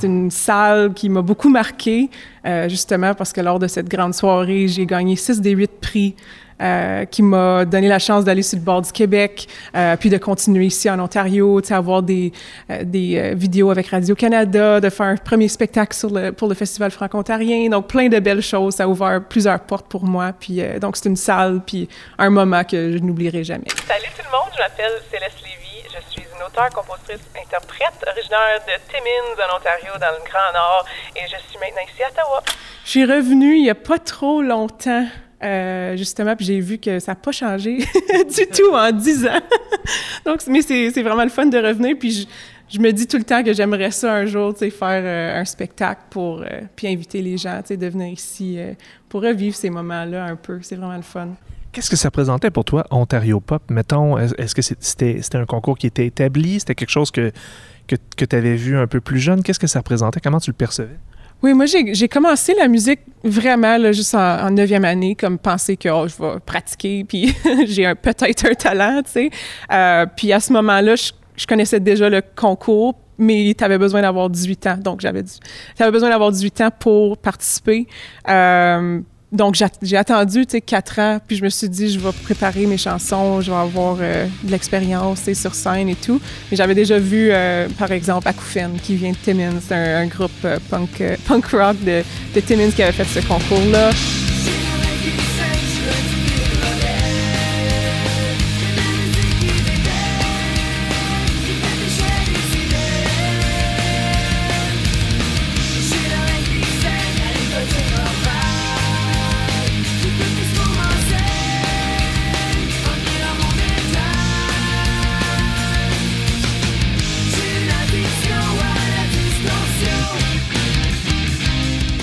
une 0.04 0.32
salle 0.32 0.94
qui 0.94 1.10
m'a 1.10 1.22
beaucoup 1.22 1.50
marquée, 1.50 2.10
euh, 2.46 2.70
justement 2.70 3.14
parce 3.14 3.34
que 3.34 3.42
lors 3.42 3.60
de 3.60 3.68
cette 3.68 3.90
grande 3.90 4.14
soirée, 4.14 4.70
j'ai 4.70 4.86
gagné 4.86 5.18
six 5.18 5.42
des 5.42 5.52
huit 5.52 5.72
prix 5.82 6.16
euh, 6.62 7.06
qui 7.06 7.22
m'a 7.22 7.66
donné 7.66 7.88
la 7.88 8.00
chance 8.00 8.24
d'aller 8.24 8.42
sur 8.42 8.58
le 8.58 8.64
bord 8.64 8.82
du 8.82 8.92
Québec, 8.92 9.48
euh, 9.76 9.96
puis 9.98 10.10
de 10.10 10.18
continuer 10.18 10.66
ici 10.66 10.90
en 10.90 11.00
Ontario, 11.00 11.62
tu 11.62 11.68
sais, 11.68 11.74
avoir 11.74 12.02
des, 12.02 12.32
euh, 12.70 12.84
des 12.84 13.34
vidéos 13.36 13.72
avec 13.72 13.88
Radio-Canada, 13.88 14.80
de 14.80 14.90
faire 14.90 15.08
un 15.08 15.18
premier 15.18 15.48
spectacle 15.48 15.96
sur 15.96 16.10
le, 16.10 16.32
pour 16.32 16.48
le 16.48 16.56
Festival 16.56 16.92
franco-ontarien. 16.92 17.70
Donc, 17.70 17.88
plein 17.88 18.08
de 18.08 18.20
belles 18.20 18.42
choses. 18.42 18.76
Ça 18.76 18.84
a 18.84 18.88
ouvert 18.88 19.22
plusieurs 19.28 19.60
portes 19.60 19.88
pour 19.88 20.06
moi. 20.06 20.34
Puis, 20.40 20.62
donc, 20.80 20.98
c'est 20.98 21.10
une 21.10 21.16
salle, 21.16 21.62
puis 21.66 21.90
un 22.18 22.30
moment 22.30 22.64
que 22.64 22.94
je 22.94 22.98
n'oublierai 23.00 23.44
jamais. 23.44 23.68
Salut 23.88 24.08
tout 24.18 24.24
le 24.26 24.32
monde, 24.32 24.52
je 24.54 24.60
m'appelle 24.60 25.02
Céleste 25.12 25.42
Lévy. 25.42 25.66
Je 25.94 26.12
suis 26.12 26.22
une 26.36 26.44
auteure, 26.46 26.70
compositrice, 26.70 27.22
interprète, 27.42 27.94
originaire 28.08 28.60
de 28.68 28.74
Timmins, 28.92 29.36
en 29.50 29.58
Ontario, 29.58 29.92
dans 30.00 30.12
le 30.12 30.24
Grand 30.30 30.52
Nord, 30.54 30.86
et 31.16 31.22
je 31.22 31.38
suis 31.50 31.58
maintenant 31.60 31.84
ici 31.94 32.04
à 32.04 32.10
Ottawa. 32.10 32.44
Je 32.84 32.90
suis 32.90 33.06
revenue 33.06 33.56
il 33.56 33.64
n'y 33.64 33.70
a 33.70 33.76
pas 33.76 33.98
trop 33.98 34.42
longtemps, 34.42 35.06
euh, 35.44 35.96
justement, 35.98 36.36
puis 36.36 36.46
j'ai 36.46 36.60
vu 36.60 36.78
que 36.78 37.00
ça 37.00 37.12
n'a 37.12 37.16
pas 37.16 37.32
changé 37.32 37.78
du 37.78 38.48
tout 38.54 38.74
en 38.74 38.92
10 38.92 39.26
ans. 39.28 39.42
Donc, 40.26 40.42
mais 40.48 40.62
c'est 40.62 41.02
vraiment 41.04 41.24
le 41.24 41.30
fun 41.30 41.46
de 41.46 41.58
revenir, 41.58 41.96
puis 42.00 42.12
je, 42.12 42.26
je 42.70 42.80
me 42.80 42.92
dis 42.92 43.08
tout 43.08 43.18
le 43.18 43.24
temps 43.24 43.44
que 43.44 43.54
j'aimerais 43.54 43.92
ça 43.92 44.14
un 44.14 44.26
jour, 44.26 44.54
tu 44.54 44.60
sais, 44.60 44.70
faire 44.70 45.02
euh, 45.04 45.42
un 45.42 45.46
spectacle 45.46 46.02
pour, 46.10 46.42
euh, 46.42 46.62
puis 46.76 46.88
inviter 46.88 47.22
les 47.22 47.38
gens, 47.38 47.60
tu 47.62 47.70
sais, 47.70 47.78
de 47.78 47.88
venir 47.88 48.08
ici 48.14 48.58
pour 49.10 49.22
revivre 49.22 49.56
ces 49.56 49.70
moments-là 49.70 50.26
un 50.26 50.36
peu. 50.36 50.60
C'est 50.62 50.76
vraiment 50.76 50.96
le 50.96 51.02
fun. 51.02 51.30
Qu'est-ce 51.76 51.90
que 51.90 51.98
ça 51.98 52.08
représentait 52.08 52.52
pour 52.52 52.64
toi, 52.64 52.86
Ontario 52.90 53.42
Pop? 53.42 53.62
Mettons, 53.70 54.18
est- 54.18 54.34
est-ce 54.40 54.56
que 54.56 54.62
c'était 54.62 55.20
un 55.36 55.46
concours 55.46 55.78
qui 55.78 55.88
était 55.88 56.06
établi? 56.06 56.62
C'était 56.62 56.74
quelque 56.74 56.90
chose 56.90 57.12
que, 57.12 57.34
que, 57.86 58.24
tu 58.26 58.34
avais 58.36 58.56
vu 58.56 58.78
un 58.78 58.88
peu 58.88 59.02
plus 59.02 59.20
jeune? 59.20 59.44
Qu'est-ce 59.44 59.60
que 59.60 59.68
ça 59.68 59.80
représentait? 59.80 60.22
Comment 60.22 60.40
tu 60.40 60.52
le 60.52 60.56
percevais? 60.56 60.98
Oui, 61.46 61.54
moi, 61.54 61.68
j'ai 61.68 62.08
commencé 62.08 62.56
la 62.56 62.68
musique 62.68 63.02
vraiment 63.24 63.78
là, 63.78 63.92
juste 63.92 64.16
en, 64.16 64.50
neuvième 64.50 64.84
année, 64.84 65.14
comme 65.14 65.38
penser 65.38 65.78
que 65.78 65.90
oh, 65.90 66.08
je 66.08 66.16
vais 66.20 66.40
pratiquer, 66.44 67.04
puis 67.04 67.36
j'ai 67.68 67.94
peut-être 67.94 68.48
un 68.50 68.56
talent, 68.56 69.04
tu 69.06 69.12
sais. 69.12 69.30
Euh, 69.72 70.08
puis 70.08 70.34
à 70.34 70.40
ce 70.40 70.52
moment-là, 70.54 70.96
je, 70.96 71.46
connaissais 71.46 71.80
déjà 71.80 72.10
le 72.10 72.24
concours, 72.36 72.96
mais 73.20 73.54
tu 73.56 73.64
avais 73.64 73.78
besoin 73.78 74.02
d'avoir 74.02 74.28
18 74.28 74.66
ans. 74.66 74.78
Donc, 74.78 75.02
j'avais 75.02 75.22
avais 75.80 75.92
besoin 75.92 76.10
d'avoir 76.10 76.32
18 76.32 76.62
ans 76.62 76.70
pour 76.80 77.16
participer. 77.20 77.86
Euh, 78.28 79.02
donc, 79.32 79.56
j'ai 79.82 79.98
attendu, 79.98 80.46
tu 80.46 80.52
sais, 80.52 80.62
4 80.62 81.00
ans, 81.00 81.20
puis 81.26 81.36
je 81.36 81.44
me 81.44 81.50
suis 81.50 81.68
dit, 81.68 81.92
je 81.92 82.00
vais 82.00 82.12
préparer 82.24 82.66
mes 82.68 82.78
chansons, 82.78 83.42
je 83.42 83.52
vais 83.52 83.58
avoir 83.58 83.98
euh, 84.00 84.28
de 84.44 84.52
l'expérience, 84.52 85.32
sur 85.34 85.54
scène 85.54 85.90
et 85.90 85.96
tout. 85.96 86.22
Mais 86.50 86.58
j'avais 86.58 86.76
déjà 86.76 87.00
vu, 87.00 87.30
euh, 87.32 87.68
par 87.78 87.92
exemple, 87.92 88.28
Akoufen, 88.28 88.78
qui 88.82 88.96
vient 88.96 89.12
de 89.12 89.18
Timmins, 89.18 89.60
un, 89.72 90.04
un 90.04 90.06
groupe 90.08 90.48
punk, 90.70 91.02
euh, 91.02 91.18
punk 91.26 91.48
rock 91.48 91.84
de, 91.84 92.04
de 92.34 92.40
Timmins 92.40 92.72
qui 92.72 92.84
avait 92.84 92.92
fait 92.92 93.20
ce 93.20 93.26
concours-là. 93.28 93.90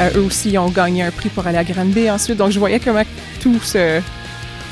Euh, 0.02 0.18
eux 0.18 0.22
aussi, 0.22 0.56
ont 0.58 0.70
gagné 0.70 1.02
un 1.02 1.10
prix 1.10 1.28
pour 1.28 1.46
aller 1.46 1.58
à 1.58 1.64
Granby 1.64 2.10
ensuite. 2.10 2.36
Donc, 2.36 2.50
je 2.50 2.58
voyais 2.58 2.80
comment 2.80 3.04
tout 3.40 3.58
se 3.60 4.00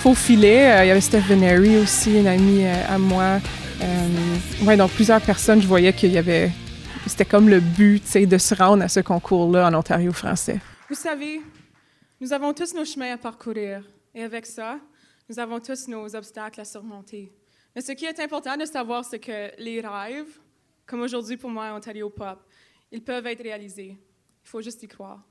faufilait. 0.00 0.72
Euh, 0.72 0.84
il 0.84 0.88
y 0.88 0.90
avait 0.90 1.00
Steph 1.00 1.20
Veneri 1.20 1.76
aussi, 1.78 2.18
une 2.18 2.26
amie 2.26 2.64
euh, 2.64 2.94
à 2.94 2.98
moi. 2.98 3.38
Ouais, 4.62 4.76
donc 4.76 4.90
plusieurs 4.90 5.22
personnes, 5.22 5.62
je 5.62 5.66
voyais 5.66 5.92
qu'il 5.94 6.12
y 6.12 6.18
avait 6.18 6.50
c'était 7.06 7.24
comme 7.24 7.48
le 7.48 7.60
but, 7.60 8.00
tu 8.04 8.10
sais, 8.10 8.26
de 8.26 8.36
se 8.36 8.54
rendre 8.54 8.82
à 8.82 8.88
ce 8.88 9.00
concours-là 9.00 9.68
en 9.68 9.74
Ontario 9.74 10.12
français. 10.12 10.60
Vous 10.88 10.94
savez, 10.94 11.40
nous 12.20 12.30
avons 12.32 12.52
tous 12.52 12.74
nos 12.74 12.84
chemins 12.84 13.14
à 13.14 13.16
parcourir. 13.16 13.82
Et 14.14 14.22
avec 14.22 14.44
ça, 14.44 14.78
nous 15.28 15.38
avons 15.38 15.60
tous 15.60 15.88
nos 15.88 16.14
obstacles 16.14 16.60
à 16.60 16.64
surmonter. 16.64 17.32
Mais 17.74 17.80
ce 17.80 17.92
qui 17.92 18.04
est 18.04 18.20
important 18.20 18.56
de 18.56 18.66
savoir, 18.66 19.04
c'est 19.04 19.18
que 19.18 19.50
les 19.58 19.80
rêves, 19.80 20.38
comme 20.86 21.00
aujourd'hui 21.00 21.38
pour 21.38 21.48
moi 21.48 21.68
à 21.68 21.74
Ontario 21.74 22.10
Pop, 22.10 22.38
ils 22.92 23.02
peuvent 23.02 23.26
être 23.26 23.42
réalisés. 23.42 23.96
Faut 24.50 24.62
juste 24.62 24.82
y 24.82 24.88
croire. 24.88 25.29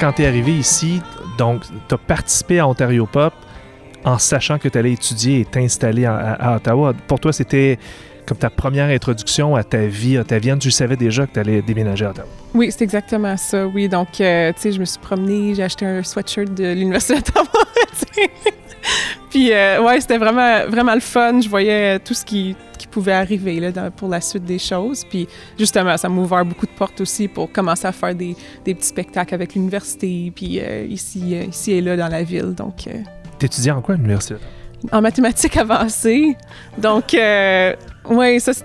Quand 0.00 0.12
tu 0.14 0.22
es 0.22 0.26
arrivé 0.26 0.52
ici, 0.52 1.02
donc, 1.36 1.62
tu 1.88 1.94
as 1.94 1.98
participé 1.98 2.58
à 2.58 2.66
Ontario 2.66 3.06
Pop 3.06 3.34
en 4.04 4.16
sachant 4.18 4.58
que 4.58 4.68
tu 4.68 4.78
allais 4.78 4.92
étudier 4.92 5.40
et 5.40 5.44
t'installer 5.44 6.06
à, 6.06 6.56
Ottawa. 6.56 6.94
Pour 7.06 7.20
toi, 7.20 7.32
c'était 7.34 7.78
comme 8.26 8.38
ta 8.38 8.48
première 8.48 8.88
introduction 8.88 9.56
à 9.56 9.62
ta 9.62 9.86
vie 9.86 10.16
ottavienne. 10.16 10.58
Tu 10.58 10.70
savais 10.70 10.96
déjà 10.96 11.26
que 11.26 11.34
tu 11.34 11.40
allais 11.40 11.60
déménager 11.60 12.06
à 12.06 12.10
Ottawa. 12.10 12.28
Oui, 12.54 12.70
c'est 12.70 12.82
exactement 12.82 13.36
ça, 13.36 13.66
oui. 13.66 13.88
Donc, 13.88 14.20
euh, 14.20 14.52
tu 14.54 14.62
sais, 14.62 14.72
je 14.72 14.80
me 14.80 14.86
suis 14.86 14.98
promenée, 14.98 15.54
j'ai 15.54 15.64
acheté 15.64 15.84
un 15.84 16.02
sweatshirt 16.02 16.54
de 16.54 16.72
l'Université 16.72 17.16
d'Ottawa. 17.16 17.46
Puis, 19.30 19.52
euh, 19.52 19.82
ouais, 19.82 20.00
c'était 20.00 20.18
vraiment, 20.18 20.66
vraiment 20.66 20.94
le 20.94 21.00
fun. 21.00 21.40
Je 21.42 21.48
voyais 21.48 21.98
tout 21.98 22.14
ce 22.14 22.24
qui, 22.24 22.56
qui 22.80 22.86
pouvait 22.86 23.12
arriver 23.12 23.60
là, 23.60 23.70
dans- 23.70 23.90
pour 23.90 24.08
la 24.08 24.20
suite 24.20 24.44
des 24.44 24.58
choses. 24.58 25.04
Puis, 25.04 25.28
justement, 25.58 25.96
ça 25.96 26.08
m'a 26.08 26.20
ouvert 26.22 26.44
beaucoup 26.44 26.66
de 26.66 26.70
portes 26.72 27.00
aussi 27.00 27.28
pour 27.28 27.52
commencer 27.52 27.86
à 27.86 27.92
faire 27.92 28.14
des, 28.14 28.34
des 28.64 28.74
petits 28.74 28.88
spectacles 28.88 29.34
avec 29.34 29.54
l'université, 29.54 30.32
puis 30.34 30.58
euh, 30.60 30.86
ici, 30.88 31.34
euh, 31.36 31.44
ici 31.44 31.72
et 31.72 31.80
là 31.80 31.96
dans 31.96 32.08
la 32.08 32.22
ville. 32.22 32.54
Donc, 32.54 32.86
euh, 32.86 32.92
Tu 33.38 33.46
étudiais 33.46 33.70
en 33.72 33.82
quoi 33.82 33.94
à 33.94 33.96
l'université? 33.98 34.36
en 34.92 35.02
mathématiques 35.02 35.58
avancées. 35.58 36.34
Donc, 36.78 37.12
euh, 37.12 37.74
ça, 38.38 38.52
c'est- 38.54 38.64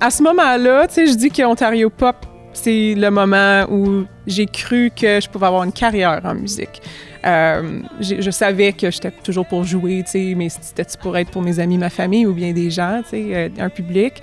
à 0.00 0.10
ce 0.10 0.22
moment-là, 0.22 0.86
tu 0.86 0.94
sais, 0.94 1.06
je 1.08 1.14
dis 1.14 1.30
que 1.30 1.42
Ontario 1.42 1.90
Pop, 1.90 2.14
c'est 2.52 2.94
le 2.96 3.10
moment 3.10 3.64
où 3.70 4.04
j'ai 4.26 4.46
cru 4.46 4.90
que 4.94 5.20
je 5.20 5.28
pouvais 5.28 5.46
avoir 5.46 5.64
une 5.64 5.72
carrière 5.72 6.20
en 6.24 6.34
musique. 6.34 6.80
Euh, 7.24 7.80
je 8.00 8.30
savais 8.30 8.72
que 8.72 8.90
j'étais 8.90 9.10
toujours 9.10 9.46
pour 9.46 9.64
jouer, 9.64 10.02
tu 10.04 10.10
sais, 10.12 10.34
mais 10.36 10.48
c'était 10.48 10.84
pour 11.00 11.16
être 11.16 11.30
pour 11.30 11.42
mes 11.42 11.60
amis, 11.60 11.78
ma 11.78 11.90
famille 11.90 12.26
ou 12.26 12.32
bien 12.32 12.52
des 12.52 12.70
gens, 12.70 13.02
tu 13.08 13.34
euh, 13.34 13.48
un 13.58 13.68
public. 13.68 14.14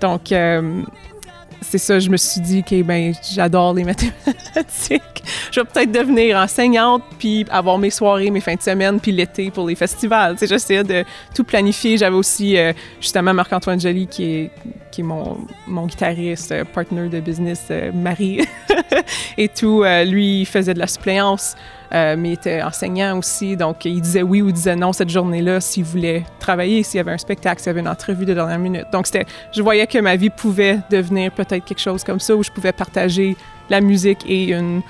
Donc, 0.00 0.32
euh, 0.32 0.82
c'est 1.60 1.78
ça, 1.78 1.98
je 1.98 2.08
me 2.08 2.16
suis 2.16 2.40
dit 2.40 2.62
que 2.62 2.82
ben 2.82 3.12
j'adore 3.32 3.74
les 3.74 3.84
mathématiques. 3.84 5.02
Je 5.50 5.60
vais 5.60 5.66
peut-être 5.66 5.92
devenir 5.92 6.36
enseignante 6.38 7.02
puis 7.18 7.44
avoir 7.50 7.78
mes 7.78 7.90
soirées, 7.90 8.30
mes 8.30 8.40
fins 8.40 8.54
de 8.54 8.62
semaine 8.62 9.00
puis 9.00 9.12
l'été 9.12 9.50
pour 9.50 9.66
les 9.66 9.74
festivals. 9.74 10.34
Tu 10.34 10.40
sais, 10.40 10.46
j'essayais 10.46 10.84
de 10.84 11.04
tout 11.34 11.44
planifier. 11.44 11.98
J'avais 11.98 12.16
aussi 12.16 12.56
euh, 12.56 12.72
justement 13.00 13.34
Marc-Antoine 13.34 13.80
Joly 13.80 14.06
qui 14.06 14.24
est 14.24 14.50
qui 14.90 15.02
est 15.02 15.04
mon, 15.04 15.38
mon 15.66 15.86
guitariste, 15.86 16.52
euh, 16.52 16.64
partner 16.64 17.08
de 17.08 17.20
business, 17.20 17.66
euh, 17.70 17.92
mari 17.92 18.40
et 19.38 19.48
tout. 19.48 19.82
Euh, 19.82 20.04
lui, 20.04 20.40
il 20.40 20.46
faisait 20.46 20.74
de 20.74 20.78
la 20.78 20.86
suppléance, 20.86 21.56
euh, 21.92 22.16
mais 22.18 22.30
il 22.30 22.32
était 22.34 22.62
enseignant 22.62 23.18
aussi. 23.18 23.56
Donc, 23.56 23.84
il 23.84 24.00
disait 24.00 24.22
oui 24.22 24.42
ou 24.42 24.52
disait 24.52 24.76
non 24.76 24.92
cette 24.92 25.10
journée-là 25.10 25.60
s'il 25.60 25.84
voulait 25.84 26.24
travailler, 26.38 26.82
s'il 26.82 26.98
y 26.98 27.00
avait 27.00 27.12
un 27.12 27.18
spectacle, 27.18 27.60
s'il 27.60 27.68
y 27.68 27.70
avait 27.70 27.80
une 27.80 27.88
entrevue 27.88 28.24
de 28.24 28.34
dernière 28.34 28.58
minute. 28.58 28.86
Donc, 28.92 29.06
je 29.52 29.62
voyais 29.62 29.86
que 29.86 29.98
ma 29.98 30.16
vie 30.16 30.30
pouvait 30.30 30.78
devenir 30.90 31.32
peut-être 31.32 31.64
quelque 31.64 31.80
chose 31.80 32.04
comme 32.04 32.20
ça, 32.20 32.34
où 32.36 32.42
je 32.42 32.50
pouvais 32.50 32.72
partager 32.72 33.36
la 33.70 33.80
musique 33.80 34.24
et 34.26 34.52
une, 34.52 34.82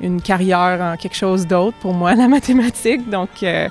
une 0.00 0.20
carrière 0.20 0.80
en 0.80 0.96
quelque 0.96 1.16
chose 1.16 1.46
d'autre 1.46 1.76
pour 1.80 1.94
moi, 1.94 2.14
la 2.16 2.28
mathématique. 2.28 3.08
Donc, 3.08 3.42
euh, 3.42 3.68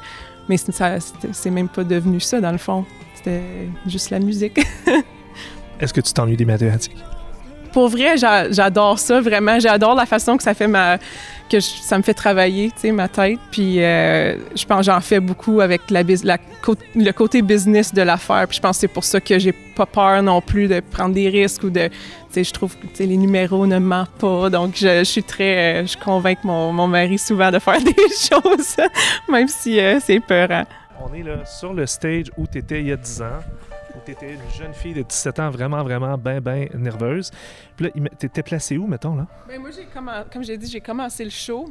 mais 0.47 0.57
c'est 0.57 1.51
même 1.51 1.70
pas 1.70 1.84
devenu 1.84 2.20
ça 2.20 2.41
dans 2.41 2.51
le 2.51 2.57
fond. 2.57 2.86
C'était 3.15 3.43
juste 3.86 4.09
la 4.09 4.20
musique. 4.20 4.59
Est-ce 5.80 5.93
que 5.93 6.01
tu 6.01 6.11
t'ennuies 6.11 6.38
des 6.38 6.45
mathématiques? 6.45 6.97
Pour 7.72 7.89
vrai, 7.89 8.17
j'a- 8.17 8.51
j'adore 8.51 8.99
ça, 8.99 9.22
vraiment. 9.22 9.59
J'adore 9.59 9.95
la 9.95 10.05
façon 10.05 10.38
que 10.38 10.43
ça 10.43 10.53
fait 10.53 10.70
que 11.49 11.59
ça 11.59 11.97
me 11.97 12.03
fait 12.03 12.13
travailler, 12.13 12.70
tu 12.72 12.82
sais, 12.82 12.91
ma 12.91 13.07
tête. 13.07 13.39
Puis 13.51 13.84
euh, 13.84 14.36
je 14.55 14.65
pense 14.65 14.86
j'en 14.86 15.01
fais 15.01 15.20
beaucoup 15.20 15.61
avec 15.61 15.82
le 15.89 17.11
côté 17.11 17.41
business 17.41 17.93
de 17.93 18.01
l'affaire. 18.01 18.47
Puis 18.47 18.57
je 18.57 18.61
pense 18.61 18.78
que 18.78 18.82
c'est 18.82 18.88
pour 18.88 19.03
ça 19.03 19.20
que 19.20 19.39
j'ai 19.39 19.51
pas 19.51 19.86
peur 19.86 20.22
non 20.22 20.41
plus 20.41 20.67
de 20.67 20.80
prendre 20.80 21.15
des 21.15 21.30
risques 21.30 21.63
ou 21.63 21.70
de... 21.70 21.88
Tu 21.88 21.93
sais, 22.30 22.43
je 22.43 22.53
trouve 22.53 22.76
que 22.78 23.03
les 23.03 23.17
numéros 23.17 23.65
ne 23.65 23.80
mentent 23.80 24.11
pas. 24.20 24.49
Donc 24.51 24.76
je, 24.76 25.03
suis 25.03 25.24
très... 25.24 25.82
euh, 25.82 25.88
je 25.88 25.97
convainc 25.97 26.43
mon, 26.43 26.72
mon 26.72 26.88
mari 26.88 27.17
souvent 27.17 27.49
de 27.51 27.57
faire 27.59 27.80
des 27.84 27.95
choses, 27.95 28.78
même 29.28 29.47
si 29.47 29.80
euh, 29.80 29.99
c'est 29.99 30.20
peurant. 30.20 30.65
On 31.03 31.13
est 31.13 31.24
là 31.24 31.45
sur 31.45 31.74
le 31.74 31.88
stage 31.88 32.26
où 32.38 32.45
tu 32.45 32.57
étais 32.59 32.82
il 32.82 32.88
y 32.88 32.91
a 32.91 32.97
10 32.97 33.22
ans, 33.22 33.39
où 34.00 34.06
tu 34.06 34.12
étais 34.12 34.34
une 34.34 34.52
jeune 34.58 34.74
fille 34.74 34.93
de 34.93 35.02
17 35.02 35.39
ans 35.39 35.50
vraiment, 35.50 35.84
vraiment 35.84 36.18
bien, 36.18 36.39
bien 36.41 36.68
nerveuse. 36.74 37.32
Puis 37.76 37.86
là, 37.88 38.10
tu 38.20 38.26
étais 38.26 38.43
placé 38.43 38.78
où, 38.78 38.88
mettons, 38.88 39.16
là? 39.16 39.28
Ben 39.47 39.60
moi, 39.60 39.70
j'ai 39.72 39.86
commen- 39.86 40.26
comme 40.32 40.43
j'ai 40.43 40.58
dit, 40.58 40.68
j'ai 40.70 40.82
commencé 40.82 41.24
le 41.24 41.30
show. 41.30 41.70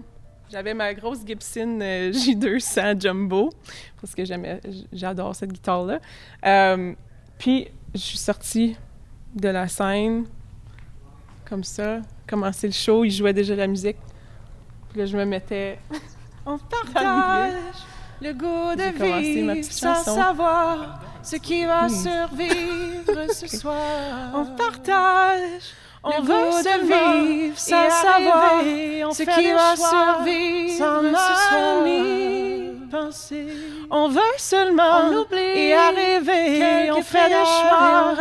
J'avais 0.51 0.73
ma 0.75 0.95
grosse 0.95 1.19
Gibson 1.27 1.79
euh, 1.83 2.11
J200 2.13 3.01
Jumbo 3.01 3.51
parce 4.01 4.15
que 4.15 4.23
j'adore 4.93 5.35
cette 5.35 5.53
guitare-là. 5.53 5.99
Euh, 6.47 6.95
puis, 7.39 7.69
je 7.95 8.01
suis 8.01 8.19
sortie 8.19 8.77
de 9.35 9.49
la 9.49 9.69
scène 9.69 10.25
comme 11.45 11.65
ça, 11.65 12.01
commencé 12.27 12.67
le 12.67 12.73
show. 12.73 13.05
Il 13.05 13.11
jouait 13.11 13.33
déjà 13.33 13.55
la 13.55 13.67
musique. 13.67 13.97
Puis 14.91 14.99
là, 15.01 15.07
je 15.07 15.17
me 15.17 15.25
mettais. 15.25 15.79
On 16.47 16.59
partage 16.59 17.53
le 18.23 18.33
goût 18.33 18.75
de 18.75 18.91
petite 18.99 19.35
vivre 19.35 19.65
sans 19.65 19.95
chanson. 19.95 20.15
savoir 20.15 21.03
ce 21.31 21.37
qui 21.37 21.65
va 21.65 21.83
Hmm. 21.89 22.03
survivre 22.07 23.33
ce 23.33 23.47
soir. 23.61 23.77
On 24.35 24.45
partage 24.57 25.63
on 26.05 26.23
veut 26.23 26.63
de 26.63 26.77
vivre 26.87 27.59
sans 27.59 27.91
savoir 27.91 28.61
on 29.05 29.11
ce 29.11 29.25
qui 29.25 29.51
va 29.53 29.77
survivre 29.77 30.79
sans 30.79 31.03
ce 31.03 31.49
soir. 31.49 31.87
y 31.87 32.91
penser. 32.91 33.47
On 33.91 34.09
veut 34.09 34.37
seulement 34.39 35.01
On 35.11 35.17
oublie 35.19 35.39
et 35.39 35.75
arriver, 35.75 36.91
on 36.93 37.03
fait 37.03 37.29
prières 37.29 37.45
choix 37.45 38.15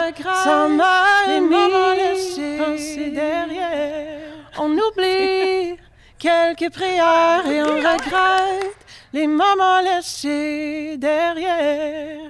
sans 0.43 0.69
y 0.69 1.93
laissés 1.93 2.57
penser 2.57 3.09
derrière. 3.11 4.33
On 4.57 4.71
oublie 4.71 5.77
quelques 6.19 6.73
prières 6.73 7.45
et 7.49 7.61
on 7.63 7.75
regrette 7.91 8.75
les 9.13 9.27
moments 9.27 9.79
laissés 9.81 10.95
derrière. 10.97 12.26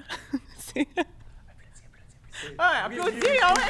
Ah, 2.59 2.85
applaudis, 2.85 3.19
ah 3.43 3.53
ouais! 3.53 3.61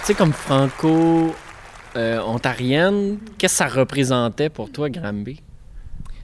Tu 0.00 0.06
sais, 0.06 0.14
comme 0.14 0.32
franco-ontarienne, 0.32 3.18
qu'est-ce 3.38 3.54
que 3.54 3.58
ça 3.58 3.68
représentait 3.68 4.48
pour 4.48 4.72
toi, 4.72 4.88
Granby? 4.90 5.40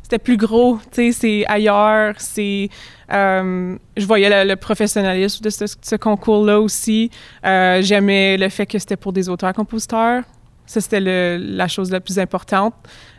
c'était 0.03 0.19
plus 0.21 0.37
gros, 0.37 0.79
tu 0.93 0.93
sais, 0.93 1.11
c'est 1.12 1.45
ailleurs, 1.49 2.14
c'est... 2.19 2.69
euh, 3.12 3.77
je 3.97 4.07
voyais 4.07 4.45
le, 4.45 4.49
le 4.49 4.55
professionnalisme 4.55 5.43
de 5.43 5.51
ce, 5.51 5.64
ce 5.83 5.97
concours-là 5.97 6.61
aussi. 6.61 7.11
Euh, 7.45 7.83
J'aimais 7.83 8.37
le 8.37 8.49
fait 8.49 8.67
que 8.67 8.79
c'était 8.79 8.97
pour 8.97 9.12
des 9.12 9.29
auteurs-compositeurs. 9.29 10.23
Ça, 10.64 10.81
c'était 10.81 11.01
la 11.01 11.67
chose 11.67 11.91
la 11.91 11.99
plus 12.01 12.21
importante. 12.21 12.75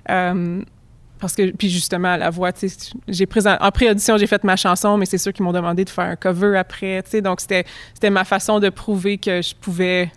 Euh, 0.10 0.62
parce 1.20 1.36
que, 1.36 1.52
puis 1.52 1.70
justement, 1.70 2.16
la 2.16 2.30
voix, 2.30 2.52
tu 2.52 2.70
sais, 2.70 2.92
j'ai 3.08 3.26
présent, 3.26 3.58
en 3.60 3.72
pré-audition, 3.72 4.18
j'ai 4.18 4.28
fait 4.28 4.44
ma 4.44 4.56
chanson, 4.56 4.98
mais 4.98 5.06
c'est 5.06 5.18
sûr 5.18 5.34
qu'ils 5.34 5.44
m'ont 5.44 5.52
demandé 5.52 5.84
de 5.86 5.90
faire 5.90 6.06
un 6.06 6.16
cover 6.16 6.58
après, 6.58 7.02
tu 7.04 7.12
sais, 7.12 7.22
donc 7.22 7.42
c'était, 7.42 7.66
c'était 7.94 8.10
ma 8.10 8.24
façon 8.24 8.60
de 8.60 8.70
prouver 8.70 9.18
que 9.18 9.42
je 9.42 9.56
pouvais 9.56 10.12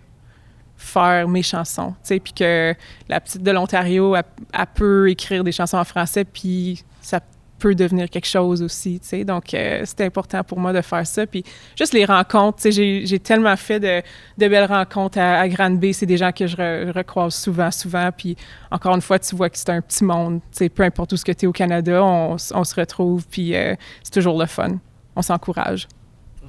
faire 0.76 1.28
mes 1.28 1.42
chansons, 1.42 1.90
tu 1.90 2.08
sais, 2.08 2.20
puis 2.20 2.32
que 2.32 2.74
la 3.08 3.20
petite 3.20 3.42
de 3.42 3.50
l'Ontario, 3.50 4.14
elle, 4.16 4.24
elle 4.52 4.66
peut 4.74 5.10
écrire 5.10 5.44
des 5.44 5.52
chansons 5.52 5.78
en 5.78 5.84
français, 5.84 6.24
puis 6.24 6.82
ça 7.00 7.20
peut 7.60 7.74
devenir 7.74 8.08
quelque 8.08 8.26
chose 8.26 8.62
aussi, 8.62 8.98
tu 9.00 9.08
sais, 9.08 9.24
donc 9.24 9.54
euh, 9.54 9.82
c'était 9.84 10.04
important 10.04 10.42
pour 10.42 10.58
moi 10.58 10.72
de 10.72 10.80
faire 10.80 11.06
ça, 11.06 11.26
puis 11.26 11.44
juste 11.78 11.92
les 11.92 12.04
rencontres, 12.04 12.58
tu 12.62 12.72
sais, 12.72 13.04
j'ai, 13.04 13.18
tellement 13.18 13.56
fait 13.56 13.78
de, 13.78 14.02
belles 14.36 14.64
rencontres 14.64 15.18
à, 15.18 15.40
à 15.40 15.48
Granby, 15.48 15.94
c'est 15.94 16.06
des 16.06 16.16
gens 16.16 16.32
que 16.32 16.46
je 16.46 16.56
re- 16.56 16.90
recroise 16.90 17.34
souvent, 17.34 17.70
souvent, 17.70 18.10
puis 18.16 18.36
encore 18.70 18.94
une 18.94 19.02
fois, 19.02 19.18
tu 19.18 19.36
vois 19.36 19.50
que 19.50 19.58
c'est 19.58 19.70
un 19.70 19.82
petit 19.82 20.04
monde, 20.04 20.40
tu 20.50 20.58
sais, 20.58 20.68
peu 20.68 20.82
importe 20.82 21.12
où 21.12 21.16
ce 21.16 21.24
que 21.24 21.32
tu 21.32 21.44
es 21.44 21.48
au 21.48 21.52
Canada, 21.52 22.02
on, 22.02 22.38
se 22.38 22.74
retrouve, 22.74 23.26
puis 23.30 23.54
euh, 23.54 23.74
c'est 24.02 24.14
toujours 24.14 24.38
le 24.38 24.46
fun, 24.46 24.78
on 25.14 25.22
s'encourage. 25.22 25.86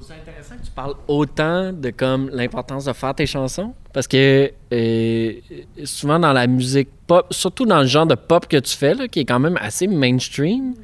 C'est 0.00 0.14
intéressant 0.14 0.56
que 0.56 0.64
tu 0.64 0.70
parles 0.72 0.94
autant 1.06 1.72
de 1.72 1.90
comme 1.90 2.28
l'importance 2.32 2.86
de 2.86 2.92
faire 2.92 3.14
tes 3.14 3.26
chansons. 3.26 3.72
Parce 3.92 4.08
que 4.08 4.50
euh, 4.72 5.32
souvent 5.84 6.18
dans 6.18 6.32
la 6.32 6.48
musique 6.48 6.88
pop, 7.06 7.26
surtout 7.30 7.66
dans 7.66 7.80
le 7.80 7.86
genre 7.86 8.06
de 8.06 8.16
pop 8.16 8.48
que 8.48 8.56
tu 8.56 8.76
fais 8.76 9.08
qui 9.08 9.20
est 9.20 9.24
quand 9.24 9.38
même 9.38 9.56
assez 9.60 9.86
mainstream, 9.86 10.74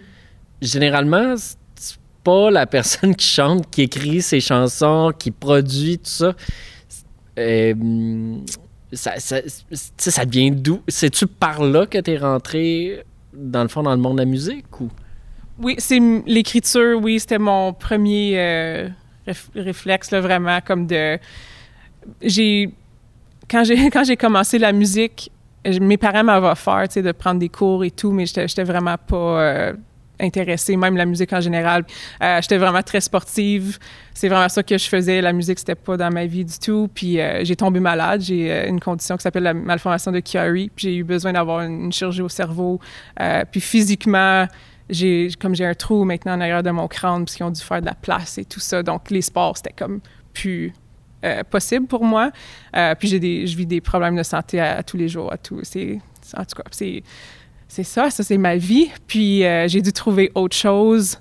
généralement 0.60 1.34
c'est 1.36 1.98
pas 2.24 2.50
la 2.50 2.66
personne 2.66 3.14
qui 3.14 3.26
chante, 3.26 3.70
qui 3.70 3.82
écrit 3.82 4.22
ses 4.22 4.40
chansons, 4.40 5.12
qui 5.18 5.30
produit 5.30 5.98
tout 5.98 6.10
ça. 6.10 6.34
Euh, 7.38 7.74
ça, 8.92 9.12
ça, 9.18 9.40
ça 9.96 10.24
devient 10.24 10.50
d'où? 10.50 10.82
C'est-tu 10.88 11.26
par 11.26 11.62
là 11.62 11.86
que 11.86 11.98
tu 11.98 12.10
es 12.12 12.18
rentré 12.18 13.04
dans 13.32 13.62
le 13.62 13.68
fond 13.68 13.82
dans 13.82 13.92
le 13.92 13.98
monde 14.00 14.16
de 14.16 14.22
la 14.22 14.26
musique 14.26 14.80
ou? 14.80 14.88
Oui, 15.60 15.74
c'est 15.78 16.00
l'écriture, 16.26 17.00
oui, 17.02 17.18
c'était 17.18 17.38
mon 17.38 17.72
premier 17.72 18.34
euh, 18.38 18.88
réf- 19.26 19.50
réflexe, 19.54 20.10
là, 20.10 20.20
vraiment, 20.20 20.60
comme 20.64 20.86
de... 20.86 21.18
J'ai... 22.22 22.70
Quand 23.50 23.64
j'ai, 23.64 23.90
quand 23.90 24.04
j'ai 24.04 24.16
commencé 24.16 24.58
la 24.58 24.72
musique, 24.72 25.30
mes 25.80 25.96
parents 25.96 26.24
m'avaient 26.24 26.48
offert, 26.48 26.86
de 26.88 27.12
prendre 27.12 27.40
des 27.40 27.48
cours 27.48 27.84
et 27.84 27.90
tout, 27.90 28.12
mais 28.12 28.26
j'étais, 28.26 28.46
j'étais 28.46 28.64
vraiment 28.64 28.96
pas 28.96 29.16
euh, 29.16 29.72
intéressée, 30.20 30.76
même 30.76 30.96
la 30.96 31.06
musique 31.06 31.32
en 31.32 31.40
général. 31.40 31.84
Euh, 32.22 32.40
j'étais 32.40 32.58
vraiment 32.58 32.82
très 32.82 33.00
sportive. 33.00 33.78
C'est 34.14 34.28
vraiment 34.28 34.48
ça 34.48 34.62
que 34.62 34.76
je 34.76 34.88
faisais. 34.88 35.20
La 35.20 35.32
musique, 35.32 35.58
c'était 35.58 35.74
pas 35.74 35.96
dans 35.96 36.12
ma 36.12 36.26
vie 36.26 36.44
du 36.44 36.58
tout. 36.58 36.88
Puis 36.92 37.20
euh, 37.20 37.44
j'ai 37.44 37.56
tombé 37.56 37.80
malade. 37.80 38.20
J'ai 38.20 38.50
euh, 38.50 38.68
une 38.68 38.80
condition 38.80 39.16
qui 39.16 39.22
s'appelle 39.22 39.44
la 39.44 39.54
malformation 39.54 40.12
de 40.12 40.20
Chiari. 40.24 40.70
Puis 40.74 40.88
j'ai 40.88 40.96
eu 40.96 41.04
besoin 41.04 41.32
d'avoir 41.32 41.60
une, 41.62 41.92
chirurgie 41.92 42.22
au 42.22 42.28
cerveau. 42.28 42.80
Puis 43.50 43.60
physiquement, 43.60 44.46
j'ai 44.90 45.30
comme 45.38 45.54
j'ai 45.54 45.66
un 45.66 45.74
trou 45.74 46.04
maintenant 46.04 46.34
en 46.34 46.40
arrière 46.40 46.62
de 46.62 46.70
mon 46.70 46.88
crâne 46.88 47.24
parce 47.24 47.36
qu'ils 47.36 47.46
ont 47.46 47.50
dû 47.50 47.60
faire 47.60 47.80
de 47.80 47.86
la 47.86 47.94
place 47.94 48.38
et 48.38 48.44
tout 48.44 48.60
ça. 48.60 48.82
Donc 48.82 49.10
les 49.10 49.22
sports, 49.22 49.56
c'était 49.56 49.72
comme 49.72 50.00
plus 50.32 50.72
possible 51.50 51.86
pour 51.86 52.04
moi. 52.04 52.30
Puis 52.98 53.08
j'ai 53.08 53.20
des, 53.20 53.46
je 53.46 53.56
vis 53.56 53.66
des 53.66 53.80
problèmes 53.80 54.16
de 54.16 54.22
santé 54.22 54.60
à, 54.60 54.78
à 54.78 54.82
tous 54.82 54.96
les 54.96 55.08
jours. 55.08 55.32
À 55.32 55.38
tout, 55.38 55.60
c'est, 55.62 55.98
en 56.36 56.44
tout 56.44 56.56
cas, 56.56 56.68
c'est, 56.70 57.02
c'est 57.68 57.84
ça, 57.84 58.10
ça 58.10 58.22
c'est 58.24 58.38
ma 58.38 58.56
vie. 58.56 58.90
Puis 59.06 59.44
euh, 59.44 59.68
j'ai 59.68 59.82
dû 59.82 59.92
trouver 59.92 60.32
autre 60.34 60.56
chose. 60.56 61.18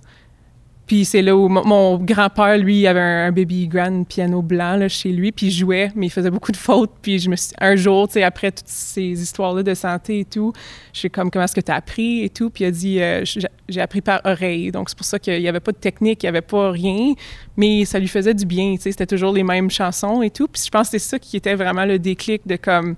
Puis 0.88 1.04
c'est 1.04 1.22
là 1.22 1.36
où 1.36 1.50
mon, 1.50 1.98
grand-père, 1.98 2.58
lui, 2.58 2.88
avait 2.88 3.02
un, 3.02 3.32
baby 3.34 3.68
grand 3.68 4.06
piano 4.06 4.41
blanc 4.41 4.78
là, 4.78 4.88
chez 4.88 5.12
lui, 5.12 5.34
puis 5.34 5.48
il 5.48 5.52
jouait, 5.52 5.91
mais 5.95 6.06
il 6.06 6.10
faisait 6.10 6.32
beaucoup 6.32 6.54
de 6.54 6.58
fautes. 6.58 6.93
Puis 7.02 7.20
je 7.20 7.30
me 7.30 7.36
suis, 7.36 7.52
un 7.60 7.76
jour, 7.76 8.08
tu 8.08 8.14
sais, 8.14 8.24
après 8.24 8.54
toutes 8.54 8.70
ces 8.70 9.22
histoires-là 9.22 9.64
de 9.64 9.74
santé 9.74 10.22
et 10.22 10.26
tout, 10.26 10.54
je 10.93 11.00
suis 11.00 11.10
comme, 11.10 11.30
comment 11.30 11.43
est-ce 11.43 11.56
que 11.56 11.62
tu 11.62 11.74
as 11.74 11.76
appris 11.76 12.24
et 12.24 12.30
tout? 12.30 12.50
Puis 12.50 12.64
il 12.64 12.68
a 12.68 12.72
dit, 12.72 13.02
euh, 13.02 13.26
j'ai 13.68 13.82
appris 13.82 14.00
par 14.00 14.22
oreille. 14.24 14.72
Donc 14.72 14.89
c'est 14.89 14.98
pour 14.98 15.06
ça 15.06 15.20
qu'il 15.20 15.41
n'y 15.41 15.50
avait 15.50 15.60
pas 15.60 15.74
de 15.74 15.78
technique, 15.78 16.24
il 16.24 16.28
n'y 16.28 16.30
avait 16.30 16.39
pas 16.39 16.72
rien, 16.72 17.14
mais 17.58 17.84
ça 17.84 18.00
lui 18.00 18.08
faisait 18.08 18.34
du 18.34 18.45
bien, 18.45 18.76
tu 18.78 18.84
sais, 18.84 18.91
c'était 18.91 19.06
toujours 19.06 19.34
les 19.34 19.43
mêmes 19.43 19.70
chansons 19.70 20.22
et 20.22 20.30
tout. 20.30 20.48
Puis 20.48 20.64
je 20.66 20.72
pense 20.72 20.89
que 20.89 20.98
c'est 20.98 21.10
ça 21.10 21.20
qui 21.20 21.36
était 21.36 21.56
vraiment 21.56 21.84
le 21.84 22.00
déclic 22.00 22.48
de 22.48 22.56
comme, 22.56 22.95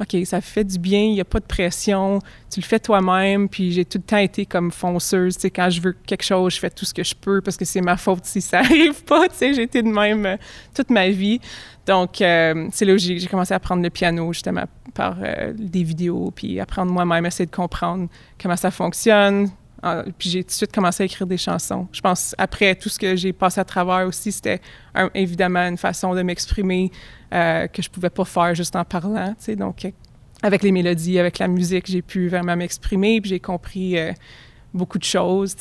OK, 0.00 0.16
ça 0.24 0.40
fait 0.40 0.64
du 0.64 0.78
bien, 0.78 1.00
il 1.00 1.12
n'y 1.12 1.20
a 1.20 1.26
pas 1.26 1.40
de 1.40 1.44
pression, 1.44 2.20
tu 2.50 2.60
le 2.60 2.64
fais 2.64 2.78
toi-même, 2.78 3.50
puis 3.50 3.70
j'ai 3.70 3.84
tout 3.84 3.98
le 3.98 4.04
temps 4.04 4.16
été 4.16 4.46
comme 4.46 4.70
fonceuse, 4.70 5.34
tu 5.34 5.42
sais, 5.42 5.50
quand 5.50 5.68
je 5.68 5.82
veux 5.82 5.92
quelque 5.92 6.22
chose, 6.22 6.54
je 6.54 6.58
fais 6.58 6.70
tout 6.70 6.86
ce 6.86 6.94
que 6.94 7.04
je 7.04 7.14
peux 7.14 7.42
parce 7.42 7.58
que 7.58 7.66
c'est 7.66 7.82
ma 7.82 7.98
faute 7.98 8.24
si 8.24 8.40
ça 8.40 8.58
arrive 8.60 9.04
pas, 9.04 9.28
tu 9.28 9.36
sais, 9.36 9.52
j'ai 9.54 9.62
été 9.62 9.82
de 9.82 9.88
même 9.88 10.24
euh, 10.24 10.36
toute 10.74 10.88
ma 10.88 11.10
vie. 11.10 11.38
Donc, 11.86 12.22
euh, 12.22 12.68
c'est 12.72 12.86
j'ai 12.98 13.18
j'ai 13.18 13.26
commencé 13.26 13.52
à 13.52 13.58
apprendre 13.58 13.82
le 13.82 13.90
piano, 13.90 14.32
justement, 14.32 14.64
par 14.94 15.16
euh, 15.22 15.52
des 15.54 15.82
vidéos, 15.82 16.32
puis 16.34 16.60
apprendre 16.60 16.92
moi-même, 16.92 17.26
essayer 17.26 17.46
de 17.46 17.54
comprendre 17.54 18.08
comment 18.40 18.56
ça 18.56 18.70
fonctionne. 18.70 19.50
Ah, 19.82 20.04
puis 20.18 20.28
j'ai 20.28 20.44
tout 20.44 20.48
de 20.48 20.52
suite 20.52 20.72
commencé 20.72 21.02
à 21.02 21.06
écrire 21.06 21.26
des 21.26 21.38
chansons. 21.38 21.88
Je 21.92 22.00
pense, 22.02 22.34
après 22.36 22.74
tout 22.74 22.90
ce 22.90 22.98
que 22.98 23.16
j'ai 23.16 23.32
passé 23.32 23.60
à 23.60 23.64
travers 23.64 24.06
aussi, 24.06 24.30
c'était 24.30 24.60
évidemment 25.14 25.66
une 25.66 25.78
façon 25.78 26.14
de 26.14 26.22
m'exprimer 26.22 26.90
euh, 27.32 27.66
que 27.66 27.80
je 27.80 27.88
pouvais 27.88 28.10
pas 28.10 28.26
faire 28.26 28.54
juste 28.54 28.76
en 28.76 28.84
parlant. 28.84 29.34
Donc, 29.56 29.86
euh, 29.86 29.90
avec 30.42 30.62
les 30.62 30.72
mélodies, 30.72 31.18
avec 31.18 31.38
la 31.38 31.48
musique, 31.48 31.86
j'ai 31.86 32.02
pu 32.02 32.28
vraiment 32.28 32.56
m'exprimer, 32.56 33.22
puis 33.22 33.30
j'ai 33.30 33.40
compris 33.40 33.98
euh, 33.98 34.12
beaucoup 34.74 34.98
de 34.98 35.04
choses. 35.04 35.56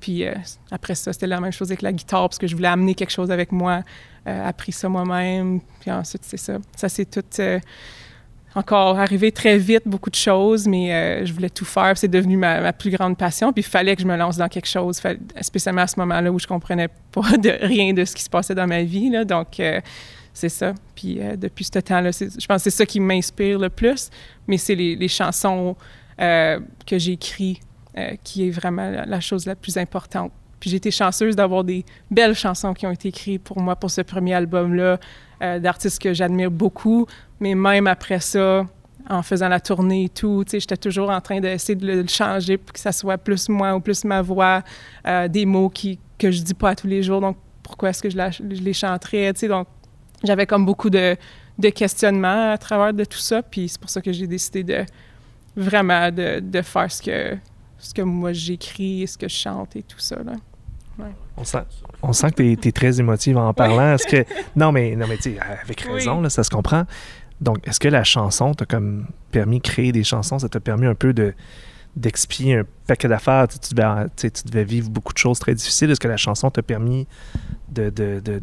Puis 0.00 0.24
après 0.70 0.94
ça, 0.94 1.14
c'était 1.14 1.26
la 1.26 1.40
même 1.40 1.52
chose 1.52 1.70
avec 1.70 1.80
la 1.80 1.92
guitare, 1.92 2.28
parce 2.28 2.38
que 2.38 2.46
je 2.46 2.54
voulais 2.54 2.68
amener 2.68 2.94
quelque 2.94 3.10
chose 3.10 3.30
avec 3.30 3.52
moi, 3.52 3.82
appris 4.26 4.72
ça 4.72 4.90
moi-même, 4.90 5.60
puis 5.80 5.90
ensuite, 5.90 6.24
c'est 6.24 6.36
ça. 6.36 6.58
Ça, 6.76 6.90
c'est 6.90 7.06
tout... 7.06 7.40
encore 8.54 8.98
arrivé 8.98 9.32
très 9.32 9.58
vite, 9.58 9.82
beaucoup 9.86 10.10
de 10.10 10.16
choses, 10.16 10.66
mais 10.66 10.92
euh, 10.92 11.26
je 11.26 11.32
voulais 11.32 11.50
tout 11.50 11.64
faire. 11.64 11.96
C'est 11.96 12.08
devenu 12.08 12.36
ma, 12.36 12.72
plus 12.72 12.90
grande 12.90 13.16
passion. 13.16 13.52
Puis 13.52 13.62
il 13.62 13.68
fallait 13.68 13.96
que 13.96 14.02
je 14.02 14.06
me 14.06 14.16
lance 14.16 14.36
dans 14.36 14.48
quelque 14.48 14.68
chose, 14.68 15.00
spécialement 15.40 15.82
à 15.82 15.86
ce 15.86 15.98
moment-là 16.00 16.30
où 16.30 16.38
je 16.38 16.46
comprenais 16.46 16.88
pas 17.10 17.36
de 17.38 17.66
rien 17.66 17.92
de 17.92 18.04
ce 18.04 18.14
qui 18.14 18.22
se 18.22 18.30
passait 18.30 18.54
dans 18.54 18.66
ma 18.66 18.82
vie. 18.82 19.10
Donc, 19.24 19.58
euh, 19.60 19.80
c'est 20.34 20.48
ça. 20.48 20.74
Puis 20.94 21.18
euh, 21.20 21.36
depuis 21.36 21.64
ce 21.64 21.78
temps-là, 21.78 22.10
je 22.10 22.46
pense 22.46 22.64
que 22.64 22.70
c'est 22.70 22.76
ça 22.76 22.86
qui 22.86 23.00
m'inspire 23.00 23.58
le 23.58 23.68
plus. 23.68 24.10
Mais 24.46 24.58
c'est 24.58 24.74
les, 24.74 25.08
chansons 25.08 25.76
que 26.18 26.98
euh, 27.98 28.16
qui 28.24 28.48
est 28.48 28.50
vraiment 28.50 28.90
la 29.04 29.20
chose 29.20 29.44
la 29.44 29.54
plus 29.54 29.76
importante. 29.76 30.32
Puis 30.58 30.70
j'ai 30.70 30.76
été 30.76 30.90
chanceuse 30.90 31.36
d'avoir 31.36 31.64
des 31.64 31.84
belles 32.10 32.34
chansons 32.34 32.72
qui 32.72 32.86
ont 32.86 32.90
été 32.90 33.08
écrites 33.08 33.42
pour 33.42 33.60
moi 33.60 33.76
pour 33.76 33.90
ce 33.90 34.00
premier 34.00 34.32
album-là, 34.32 34.98
euh, 35.42 35.58
d'artistes 35.58 36.00
que 36.00 36.14
j'admire 36.14 36.50
beaucoup. 36.50 37.06
Mais 37.40 37.54
même 37.54 37.86
après 37.86 38.20
ça, 38.20 38.64
en 39.08 39.22
faisant 39.22 39.48
la 39.48 39.60
tournée 39.60 40.04
et 40.04 40.08
tout, 40.08 40.44
j'étais 40.50 40.76
toujours 40.76 41.10
en 41.10 41.20
train 41.20 41.40
d'essayer 41.40 41.74
de 41.74 41.86
le, 41.86 42.06
changer 42.06 42.56
pour 42.56 42.72
que 42.72 42.78
ça 42.78 42.92
soit 42.92 43.18
plus 43.18 43.48
moi 43.48 43.74
ou 43.74 43.80
plus 43.80 44.04
ma 44.04 44.22
voix, 44.22 44.62
euh, 45.06 45.28
des 45.28 45.44
mots 45.44 45.68
qui, 45.68 45.98
que 46.18 46.30
je 46.30 46.42
dis 46.42 46.54
pas 46.54 46.74
tous 46.74 46.86
les 46.86 47.02
jours. 47.02 47.20
Donc, 47.20 47.36
pourquoi 47.62 47.90
est-ce 47.90 48.02
que 48.02 48.10
je, 48.10 48.16
la- 48.16 48.30
je 48.30 48.42
les 48.42 48.72
chanterais? 48.72 49.32
Donc, 49.48 49.66
j'avais 50.22 50.46
comme 50.46 50.64
beaucoup 50.64 50.90
de, 50.90 51.16
de 51.58 51.68
questionnements 51.70 52.52
à 52.52 52.58
travers 52.58 52.94
de 52.94 53.04
tout 53.04 53.18
ça. 53.18 53.42
Puis 53.42 53.68
c'est 53.68 53.80
pour 53.80 53.90
ça 53.90 54.00
que 54.00 54.12
j'ai 54.12 54.26
décidé 54.26 54.62
de 54.62 54.84
vraiment 55.56 56.10
de, 56.10 56.40
de 56.40 56.62
faire 56.62 56.90
ce 56.90 57.02
que, 57.02 57.36
ce 57.78 57.92
que 57.92 58.02
moi 58.02 58.32
j'écris, 58.32 59.06
ce 59.06 59.18
que 59.18 59.28
je 59.28 59.34
chante 59.34 59.76
et 59.76 59.82
tout 59.82 59.98
ça. 59.98 60.16
Là. 60.22 60.34
Ouais. 60.98 61.06
On 61.36 61.44
sent, 61.44 61.58
on 62.02 62.12
sent 62.12 62.30
que 62.32 62.54
tu 62.54 62.68
es, 62.68 62.72
très 62.72 63.00
émotive 63.00 63.36
en 63.38 63.52
parlant. 63.54 63.94
Est-ce 63.94 64.06
que 64.06 64.24
non 64.56 64.72
mais 64.72 64.94
non 64.96 65.06
mais 65.08 65.16
tu 65.16 65.34
sais 65.34 65.36
avec 65.40 65.84
Oui. 65.86 65.94
raison 65.94 66.20
là, 66.20 66.28
ça 66.30 66.44
se 66.44 66.50
comprend. 66.50 66.84
Donc 67.40 67.66
est-ce 67.66 67.80
que 67.80 67.88
la 67.88 68.04
chanson 68.04 68.52
t'a 68.54 68.66
comme 68.66 69.06
permis 69.30 69.58
de 69.58 69.62
créer 69.62 69.90
des 69.92 70.04
chansons, 70.04 70.38
ça 70.38 70.48
t'a 70.48 70.60
permis 70.60 70.86
un 70.86 70.94
peu 70.94 71.12
de 71.12 71.34
d'expier 71.96 72.56
un 72.56 72.64
paquet 72.86 73.06
d'affaires, 73.08 73.46
tu, 73.48 73.74
devais, 73.74 74.04
tu 74.06 74.10
sais, 74.16 74.30
tu 74.30 74.42
devais 74.44 74.64
vivre 74.64 74.88
beaucoup 74.88 75.12
de 75.12 75.18
choses 75.18 75.38
très 75.38 75.54
difficiles. 75.54 75.90
Est-ce 75.90 76.00
que 76.00 76.08
la 76.08 76.16
chanson 76.16 76.50
t'a 76.50 76.62
permis 76.62 77.06
de, 77.70 77.90
de- 77.90 78.20
de- 78.24 78.42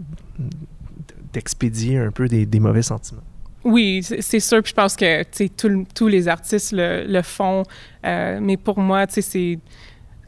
d'expédier 1.33 1.97
un 1.97 2.11
peu 2.11 2.27
des, 2.27 2.45
des 2.45 2.59
mauvais 2.59 2.81
sentiments? 2.83 3.23
Oui, 3.63 4.01
c'est 4.03 4.39
sûr. 4.39 4.61
Puis 4.63 4.69
je 4.69 4.75
pense 4.75 4.95
que 4.95 5.23
tous 5.93 6.07
les 6.07 6.27
artistes 6.27 6.71
le, 6.71 7.05
le 7.07 7.21
font. 7.21 7.63
Euh, 8.05 8.39
mais 8.41 8.55
pour 8.55 8.79
moi, 8.79 9.05
tu 9.07 9.15
sais, 9.15 9.21
c'est 9.21 9.59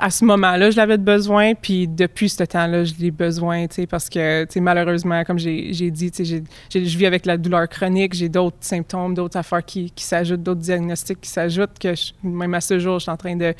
à 0.02 0.10
ce 0.10 0.26
moment-là, 0.26 0.72
je 0.72 0.78
l'avais 0.78 0.98
besoin. 0.98 1.54
Puis 1.54 1.88
depuis 1.88 2.28
ce 2.28 2.44
temps-là, 2.44 2.84
je 2.84 2.94
l'ai 3.00 3.12
besoin, 3.12 3.68
tu 3.68 3.76
sais, 3.76 3.88
parce 3.88 4.10
que 4.10 4.46
tu 4.46 4.54
sais, 4.54 4.60
malheureusement, 4.60 5.24
comme 5.24 5.38
j'ai 5.38 5.92
dit, 5.92 6.12
tu 6.12 6.26
sais, 6.26 6.44
je 6.74 6.98
vis 6.98 7.06
avec 7.06 7.28
la 7.28 7.38
douleur 7.38 7.70
chronique. 7.70 8.14
J'ai 8.14 8.28
d'autres 8.28 8.58
symptômes, 8.62 9.14
d'autres 9.14 9.38
affaires 9.38 9.64
qui, 9.64 9.94
s'ajoutent, 9.96 10.42
d'autres 10.42 10.62
diagnostics 10.62 11.22
qui 11.22 11.30
s'ajoutent. 11.30 11.78
Que 11.80 11.94
même 12.24 12.56
à 12.56 12.62
ce 12.62 12.80
jour, 12.80 12.98
je 12.98 13.04
suis 13.04 13.12
en 13.12 13.18
train 13.18 13.36
de 13.36 13.54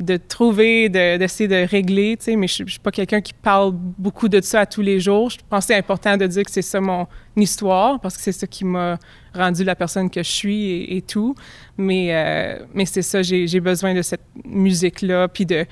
de 0.00 0.16
trouver, 0.16 0.88
de- 0.88 1.16
d'essayer 1.16 1.48
de, 1.48 1.68
régler, 1.68 2.16
tu 2.16 2.24
sais, 2.24 2.36
mais 2.36 2.46
je, 2.46 2.64
je 2.64 2.70
suis 2.70 2.80
pas 2.80 2.90
quelqu'un 2.90 3.20
qui 3.20 3.32
parle 3.32 3.72
beaucoup 3.72 4.28
de 4.28 4.40
ça 4.40 4.60
à 4.60 4.66
tous 4.66 4.82
les 4.82 5.00
jours. 5.00 5.30
Je 5.30 5.38
c'est 5.60 5.74
important 5.76 6.16
de 6.16 6.26
dire 6.26 6.44
que 6.44 6.50
c'est 6.50 6.62
ça 6.62 6.80
mon 6.80 7.06
histoire, 7.36 8.00
parce 8.00 8.16
que 8.16 8.22
c'est 8.22 8.32
ça 8.32 8.46
qui 8.46 8.64
m'a 8.64 8.98
rendu 9.34 9.64
la 9.64 9.74
personne 9.74 10.08
que 10.08 10.22
je 10.22 10.30
suis 10.30 10.84
et, 10.84 11.02
tout. 11.02 11.34
Mais, 11.76 12.14
euh, 12.14 12.64
mais 12.74 12.86
c'est 12.86 13.02
ça, 13.02 13.22
j'ai 13.22 13.60
besoin 13.60 13.94
de 13.94 14.02
cette 14.02 14.24
musique-là, 14.44 15.28
puis 15.28 15.46
de 15.46 15.66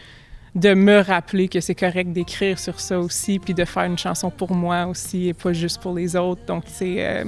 de 0.57 0.73
me 0.73 1.01
rappeler 1.01 1.49
que 1.49 1.61
c'est 1.61 1.75
correct 1.75 2.13
d'écrire 2.13 2.59
sur 2.59 2.81
ça 2.81 2.99
aussi, 2.99 3.39
puis 3.39 3.53
de 3.53 3.67
faire 3.67 3.85
une 3.85 3.99
chanson 3.99 4.31
pour 4.31 4.53
moi 4.53 4.87
aussi 4.87 5.29
et 5.29 5.35
pas 5.35 5.53
juste 5.53 5.83
pour 5.83 5.95
les 5.95 6.17
autres. 6.17 6.47
Donc, 6.47 6.65
c'est 6.67 7.07
euh, 7.07 7.25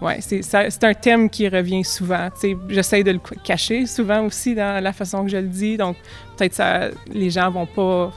ouais, 0.00 0.20
c'est 0.20 0.84
un 0.84 0.94
thème 0.94 1.28
qui 1.28 1.48
revient 1.48 1.82
souvent. 1.82 2.28
J'essaie 2.68 3.02
de 3.02 3.10
le 3.10 3.20
cacher 3.42 3.86
souvent 3.86 4.24
aussi 4.24 4.54
dans 4.54 4.82
la 4.82 4.92
façon 4.92 5.24
que 5.24 5.30
je 5.30 5.38
le 5.38 5.48
dis. 5.48 5.76
Donc, 5.76 5.96
peut-être 6.40 6.54
ça, 6.54 6.88
les 7.12 7.28
gens 7.28 7.50
vont 7.50 7.66
pas 7.66 8.10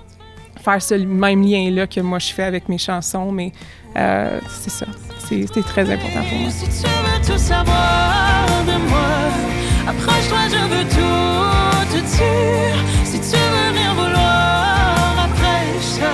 faire 0.63 0.82
ce 0.82 0.95
même 0.95 1.41
lien-là 1.43 1.88
que 1.88 1.99
moi 1.99 2.19
je 2.19 2.32
fais 2.32 2.43
avec 2.43 2.69
mes 2.69 2.78
chansons, 2.78 3.32
mais 3.34 3.51
euh, 3.97 4.39
c'est 4.49 4.69
ça. 4.69 4.86
C'est 5.19 5.45
c'est 5.53 5.63
très 5.63 5.89
important 5.91 6.21
pour 6.30 6.38
moi. 6.38 6.49
Si 6.49 6.65
tu 6.65 6.88
veux 6.88 7.34
tout 7.34 7.38
savoir 7.38 8.45
de 8.65 8.78
moi, 8.88 9.89
approche-toi, 9.89 10.38
je 10.49 10.63
veux 10.74 10.86
tout 10.89 11.95
te 11.95 11.99
dire. 12.15 12.78
Si 13.03 13.19
tu 13.19 13.36
veux 13.36 13.74
rien 13.74 13.93
vouloir 13.93 15.26
après 15.26 15.80
ça, 15.82 16.13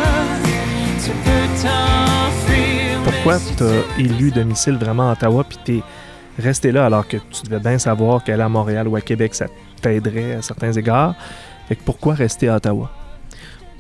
tu 1.04 1.12
peux 1.12 1.48
t'enfuir. 1.62 3.00
mais 3.06 3.12
Pourquoi 3.12 3.38
si 3.38 3.56
tu 3.56 3.64
as 3.64 4.00
élu 4.00 4.32
domicile 4.32 4.78
vraiment 4.78 5.10
à 5.10 5.14
Ottawa 5.14 5.44
puis 5.48 5.60
t'es 5.64 5.84
resté 6.42 6.72
là 6.72 6.88
alors 6.88 7.08
que 7.08 7.18
tu 7.18 7.44
devais 7.44 7.60
bien 7.60 7.78
savoir 7.78 8.24
qu'aller 8.24 8.44
à 8.44 8.50
Montréal 8.50 8.88
ou 8.88 8.96
à 8.96 9.02
Québec, 9.02 9.36
ça 9.36 9.46
t'aiderait 9.80 10.36
à 10.36 10.42
certains 10.42 10.72
égards? 10.72 11.14
Fait 11.70 11.76
pourquoi 11.86 12.16
rester 12.16 12.50
à 12.50 12.56
Ottawa? 12.56 12.90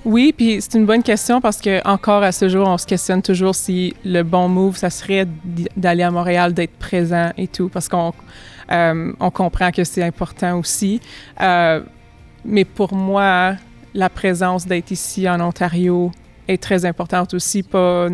Oui, 0.05 0.31
puis 0.35 0.61
c'est 0.61 0.77
une 0.77 0.85
bonne 0.85 1.03
question 1.03 1.41
parce 1.41 1.59
que 1.59 1.85
encore 1.87 2.23
à 2.23 2.31
ce 2.31 2.47
jour, 2.47 2.67
on 2.67 2.77
se 2.77 2.85
questionne 2.85 3.21
toujours 3.23 3.55
si 3.55 3.95
le 4.05 4.21
bon 4.21 4.47
move, 4.47 4.77
ça 4.77 4.91
serait 4.91 5.27
d'aller 5.75 6.03
à 6.03 6.11
Montréal, 6.11 6.53
d'être 6.53 6.77
présent 6.77 7.31
et 7.35 7.47
tout, 7.47 7.67
parce 7.67 7.89
qu'on 7.89 8.13
euh, 8.71 9.11
on 9.19 9.31
comprend 9.31 9.71
que 9.71 9.83
c'est 9.83 10.03
important 10.03 10.59
aussi. 10.59 11.01
Euh, 11.41 11.81
mais 12.45 12.63
pour 12.63 12.93
moi, 12.93 13.55
la 13.95 14.09
présence 14.09 14.67
d'être 14.67 14.91
ici 14.91 15.27
en 15.27 15.41
Ontario 15.41 16.11
est 16.47 16.61
très 16.61 16.85
importante 16.85 17.33
aussi, 17.33 17.63
pas 17.63 18.07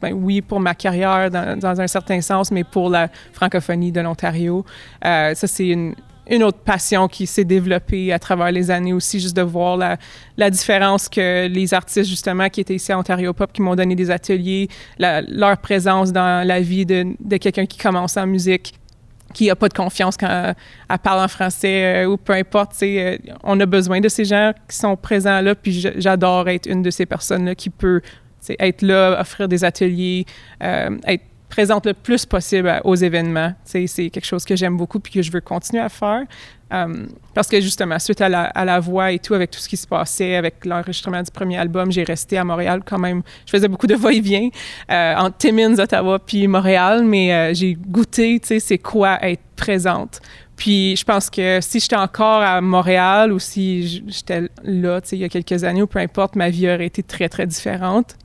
ben 0.00 0.12
oui, 0.12 0.40
pour 0.42 0.60
ma 0.60 0.74
carrière 0.74 1.30
dans, 1.30 1.58
dans 1.58 1.80
un 1.80 1.86
certain 1.86 2.20
sens, 2.20 2.50
mais 2.50 2.64
pour 2.64 2.90
la 2.90 3.08
francophonie 3.32 3.92
de 3.92 4.00
l'Ontario. 4.00 4.64
Euh, 5.04 5.34
ça, 5.34 5.46
c'est 5.46 5.68
une, 5.68 5.94
une 6.32 6.42
autre 6.42 6.58
passion 6.58 7.08
qui 7.08 7.26
s'est 7.26 7.44
développée 7.44 8.10
à 8.10 8.18
travers 8.18 8.50
les 8.50 8.70
années 8.70 8.94
aussi, 8.94 9.20
juste 9.20 9.36
de 9.36 9.42
voir 9.42 9.76
la, 9.76 10.50
différence 10.50 11.08
que 11.08 11.46
les 11.46 11.74
artistes, 11.74 12.08
justement, 12.08 12.48
qui 12.48 12.62
étaient 12.62 12.74
ici 12.74 12.90
à 12.90 12.98
Ontario 12.98 13.34
Pop, 13.34 13.52
qui 13.52 13.60
m'ont 13.60 13.76
donné 13.76 13.94
des 13.94 14.10
ateliers, 14.10 14.68
leur 14.98 15.58
présence 15.58 16.10
dans 16.10 16.46
la 16.46 16.60
vie 16.60 16.86
de, 16.86 17.14
de 17.20 17.36
quelqu'un 17.36 17.66
qui 17.66 17.76
commence 17.76 18.16
en 18.16 18.26
musique, 18.26 18.72
qui 19.34 19.46
n'a 19.46 19.56
pas 19.56 19.68
de 19.68 19.74
confiance 19.74 20.16
quand 20.16 20.54
elle 20.88 20.98
parle 20.98 21.24
en 21.24 21.28
français 21.28 22.04
euh, 22.04 22.10
ou 22.10 22.16
peu 22.16 22.32
importe. 22.32 22.74
euh, 22.82 23.16
on 23.42 23.58
a 23.60 23.66
besoin 23.66 24.00
de 24.00 24.08
ces 24.08 24.24
gens 24.24 24.52
qui 24.68 24.76
sont 24.76 24.96
présents 24.96 25.40
là, 25.40 25.54
puis 25.54 25.86
j'adore 25.96 26.48
être 26.48 26.66
une 26.66 26.82
de 26.82 26.90
ces 26.90 27.06
personnes-là 27.06 27.54
qui 27.54 27.70
peut 27.70 28.00
être 28.58 28.82
là, 28.82 29.20
offrir 29.20 29.48
des 29.48 29.64
ateliers, 29.64 30.26
euh, 30.62 30.96
être 31.06 31.24
présente 31.52 31.84
le 31.84 31.92
plus 31.92 32.24
possible 32.24 32.66
à- 32.66 32.86
aux 32.86 32.94
événements. 32.94 33.52
C'est 33.64 33.86
quelque 34.08 34.24
chose 34.24 34.42
que 34.46 34.56
j'aime 34.56 34.78
beaucoup 34.78 35.00
puis 35.00 35.12
que 35.12 35.20
je 35.20 35.30
veux 35.30 35.42
continuer 35.42 35.82
à 35.82 35.90
faire. 35.90 36.22
Euh, 36.72 37.06
parce 37.34 37.48
que 37.48 37.60
justement, 37.60 37.98
suite 37.98 38.22
à 38.22 38.30
la, 38.30 38.80
voix 38.80 39.12
et 39.12 39.18
tout, 39.18 39.34
avec 39.34 39.50
tout 39.50 39.58
ce 39.58 39.68
qui 39.68 39.76
se 39.76 39.86
passait, 39.86 40.36
avec 40.36 40.64
l'enregistrement 40.64 41.22
du 41.22 41.30
premier 41.30 41.58
album, 41.58 41.92
j'ai 41.92 42.04
resté 42.04 42.38
à 42.38 42.44
Montréal 42.44 42.80
quand 42.86 42.98
même. 42.98 43.20
Je 43.44 43.50
faisais 43.50 43.68
beaucoup 43.68 43.86
de 43.86 43.94
va-et-vient 43.94 44.48
euh, 44.90 45.28
Timmins, 45.36 45.78
Ottawa, 45.78 46.18
puis 46.18 46.48
Montréal, 46.48 47.04
mais 47.04 47.34
euh, 47.34 47.52
j'ai 47.52 47.74
goûté, 47.74 48.40
tu 48.40 48.48
sais, 48.48 48.58
c'est 48.58 48.78
quoi 48.78 49.18
être 49.20 49.42
présente. 49.54 50.22
Puis 50.56 50.96
je 50.96 51.04
pense 51.04 51.28
que 51.28 51.58
si 51.60 51.80
j'étais 51.80 51.96
encore 51.96 52.40
à 52.40 52.62
Montréal 52.62 53.30
ou 53.30 53.38
si 53.38 54.02
j'étais 54.06 54.48
là, 54.64 55.02
tu 55.02 55.08
sais, 55.10 55.16
il 55.16 55.20
y 55.20 55.24
a 55.24 55.28
quelques 55.28 55.64
années, 55.64 55.82
ou 55.82 55.86
peu 55.86 55.98
importe, 55.98 56.34
ma 56.34 56.48
vie 56.48 56.66
aurait 56.70 56.86
été 56.86 57.02
très, 57.02 57.28
très 57.28 57.46
différente. 57.46 58.16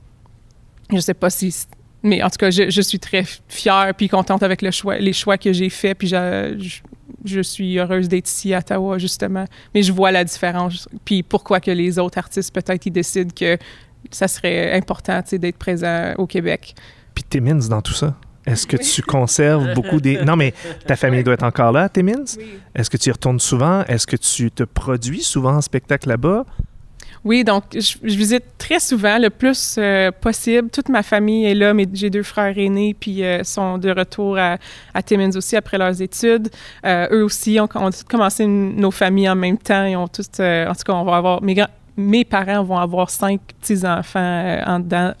Je 0.90 1.00
sais 1.00 1.12
pas 1.12 1.28
si... 1.28 1.54
Mais 2.02 2.22
en 2.22 2.30
tout 2.30 2.36
cas, 2.38 2.50
je, 2.50 2.70
je 2.70 2.80
suis 2.80 2.98
très 2.98 3.24
fière 3.48 3.92
puis 3.96 4.08
contente 4.08 4.42
avec 4.42 4.62
le 4.62 4.70
choix, 4.70 4.98
les 4.98 5.12
choix 5.12 5.36
que 5.36 5.52
j'ai 5.52 5.68
faits. 5.68 5.98
Puis 5.98 6.08
je, 6.08 6.56
je, 6.58 6.80
je 7.24 7.40
suis 7.40 7.78
heureuse 7.78 8.08
d'être 8.08 8.28
ici 8.28 8.54
à 8.54 8.58
Ottawa, 8.58 8.98
justement. 8.98 9.44
Mais 9.74 9.82
je 9.82 9.92
vois 9.92 10.10
la 10.10 10.24
différence. 10.24 10.88
Puis 11.04 11.22
pourquoi 11.22 11.60
que 11.60 11.70
les 11.70 11.98
autres 11.98 12.18
artistes, 12.18 12.54
peut-être, 12.54 12.86
ils 12.86 12.92
décident 12.92 13.32
que 13.34 13.58
ça 14.10 14.28
serait 14.28 14.72
important, 14.72 15.20
d'être 15.32 15.58
présent 15.58 16.14
au 16.18 16.26
Québec. 16.26 16.74
Puis 17.14 17.24
Timmins 17.24 17.68
dans 17.68 17.82
tout 17.82 17.94
ça. 17.94 18.16
Est-ce 18.46 18.66
que 18.66 18.78
tu 18.78 19.02
conserves 19.02 19.74
beaucoup 19.74 20.00
des... 20.00 20.18
Non, 20.24 20.36
mais 20.36 20.54
ta 20.86 20.96
famille 20.96 21.22
doit 21.22 21.34
être 21.34 21.42
encore 21.42 21.72
là 21.72 21.88
Timmins? 21.88 22.24
Est-ce 22.74 22.88
que 22.88 22.96
tu 22.96 23.10
y 23.10 23.12
retournes 23.12 23.40
souvent? 23.40 23.84
Est-ce 23.84 24.06
que 24.06 24.16
tu 24.16 24.50
te 24.50 24.62
produis 24.62 25.22
souvent 25.22 25.56
en 25.56 25.60
spectacle 25.60 26.08
là-bas? 26.08 26.46
Oui, 27.24 27.44
donc 27.44 27.64
je, 27.72 27.98
visite 28.02 28.44
très 28.58 28.80
souvent, 28.80 29.18
le 29.18 29.30
plus 29.30 29.76
euh, 29.78 30.10
possible. 30.10 30.70
Toute 30.70 30.88
ma 30.88 31.02
famille 31.02 31.46
est 31.46 31.54
là, 31.54 31.74
mais 31.74 31.86
j'ai 31.92 32.10
deux 32.10 32.22
frères 32.22 32.56
aînés, 32.56 32.94
puis 32.98 33.24
euh, 33.24 33.42
sont 33.44 33.78
de 33.78 33.90
retour 33.90 34.38
à, 34.38 34.58
Timmins 35.04 35.34
aussi 35.34 35.56
après 35.56 35.78
leurs 35.78 36.00
études. 36.00 36.48
Euh, 36.84 37.08
eux 37.10 37.24
aussi 37.24 37.58
ont, 37.60 37.68
ont 37.74 37.90
commencé 38.08 38.46
nos 38.46 38.90
familles 38.90 39.30
en 39.30 39.36
même 39.36 39.58
temps. 39.58 39.84
Ils 39.84 39.96
ont 39.96 40.08
tous, 40.08 40.28
euh, 40.40 40.68
en 40.68 40.74
tout 40.74 40.82
cas, 40.84 40.92
on 40.92 41.08
avoir 41.08 41.40
mes 41.96 42.24
parents 42.24 42.62
vont 42.62 42.78
avoir 42.78 43.10
cinq 43.10 43.40
petits-enfants 43.60 44.62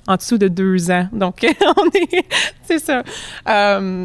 en, 0.06 0.16
dessous 0.16 0.38
de 0.38 0.46
deux 0.46 0.92
ans. 0.92 1.08
Donc, 1.12 1.44
on 1.76 1.86
est... 1.88 2.24
C'est 2.62 2.78
ça. 2.78 3.02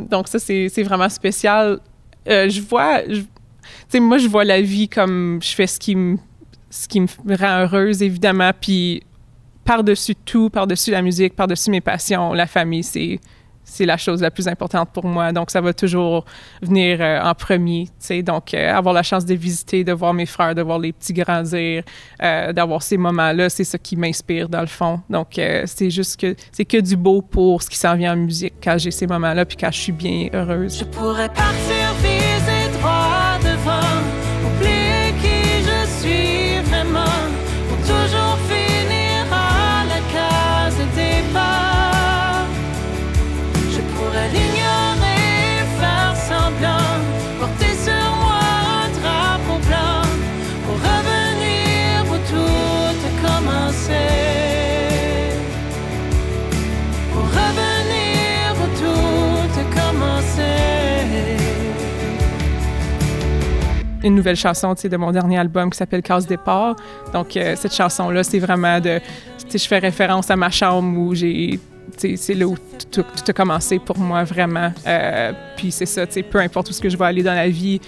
Donc, 0.10 0.28
ça, 0.28 0.40
c'est 0.40 0.84
vraiment 0.84 1.10
spécial. 1.10 1.80
Je 2.26 2.62
vois... 2.62 3.02
moi, 4.00 4.18
je 4.18 4.28
vois 4.28 4.44
la 4.44 4.60
vie 4.62 4.90
comme 4.90 5.40
je 5.44 5.54
fais 5.54 5.68
ce 5.68 5.80
qui 5.80 5.96
me 5.96 6.18
ce 6.74 6.88
qui 6.88 7.02
me 7.02 7.08
rend 7.38 7.62
heureuse, 7.62 8.02
évidemment. 8.02 8.52
Puis 8.60 9.04
par-dessus 9.64 10.16
tout, 10.16 10.50
par-dessus 10.50 10.92
la 10.92 11.02
musique, 11.02 11.36
par-dessus 11.36 11.70
mes 11.70 11.82
passions, 11.82 12.34
la 12.34 12.48
famille, 12.48 12.84
c'est 12.84 13.20
c'est 13.66 13.86
la 13.86 13.96
chose 13.96 14.22
la 14.22 14.30
plus 14.30 14.50
importante 14.50 14.90
pour 14.92 15.06
moi. 15.06 15.32
Donc, 15.32 15.50
ça 15.50 15.62
va 15.62 15.74
toujours 15.74 16.26
venir 16.62 16.98
euh, 17.00 17.22
en 17.22 17.34
premier. 17.34 17.86
tu 17.86 17.94
sais. 18.00 18.22
Donc, 18.22 18.54
euh, 18.54 18.74
avoir 18.76 18.94
la 18.94 19.04
chance 19.04 19.24
de 19.24 19.34
visiter, 19.36 19.86
de 19.86 19.94
voir 19.94 20.14
mes 20.14 20.26
frères, 20.26 20.54
de 20.54 20.62
voir 20.62 20.80
les 20.80 20.92
petits 20.92 21.14
grandir, 21.14 21.84
euh, 22.22 22.52
d'avoir 22.52 22.84
ces 22.84 22.98
moments-là, 22.98 23.50
c'est 23.50 23.64
ce 23.64 23.78
qui 23.78 23.96
m'inspire 23.96 24.50
dans 24.50 24.60
le 24.60 24.68
fond. 24.68 25.00
Donc, 25.10 25.40
euh, 25.40 25.64
c'est 25.66 25.90
juste 25.90 26.20
que 26.20 26.36
c'est 26.52 26.66
que 26.66 26.78
du 26.82 26.98
beau 26.98 27.22
pour 27.22 27.64
ce 27.64 27.70
qui 27.70 27.78
s'en 27.78 27.96
vient 27.96 28.14
en 28.14 28.18
musique 28.18 28.56
quand 28.62 28.78
j'ai 28.78 28.92
ces 28.92 29.08
moments-là 29.08 29.46
puis 29.46 29.56
quand 29.56 29.72
je 29.72 29.80
suis 29.80 29.94
bien 29.94 30.28
heureuse. 30.34 30.80
Je 30.80 30.84
pourrais 30.84 31.30
partir 31.30 31.94
viser 32.02 32.23
une 64.04 64.16
nouvelle 64.16 64.36
chanson 64.36 64.74
de 64.74 64.98
mon 64.98 65.12
dernier 65.12 65.38
album 65.38 65.70
qui 65.70 65.78
s'appelle 65.78 66.02
Case 66.02 66.28
départ. 66.28 66.76
Donc, 67.14 67.36
euh, 67.38 67.56
cette 67.58 67.74
chanson-là, 67.74 68.24
c'est 68.24 68.40
vraiment 68.40 68.80
de. 68.80 69.00
Je 69.52 69.68
fais 69.68 69.80
référence 69.80 70.30
à 70.32 70.36
ma 70.36 70.50
chambre 70.50 70.98
où 70.98 71.16
j'ai. 71.16 71.60
C'est 71.98 72.34
là 72.34 72.48
où 72.48 72.56
tout, 72.92 73.06
a 73.28 73.34
commencé 73.34 73.78
pour 73.78 73.98
moi, 74.00 74.24
vraiment. 74.24 74.72
Euh, 74.88 75.32
puis 75.56 75.72
c'est 75.72 75.86
ça, 75.86 76.06
peu 76.08 76.40
importe 76.40 76.70
où 76.70 76.74
ce 76.74 76.82
que 76.82 76.90
je 76.90 76.98
vais 76.98 77.06
aller 77.06 77.24
dans 77.24 77.36
la 77.36 77.50
vie, 77.50 77.80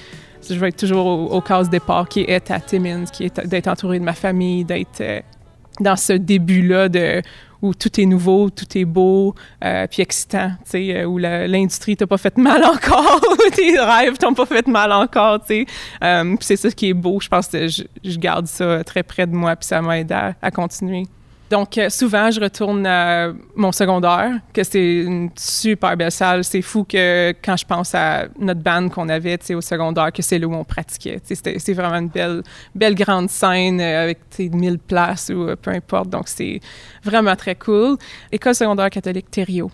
je 0.48 0.54
vais 0.56 0.70
être 0.70 0.78
toujours 0.78 1.06
au, 1.08 1.26
au 1.32 1.42
case 1.42 1.70
départ 1.70 2.08
qui 2.08 2.22
est 2.22 2.52
à 2.52 2.60
Timmins, 2.60 3.06
qui 3.06 3.26
est 3.26 3.48
d'être 3.48 3.68
entouré 3.68 4.00
de 4.00 4.04
ma 4.04 4.14
famille, 4.14 4.64
d'être 4.64 5.02
euh, 5.02 5.22
dans 5.80 5.96
ce 5.96 6.14
début-là 6.14 6.90
de 6.90 7.22
où 7.62 7.74
tout 7.74 8.00
est 8.00 8.06
nouveau, 8.06 8.50
tout 8.50 8.78
est 8.78 8.86
beau, 8.86 9.34
euh, 9.64 9.88
puis 9.90 10.02
excitant, 10.02 10.52
tu 10.70 10.92
euh, 10.92 11.06
où 11.06 11.18
l'industrie 11.18 11.98
t'a 11.98 12.06
pas 12.06 12.18
fait 12.18 12.38
mal 12.38 12.64
encore, 12.66 13.22
tes 13.56 13.80
rêves 13.80 14.18
t'ont 14.18 14.34
pas 14.34 14.46
fait 14.46 14.68
mal 14.68 14.92
encore, 14.92 15.40
tu 15.40 15.48
sais. 15.48 15.66
Euh, 16.04 16.36
c'est 16.42 16.58
ça 16.58 16.70
qui 16.70 16.90
est 16.90 16.94
beau, 16.94 17.20
je 17.20 17.28
pense 17.28 17.48
que 17.48 17.68
je, 17.68 17.84
je 18.04 18.18
garde 18.18 18.48
ça 18.48 18.84
très 18.84 19.04
près 19.04 19.26
de 19.26 19.34
moi, 19.34 19.56
puis 19.56 19.68
ça 19.68 19.82
m'aide 19.82 20.12
à, 20.12 20.36
à 20.42 20.52
continuer. 20.52 21.06
Donc, 21.50 21.78
euh, 21.78 21.90
souvent, 21.90 22.32
je 22.32 22.40
retourne 22.40 22.86
à 22.88 23.32
mon 23.56 23.72
secondaire, 23.72 24.40
que 24.52 24.64
c'est 24.64 24.96
une 24.96 25.30
super 25.36 25.96
belle 25.96 26.12
salle. 26.12 26.44
C'est 26.44 26.64
fou 26.64 26.84
que 26.84 27.34
quand 27.44 27.56
je 27.56 27.66
pense 27.66 27.94
à 27.94 28.26
notre 28.40 28.62
band 28.62 28.90
qu'on 28.90 29.10
avait 29.10 29.38
au 29.54 29.62
secondaire, 29.62 30.12
que 30.12 30.24
c'est 30.24 30.40
là 30.40 30.48
où 30.48 30.56
on 30.56 30.64
pratiquait. 30.64 31.22
C'est 31.24 31.74
vraiment 31.74 31.98
une 31.98 32.08
belle, 32.08 32.42
belle 32.74 32.96
grande 32.96 33.30
scène 33.30 33.80
euh, 33.80 34.04
avec 34.04 34.30
tu 34.30 34.46
sais, 34.46 34.50
1000 34.50 34.80
places 34.80 35.30
ou 35.30 35.50
euh, 35.50 35.56
peu 35.56 35.72
importe. 35.72 36.10
Donc, 36.10 36.28
c'est 36.28 36.60
vraiment 37.04 37.36
très 37.36 37.56
cool. 37.56 37.98
École 38.32 38.56
secondaire 38.56 38.90
catholique 38.90 39.30
Thériault. 39.30 39.72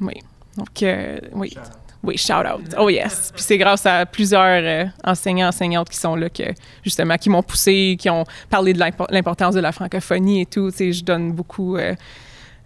Oui. 0.00 0.14
Donc, 0.56 0.82
euh, 0.82 1.18
oui. 1.32 1.56
Oui, 2.02 2.16
shout 2.18 2.32
out. 2.52 2.74
Oh 2.78 2.88
yes. 2.88 3.30
Puis 3.34 3.44
c'est 3.44 3.58
grâce 3.58 3.86
à 3.86 4.06
plusieurs 4.06 4.42
euh, 4.42 4.84
enseignants, 5.04 5.48
enseignantes 5.48 5.88
qui 5.88 5.96
sont 5.98 6.16
là, 6.16 6.28
que, 6.28 6.42
justement, 6.84 7.16
qui 7.16 7.30
m'ont 7.30 7.42
poussé, 7.44 7.96
qui 7.98 8.10
ont 8.10 8.24
parlé 8.50 8.72
de 8.72 8.78
l'impo- 8.80 9.06
l'importance 9.10 9.54
de 9.54 9.60
la 9.60 9.70
francophonie 9.70 10.40
et 10.40 10.46
tout. 10.46 10.70
Tu 10.72 10.76
sais, 10.76 10.92
je 10.92 11.04
donne 11.04 11.32
beaucoup. 11.32 11.76
euh, 11.76 11.94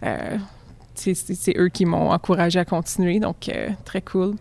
euh, 0.03 0.37
c'est 0.95 1.55
eux 1.57 1.69
qui 1.69 1.85
m'ont 1.85 2.09
encouragé 2.09 2.57
à 2.59 2.65
continuer, 2.65 3.19
donc 3.19 3.49
euh, 3.49 3.69
très 3.85 4.01
cool. 4.01 4.33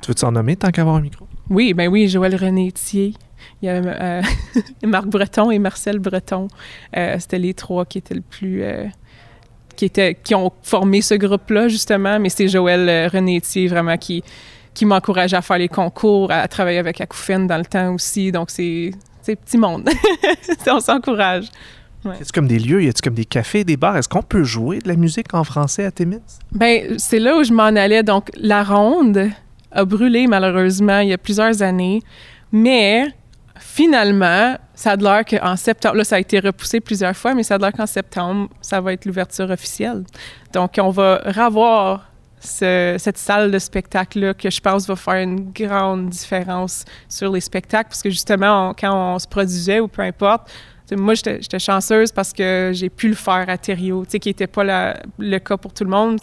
Tu 0.00 0.08
veux-tu 0.08 0.24
en 0.24 0.32
nommer 0.32 0.56
tant 0.56 0.70
qu'avoir 0.72 0.96
un 0.96 1.00
micro? 1.00 1.28
Oui, 1.48 1.74
ben 1.74 1.88
oui, 1.88 2.08
Joël 2.08 2.34
René 2.34 2.72
Thier. 2.72 3.14
Il 3.60 3.66
y 3.66 3.68
a 3.68 3.74
euh, 3.74 4.22
Marc 4.84 5.06
Breton 5.06 5.52
et 5.52 5.60
Marcel 5.60 6.00
Breton. 6.00 6.48
Euh, 6.96 7.16
C'était 7.20 7.38
les 7.38 7.54
trois 7.54 7.84
qui 7.84 7.98
étaient 7.98 8.14
le 8.14 8.20
plus. 8.20 8.64
Qui, 9.76 9.86
étaient, 9.86 10.14
qui 10.14 10.34
ont 10.34 10.52
formé 10.62 11.00
ce 11.02 11.14
groupe-là, 11.14 11.68
justement. 11.68 12.18
Mais 12.18 12.28
c'est 12.28 12.48
Joël 12.48 12.88
euh, 12.88 13.08
René 13.12 13.40
Thier, 13.40 13.68
vraiment, 13.68 13.96
qui, 13.96 14.22
qui 14.74 14.84
m'a 14.86 14.96
encouragé 14.96 15.36
à 15.36 15.42
faire 15.42 15.58
les 15.58 15.68
concours, 15.68 16.30
à 16.30 16.46
travailler 16.48 16.78
avec 16.78 17.00
Acoufen 17.00 17.46
dans 17.46 17.58
le 17.58 17.64
temps 17.64 17.94
aussi. 17.94 18.32
Donc, 18.32 18.50
c'est 18.50 18.92
petit 19.24 19.58
monde. 19.58 19.88
On 20.66 20.80
s'encourage. 20.80 21.46
Ouais. 22.04 22.16
Y 22.18 22.22
a-tu 22.22 22.32
comme 22.32 22.48
des 22.48 22.58
lieux, 22.58 22.82
y 22.82 22.88
a-tu 22.88 23.00
comme 23.00 23.14
des 23.14 23.24
cafés, 23.24 23.62
des 23.62 23.76
bars? 23.76 23.96
Est-ce 23.96 24.08
qu'on 24.08 24.22
peut 24.22 24.42
jouer 24.42 24.80
de 24.80 24.88
la 24.88 24.96
musique 24.96 25.34
en 25.34 25.44
français 25.44 25.84
à 25.84 25.92
Timmins? 25.92 26.18
Ben, 26.50 26.98
c'est 26.98 27.20
là 27.20 27.36
où 27.36 27.44
je 27.44 27.52
m'en 27.52 27.64
allais. 27.64 28.02
Donc, 28.02 28.28
la 28.36 28.64
ronde 28.64 29.30
a 29.70 29.84
brûlé 29.84 30.26
malheureusement 30.26 30.98
il 30.98 31.10
y 31.10 31.12
a 31.12 31.18
plusieurs 31.18 31.62
années, 31.62 32.02
mais 32.50 33.06
finalement, 33.62 34.56
ça 34.74 34.92
a 34.92 34.96
l'air 34.96 35.24
qu'en 35.24 35.56
septembre, 35.56 35.96
là, 35.96 36.04
ça 36.04 36.16
a 36.16 36.18
été 36.18 36.40
repoussé 36.40 36.80
plusieurs 36.80 37.16
fois, 37.16 37.34
mais 37.34 37.42
ça 37.42 37.54
a 37.54 37.58
l'air 37.58 37.72
qu'en 37.72 37.86
septembre, 37.86 38.48
ça 38.60 38.80
va 38.80 38.92
être 38.92 39.04
l'ouverture 39.04 39.48
officielle. 39.50 40.04
Donc, 40.52 40.72
on 40.78 40.90
va 40.90 41.20
revoir 41.24 42.08
ce- 42.40 42.96
cette 42.98 43.18
salle 43.18 43.52
de 43.52 43.58
spectacle-là 43.58 44.34
que 44.34 44.50
je 44.50 44.60
pense 44.60 44.86
va 44.88 44.96
faire 44.96 45.22
une 45.22 45.52
grande 45.52 46.08
différence 46.10 46.84
sur 47.08 47.32
les 47.32 47.40
spectacles, 47.40 47.88
parce 47.88 48.02
que 48.02 48.10
justement, 48.10 48.74
quand 48.78 49.14
on 49.14 49.18
se 49.18 49.28
produisait 49.28 49.78
ou 49.80 49.86
peu 49.88 50.02
importe, 50.02 50.50
moi, 50.96 51.14
j'étais 51.14 51.58
chanceuse 51.58 52.12
parce 52.12 52.32
que 52.32 52.70
j'ai 52.72 52.88
pu 52.88 53.08
le 53.08 53.14
faire 53.14 53.44
à 53.48 53.58
Thériault, 53.58 54.04
qui 54.04 54.28
n'était 54.28 54.46
pas 54.46 54.94
le 55.18 55.38
cas 55.38 55.56
pour 55.56 55.72
tout 55.72 55.84
le 55.84 55.90
monde, 55.90 56.18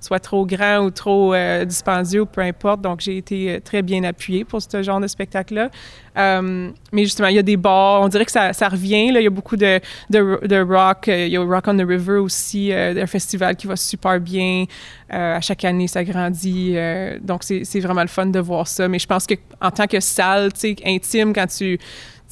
soit 0.00 0.20
trop 0.20 0.44
grand 0.46 0.78
ou 0.78 0.90
trop 0.90 1.34
euh, 1.34 1.64
dispendieux 1.64 2.24
peu 2.24 2.40
importe. 2.40 2.80
Donc, 2.80 3.00
j'ai 3.00 3.18
été 3.18 3.50
euh, 3.50 3.60
très 3.60 3.82
bien 3.82 4.04
appuyée 4.04 4.44
pour 4.44 4.60
ce 4.62 4.82
genre 4.82 5.00
de 5.00 5.06
spectacle-là. 5.06 5.70
Euh, 6.16 6.70
mais 6.92 7.04
justement, 7.04 7.28
il 7.28 7.36
y 7.36 7.38
a 7.38 7.42
des 7.42 7.56
bars, 7.56 8.00
on 8.00 8.08
dirait 8.08 8.24
que 8.24 8.32
ça, 8.32 8.52
ça 8.52 8.68
revient. 8.68 9.12
Là. 9.12 9.20
Il 9.20 9.24
y 9.24 9.26
a 9.26 9.30
beaucoup 9.30 9.56
de, 9.56 9.80
de, 10.10 10.62
rock. 10.62 11.08
euh, 11.08 11.26
Il 11.26 11.32
y 11.32 11.36
a 11.36 11.42
Rock 11.42 11.64
on 11.68 11.76
the 11.76 11.86
River 11.86 12.18
aussi, 12.18 12.72
un 12.72 13.06
festival 13.06 13.56
qui 13.56 13.66
va 13.66 13.76
super 13.76 14.20
bien. 14.20 14.64
À 15.08 15.40
chaque 15.40 15.64
année, 15.64 15.86
ça 15.86 16.02
grandit. 16.02 16.76
donc, 17.20 17.42
c'est 17.44 17.80
vraiment 17.80 18.02
le 18.02 18.08
fun 18.08 18.26
de 18.26 18.40
voir 18.40 18.66
ça. 18.66 18.88
Mais 18.88 18.98
je 18.98 19.06
pense 19.06 19.26
qu'en 19.26 19.70
tant 19.70 19.86
que 19.86 20.00
salle, 20.00 20.50
intime, 20.84 21.32
quand 21.32 21.46
tu 21.46 21.78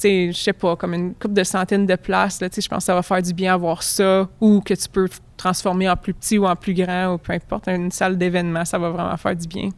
je 0.03 0.31
sais 0.31 0.53
pas, 0.53 0.75
comme 0.75 0.93
une 0.93 1.13
couple 1.13 1.33
de 1.33 1.43
centaines 1.43 1.85
de 1.85 1.95
places, 1.95 2.39
je 2.41 2.67
pense 2.67 2.79
que 2.79 2.83
ça 2.83 2.95
va 2.95 3.01
faire 3.01 3.21
du 3.21 3.33
bien 3.33 3.53
avoir 3.53 3.83
ça, 3.83 4.27
ou 4.41 4.61
que 4.61 4.73
tu 4.73 4.89
peux 4.89 5.07
transformer 5.37 5.89
en 5.89 5.95
plus 5.95 6.13
petit 6.13 6.37
ou 6.37 6.45
en 6.45 6.55
plus 6.55 6.73
grand, 6.73 7.13
ou 7.13 7.17
peu 7.17 7.33
importe, 7.33 7.67
une 7.67 7.91
salle 7.91 8.17
d'événement, 8.17 8.65
ça 8.65 8.77
va 8.77 8.89
vraiment 8.89 9.17
faire 9.17 9.35
du 9.35 9.47
bien. 9.47 9.69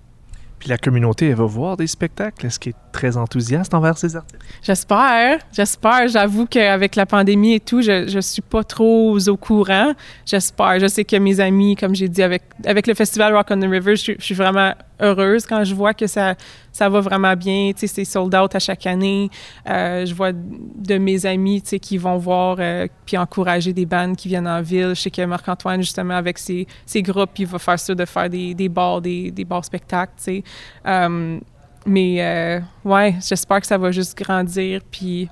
Puis 0.60 0.70
la 0.70 0.78
communauté, 0.78 1.28
elle 1.28 1.36
va 1.36 1.46
voir 1.46 1.78
des 1.78 1.86
spectacles. 1.86 2.48
Est-ce 2.48 2.60
qu'elle 2.60 2.74
est 2.74 2.92
très 2.92 3.16
enthousiaste 3.16 3.74
envers 3.76 3.98
ces 3.98 4.16
artistes? 4.16 4.40
J'espère, 4.64 5.40
j'espère. 5.52 6.08
J'avoue 6.08 6.48
qu'avec 6.48 6.96
la 6.96 7.06
pandémie 7.06 7.54
et 7.54 7.60
tout, 7.60 7.82
je, 7.82 8.08
je 8.08 8.20
suis 8.20 8.42
pas 8.42 8.64
trop 8.64 9.20
au 9.20 9.38
courant. 9.38 9.94
J'espère. 10.26 10.80
Je 10.80 10.88
sais 10.88 11.06
que 11.06 11.16
mes 11.16 11.40
amis, 11.40 11.76
comme 11.76 11.94
j'ai 11.94 12.10
dit, 12.10 12.24
avec, 12.24 12.42
avec 12.66 12.88
le 12.88 12.96
festival 12.96 13.36
Rock 13.36 13.48
on 13.52 13.60
the 13.60 13.66
River, 13.70 13.96
je 13.96 14.14
suis 14.18 14.36
vraiment 14.36 14.74
heureuse 15.00 15.46
quand 15.46 15.64
je 15.64 15.76
vois 15.76 15.94
que 15.94 16.08
ça, 16.08 16.36
ça 16.72 16.90
va 16.90 17.00
vraiment 17.02 17.36
bien. 17.36 17.72
Tu 17.74 17.82
sais, 17.82 17.88
c'est 17.88 18.06
sold 18.06 18.34
out 18.36 18.56
à 18.56 18.60
chaque 18.60 18.86
année. 18.86 19.30
Euh, 19.70 20.06
je 20.06 20.14
vois 20.14 20.32
de 20.34 20.98
mes 20.98 21.26
amis, 21.26 21.62
tu 21.62 21.70
sais, 21.70 21.80
qui 21.80 21.98
vont 21.98 22.18
voir 22.18 22.58
euh, 22.60 22.88
puis 23.06 23.18
encourager 23.18 23.74
des 23.74 23.86
bandes 23.86 24.16
qui 24.16 24.28
viennent 24.28 24.48
en 24.48 24.62
ville. 24.62 24.90
Je 24.90 25.02
sais 25.02 25.12
que 25.12 25.24
Marc-Antoine, 25.24 25.82
justement, 25.82 26.16
avec 26.16 26.38
ses, 26.38 26.68
ses 26.86 27.02
groupes, 27.02 27.38
il 27.40 27.48
va 27.48 27.60
faire 27.60 27.80
ça 27.80 27.94
de 27.96 28.06
faire 28.06 28.30
des, 28.30 28.54
des 28.54 28.70
bars, 28.70 29.02
des, 29.02 29.32
des 29.32 29.46
bars 29.46 29.66
spectacles, 29.66 30.14
tu 30.18 30.24
sais. 30.24 30.44
Euh, 30.86 31.40
mais 31.88 32.18
euh, 32.20 32.60
ouais, 32.84 33.16
j'espère 33.26 33.62
que 33.62 33.68
ça 33.68 33.78
va 33.78 33.92
juste 33.92 34.18
grandir 34.18 34.82
puis 34.92 35.30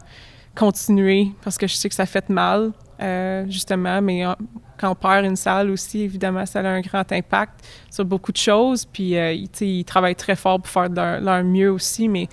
continuer 0.56 1.28
parce 1.44 1.58
que 1.58 1.68
je 1.68 1.76
sais 1.76 1.90
que 1.90 1.96
ça 1.96 2.06
fait 2.06 2.30
mal, 2.30 2.72
euh, 3.02 3.46
justement. 3.50 4.02
Mais 4.02 4.26
euh, 4.26 4.34
quand 4.80 4.92
on 4.92 4.96
perd 4.96 5.26
une 5.26 5.36
salle 5.36 5.70
aussi, 5.70 6.02
évidemment, 6.02 6.46
ça 6.46 6.60
a 6.60 6.68
un 6.68 6.82
grand 6.82 7.10
impact 7.12 7.66
sur 7.90 8.06
beaucoup 8.06 8.32
de 8.32 8.38
choses. 8.38 8.86
Puis, 8.86 9.18
euh, 9.18 9.34
ils, 9.34 9.50
ils 9.62 9.86
travaillent 9.86 10.16
très 10.16 10.36
fort 10.36 10.60
pour 10.62 10.70
faire 10.70 10.90
leur, 10.90 11.22
leur 11.22 11.44
mieux 11.44 11.72
aussi, 11.72 12.08
mais 12.08 12.28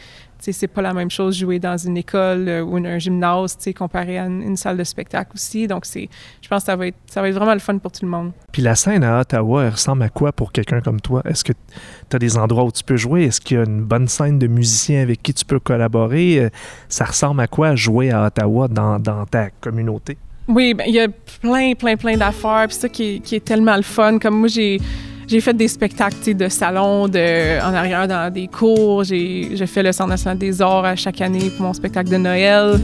c'est 0.50 0.66
pas 0.66 0.82
la 0.82 0.92
même 0.92 1.10
chose 1.10 1.36
jouer 1.36 1.60
dans 1.60 1.76
une 1.76 1.96
école 1.96 2.48
euh, 2.48 2.64
ou 2.64 2.76
un 2.78 2.98
gymnase, 2.98 3.56
comparé 3.76 4.18
à 4.18 4.26
une, 4.26 4.56
salle 4.56 4.76
de 4.76 4.82
spectacle 4.82 5.30
aussi. 5.34 5.68
Donc, 5.68 5.84
je 5.86 6.48
pense 6.48 6.62
que 6.62 6.66
ça 6.66 6.74
va, 6.74 6.88
être, 6.88 6.96
ça 7.06 7.22
va 7.22 7.28
être 7.28 7.34
vraiment 7.36 7.52
le 7.52 7.60
fun 7.60 7.78
pour 7.78 7.92
tout 7.92 8.04
le 8.04 8.10
monde. 8.10 8.32
Puis 8.50 8.62
la 8.62 8.74
scène 8.74 9.04
à 9.04 9.20
Ottawa, 9.20 9.64
elle 9.64 9.70
ressemble 9.70 10.02
à 10.02 10.08
quoi 10.08 10.32
pour 10.32 10.50
quelqu'un 10.50 10.80
comme 10.80 11.00
toi? 11.00 11.22
Est-ce 11.24 11.44
que 11.44 11.52
tu 11.52 12.16
as 12.16 12.18
des 12.18 12.36
endroits 12.36 12.64
où 12.64 12.72
tu 12.72 12.82
peux 12.82 12.96
jouer? 12.96 13.24
Est-ce 13.24 13.40
qu'il 13.40 13.56
y 13.58 13.60
a 13.60 13.64
une 13.64 13.82
bonne 13.82 14.08
scène 14.08 14.38
de 14.38 14.46
musiciens 14.48 15.02
avec 15.02 15.22
qui 15.22 15.32
tu 15.32 15.44
peux 15.44 15.60
collaborer? 15.60 16.50
Ça 16.88 17.04
ressemble 17.04 17.40
à 17.40 17.46
quoi 17.46 17.76
jouer 17.76 18.10
à 18.10 18.26
Ottawa 18.26 18.66
dans, 18.66 18.98
dans 18.98 19.24
ta 19.26 19.50
communauté? 19.50 20.18
Oui, 20.48 20.74
ben, 20.74 20.84
il 20.86 20.94
y 20.94 21.00
a 21.00 21.08
plein, 21.40 21.74
plein, 21.74 21.96
plein 21.96 22.16
d'affaires. 22.16 22.66
Puis 22.68 22.76
ça 22.76 22.88
qui 22.88 23.22
est, 23.30 23.44
tellement 23.44 23.76
le 23.76 23.82
fun. 23.82 24.18
Comme 24.18 24.40
moi, 24.40 24.48
j'ai, 24.48 24.80
j'ai 25.28 25.40
fait 25.40 25.54
des 25.54 25.68
spectacles 25.68 26.34
de 26.34 26.48
salon, 26.48 27.08
de, 27.08 27.60
en 27.62 27.74
arrière 27.74 28.08
dans 28.08 28.32
des 28.32 28.48
cours. 28.48 29.04
J'ai, 29.04 29.56
fait 29.66 29.82
le 29.82 29.92
Centre 29.92 30.10
national 30.10 30.38
des 30.38 30.60
arts 30.60 30.84
à 30.84 30.96
chaque 30.96 31.20
année 31.20 31.50
pour 31.56 31.66
mon 31.66 31.72
spectacle 31.72 32.10
de 32.10 32.16
Noël. 32.16 32.80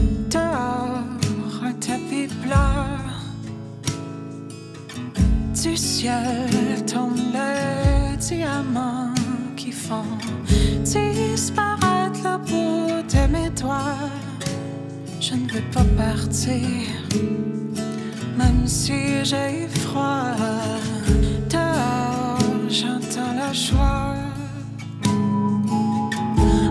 Plat 2.45 2.85
du 5.63 5.75
ciel 5.75 6.85
tombe 6.85 7.17
le 7.33 8.17
diamant 8.17 9.13
qui 9.55 9.71
disparaître 10.93 12.39
bout 12.45 13.03
de 13.03 13.31
mes 13.31 13.49
doigts. 13.49 14.28
Je 15.21 15.33
ne 15.35 15.51
veux 15.51 15.69
pas 15.73 15.83
partir, 15.97 16.63
même 18.37 18.65
si 18.65 19.25
j'ai 19.25 19.67
froid. 19.67 20.31
Dehors, 21.49 22.39
j'entends 22.69 23.33
la 23.35 23.51
joie. 23.51 24.15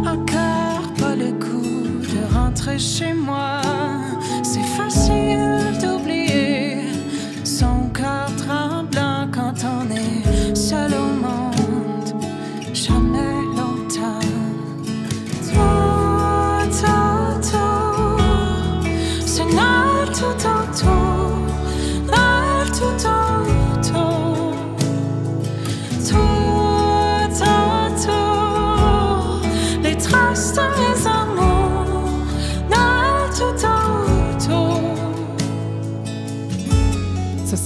Encore 0.01 0.93
pas 0.99 1.15
le 1.15 1.33
goût 1.33 2.01
de 2.01 2.35
rentrer 2.35 2.79
chez 2.79 3.13
moi. 3.13 3.68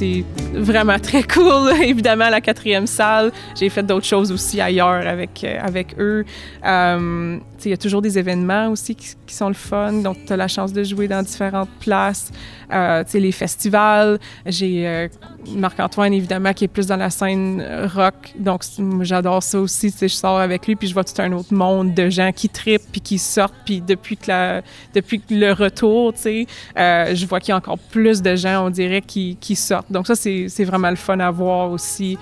C'est 0.02 0.24
vraiment 0.52 0.98
très 1.02 1.22
cool. 1.22 1.70
Évidemment, 1.82 2.28
la 2.28 2.40
quatrième 2.40 2.86
salle. 2.86 3.30
J'ai 3.58 3.68
fait 3.68 3.82
d'autres 3.82 4.06
choses 4.06 4.32
aussi 4.32 4.60
ailleurs 4.60 5.06
avec, 5.06 5.44
euh, 5.44 5.58
avec 5.62 5.94
eux. 5.98 6.24
Euh, 6.64 7.38
Il 7.64 7.70
y 7.70 7.74
a 7.74 7.76
toujours 7.76 8.02
des 8.02 8.18
événements 8.18 8.68
aussi 8.68 8.94
qui, 8.94 9.14
sont 9.34 9.48
le 9.48 9.54
fun. 9.54 9.92
Donc, 9.94 10.18
tu 10.26 10.32
as 10.32 10.36
la 10.36 10.48
chance 10.48 10.72
de 10.72 10.84
jouer 10.84 11.08
dans 11.08 11.22
différentes 11.22 11.70
places. 11.80 12.30
Euh, 12.72 13.02
tu 13.04 13.12
sais, 13.12 13.20
les 13.20 13.32
festivals. 13.32 14.18
J'ai 14.44 14.86
euh, 14.86 15.08
Marc-Antoine, 15.54 16.12
évidemment, 16.12 16.52
qui 16.52 16.64
est 16.64 16.68
plus 16.68 16.86
dans 16.86 16.96
la 16.96 17.10
scène 17.10 17.64
rock. 17.94 18.14
Donc, 18.38 18.62
j'adore 19.00 19.42
ça 19.42 19.58
aussi. 19.58 19.90
Tu 19.90 19.98
sais, 19.98 20.08
Je 20.08 20.14
sors 20.14 20.38
avec 20.38 20.66
lui, 20.66 20.76
puis 20.76 20.88
je 20.88 20.94
vois 20.94 21.04
tout 21.04 21.20
un 21.20 21.32
autre 21.32 21.54
monde 21.54 21.94
de 21.94 22.10
gens 22.10 22.30
qui 22.32 22.48
tripent, 22.48 22.90
puis 22.92 23.00
qui 23.00 23.18
sortent. 23.18 23.54
Puis 23.64 23.80
depuis, 23.80 24.16
que 24.16 24.28
la, 24.28 24.62
depuis 24.94 25.20
que 25.20 25.34
le 25.34 25.52
retour, 25.52 26.12
tu 26.12 26.20
sais, 26.20 26.46
euh, 26.76 27.14
je 27.14 27.26
vois 27.26 27.40
qu'il 27.40 27.50
y 27.50 27.52
a 27.52 27.56
encore 27.56 27.78
plus 27.78 28.20
de 28.20 28.36
gens, 28.36 28.66
on 28.66 28.70
dirait, 28.70 29.00
qui, 29.00 29.36
sortent. 29.56 29.90
Donc, 29.90 30.06
ça, 30.06 30.14
c'est 30.14 30.64
vraiment 30.64 30.90
le 30.90 30.96
fun 30.96 31.20
à 31.20 31.30
voir 31.30 31.70
aussi. 31.70 32.18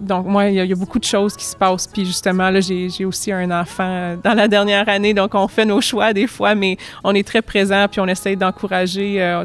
Donc, 0.00 0.26
moi, 0.26 0.46
il 0.46 0.54
y, 0.54 0.72
a- 0.72 0.76
beaucoup 0.76 0.98
de 0.98 1.04
choses 1.04 1.36
qui 1.36 1.44
se 1.44 1.56
passent. 1.56 1.86
Puis, 1.86 2.04
justement, 2.04 2.50
là, 2.50 2.60
j'ai 2.60 3.04
aussi 3.04 3.32
un 3.32 3.50
enfant 3.50 3.88
euh, 3.88 4.16
dans 4.22 4.34
la 4.34 4.48
dernière 4.48 4.88
année. 4.88 5.14
Donc, 5.14 5.34
on 5.34 5.48
fait 5.48 5.64
nos 5.64 5.80
choix 5.80 6.12
des 6.12 6.26
fois, 6.26 6.54
mais 6.54 6.76
on 7.04 7.14
est 7.14 7.26
très 7.26 7.42
présent. 7.42 7.86
Puis, 7.90 8.00
on 8.00 8.06
essaye 8.06 8.36
d'encourager. 8.36 9.22
euh, 9.22 9.44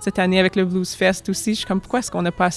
cette 0.00 0.18
année, 0.18 0.40
avec 0.40 0.56
le 0.56 0.64
Blues 0.64 0.94
Fest 0.94 1.28
aussi, 1.28 1.52
je 1.52 1.58
suis 1.58 1.66
comme, 1.66 1.80
pourquoi 1.80 1.98
est-ce 2.00 2.10
qu'on 2.10 2.22
n'a 2.22 2.32
pas 2.32 2.50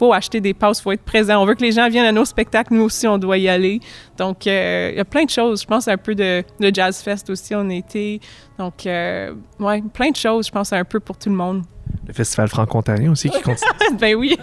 faut 0.00 0.14
acheter 0.14 0.40
des 0.40 0.54
passes, 0.54 0.80
faut 0.80 0.92
être 0.92 1.04
présent. 1.04 1.42
On 1.42 1.44
veut 1.44 1.54
que 1.54 1.60
les 1.60 1.72
gens 1.72 1.86
viennent 1.90 2.06
à 2.06 2.12
nos 2.12 2.24
spectacles, 2.24 2.72
nous 2.72 2.84
aussi, 2.84 3.06
on 3.06 3.18
doit 3.18 3.36
y 3.36 3.50
aller. 3.50 3.80
Donc, 4.16 4.46
euh, 4.46 4.88
il 4.92 4.96
y 4.96 5.00
a 5.00 5.04
plein 5.04 5.24
de 5.24 5.30
choses. 5.30 5.60
Je 5.60 5.66
pense 5.66 5.88
un 5.88 5.98
peu 5.98 6.14
de, 6.14 6.42
Jazz 6.72 7.02
Fest 7.02 7.28
aussi, 7.28 7.54
on 7.54 7.68
été. 7.68 8.18
Donc, 8.58 8.86
euh, 8.86 9.34
ouais, 9.58 9.82
plein 9.92 10.10
de 10.10 10.16
choses, 10.16 10.46
je 10.46 10.52
pense, 10.52 10.72
un 10.72 10.84
peu 10.84 11.00
pour 11.00 11.18
tout 11.18 11.28
le 11.28 11.34
monde. 11.36 11.64
Le 12.10 12.14
Festival 12.14 12.48
franco-ontarien 12.48 13.12
aussi 13.12 13.30
qui 13.30 13.40
continue. 13.40 13.70
ben 14.00 14.16
oui. 14.16 14.36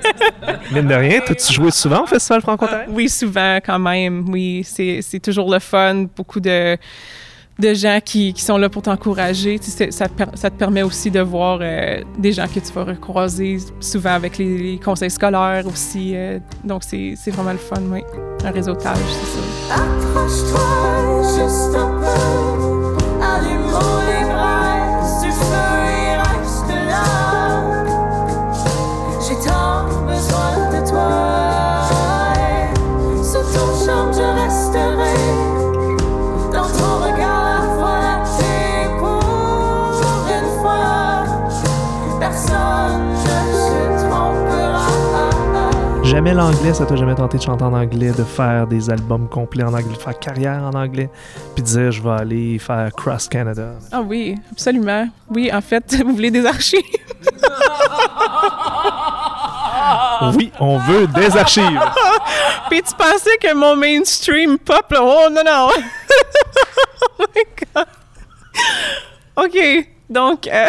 Mine 0.72 0.88
de 0.88 0.94
rien, 0.96 1.20
t'as-tu 1.20 1.52
joué 1.52 1.70
souvent 1.70 2.04
au 2.04 2.08
Festival 2.08 2.40
franco-ontarien? 2.42 2.86
Oui, 2.90 3.10
souvent 3.10 3.58
quand 3.58 3.78
même. 3.78 4.24
Oui, 4.30 4.64
c'est 4.66 5.02
c'est 5.02 5.20
toujours 5.20 5.52
le 5.52 5.60
fun. 5.60 6.06
Beaucoup 6.16 6.40
de, 6.40 6.78
de 7.60 7.74
gens 7.74 8.00
qui, 8.04 8.32
qui 8.32 8.42
sont 8.42 8.58
là 8.58 8.70
pour 8.70 8.84
t'encourager. 8.84 9.60
Tu 9.60 9.70
sais, 9.70 9.92
ça, 9.92 10.08
te 10.08 10.14
per- 10.14 10.32
ça 10.36 10.50
te 10.50 10.56
permet 10.56 10.82
aussi 10.82 11.12
de 11.12 11.20
voir 11.20 11.60
euh, 11.62 12.00
des 12.18 12.32
gens 12.32 12.48
que 12.48 12.62
tu 12.62 12.72
vas 12.72 12.86
recroiser 12.86 13.58
souvent 13.82 14.14
avec 14.14 14.38
les, 14.38 14.58
les 14.58 14.80
conseils 14.80 15.12
scolaires 15.12 15.68
aussi. 15.68 16.14
euh, 16.16 16.40
donc, 16.64 16.84
c'est 16.86 17.16
c'est 17.18 17.32
vraiment 17.32 17.52
le 17.52 17.58
fun, 17.58 17.82
oui. 17.92 18.02
Un 18.46 18.52
réseautage, 18.52 18.96
c'est 19.10 19.76
ça. 19.76 19.84
Accroche-toi 19.84 21.97
Jamais 46.18 46.34
l'anglais, 46.34 46.74
ça 46.74 46.88
t'a 46.88 46.96
jamais 46.96 47.14
tenté 47.14 47.38
de 47.38 47.44
chanter 47.44 47.64
en 47.64 47.74
anglais, 47.74 48.10
de 48.10 48.24
faire 48.24 48.66
des 48.66 48.90
albums 48.90 49.30
complets 49.30 49.62
en 49.62 49.72
anglais, 49.72 49.94
de 49.94 50.02
faire 50.02 50.18
carrière 50.18 50.64
en 50.64 50.74
anglais, 50.74 51.12
puis 51.54 51.62
de 51.62 51.68
dire 51.68 51.92
je 51.92 52.02
vais 52.02 52.10
aller 52.10 52.58
faire 52.58 52.92
Cross 52.92 53.28
Canada. 53.28 53.76
Ah 53.92 54.02
oui, 54.02 54.36
absolument. 54.52 55.08
Oui, 55.30 55.52
en 55.54 55.62
fait, 55.62 55.96
vous 56.04 56.16
voulez 56.16 56.32
des 56.32 56.44
archives? 56.44 56.82
Oui, 60.36 60.52
on 60.60 60.80
veut 60.80 61.06
des 61.06 61.38
archives. 61.38 61.80
Puis 62.70 62.82
tu 62.82 62.96
pensais 62.96 63.38
que 63.40 63.54
mon 63.54 63.76
mainstream 63.76 64.58
pop, 64.58 64.92
là, 64.92 65.00
oh 65.02 65.30
non, 65.32 65.44
non. 65.46 65.70
oh 67.20 67.26
my 67.36 67.44
God. 67.76 69.46
OK, 69.46 69.88
donc, 70.10 70.48
euh, 70.48 70.66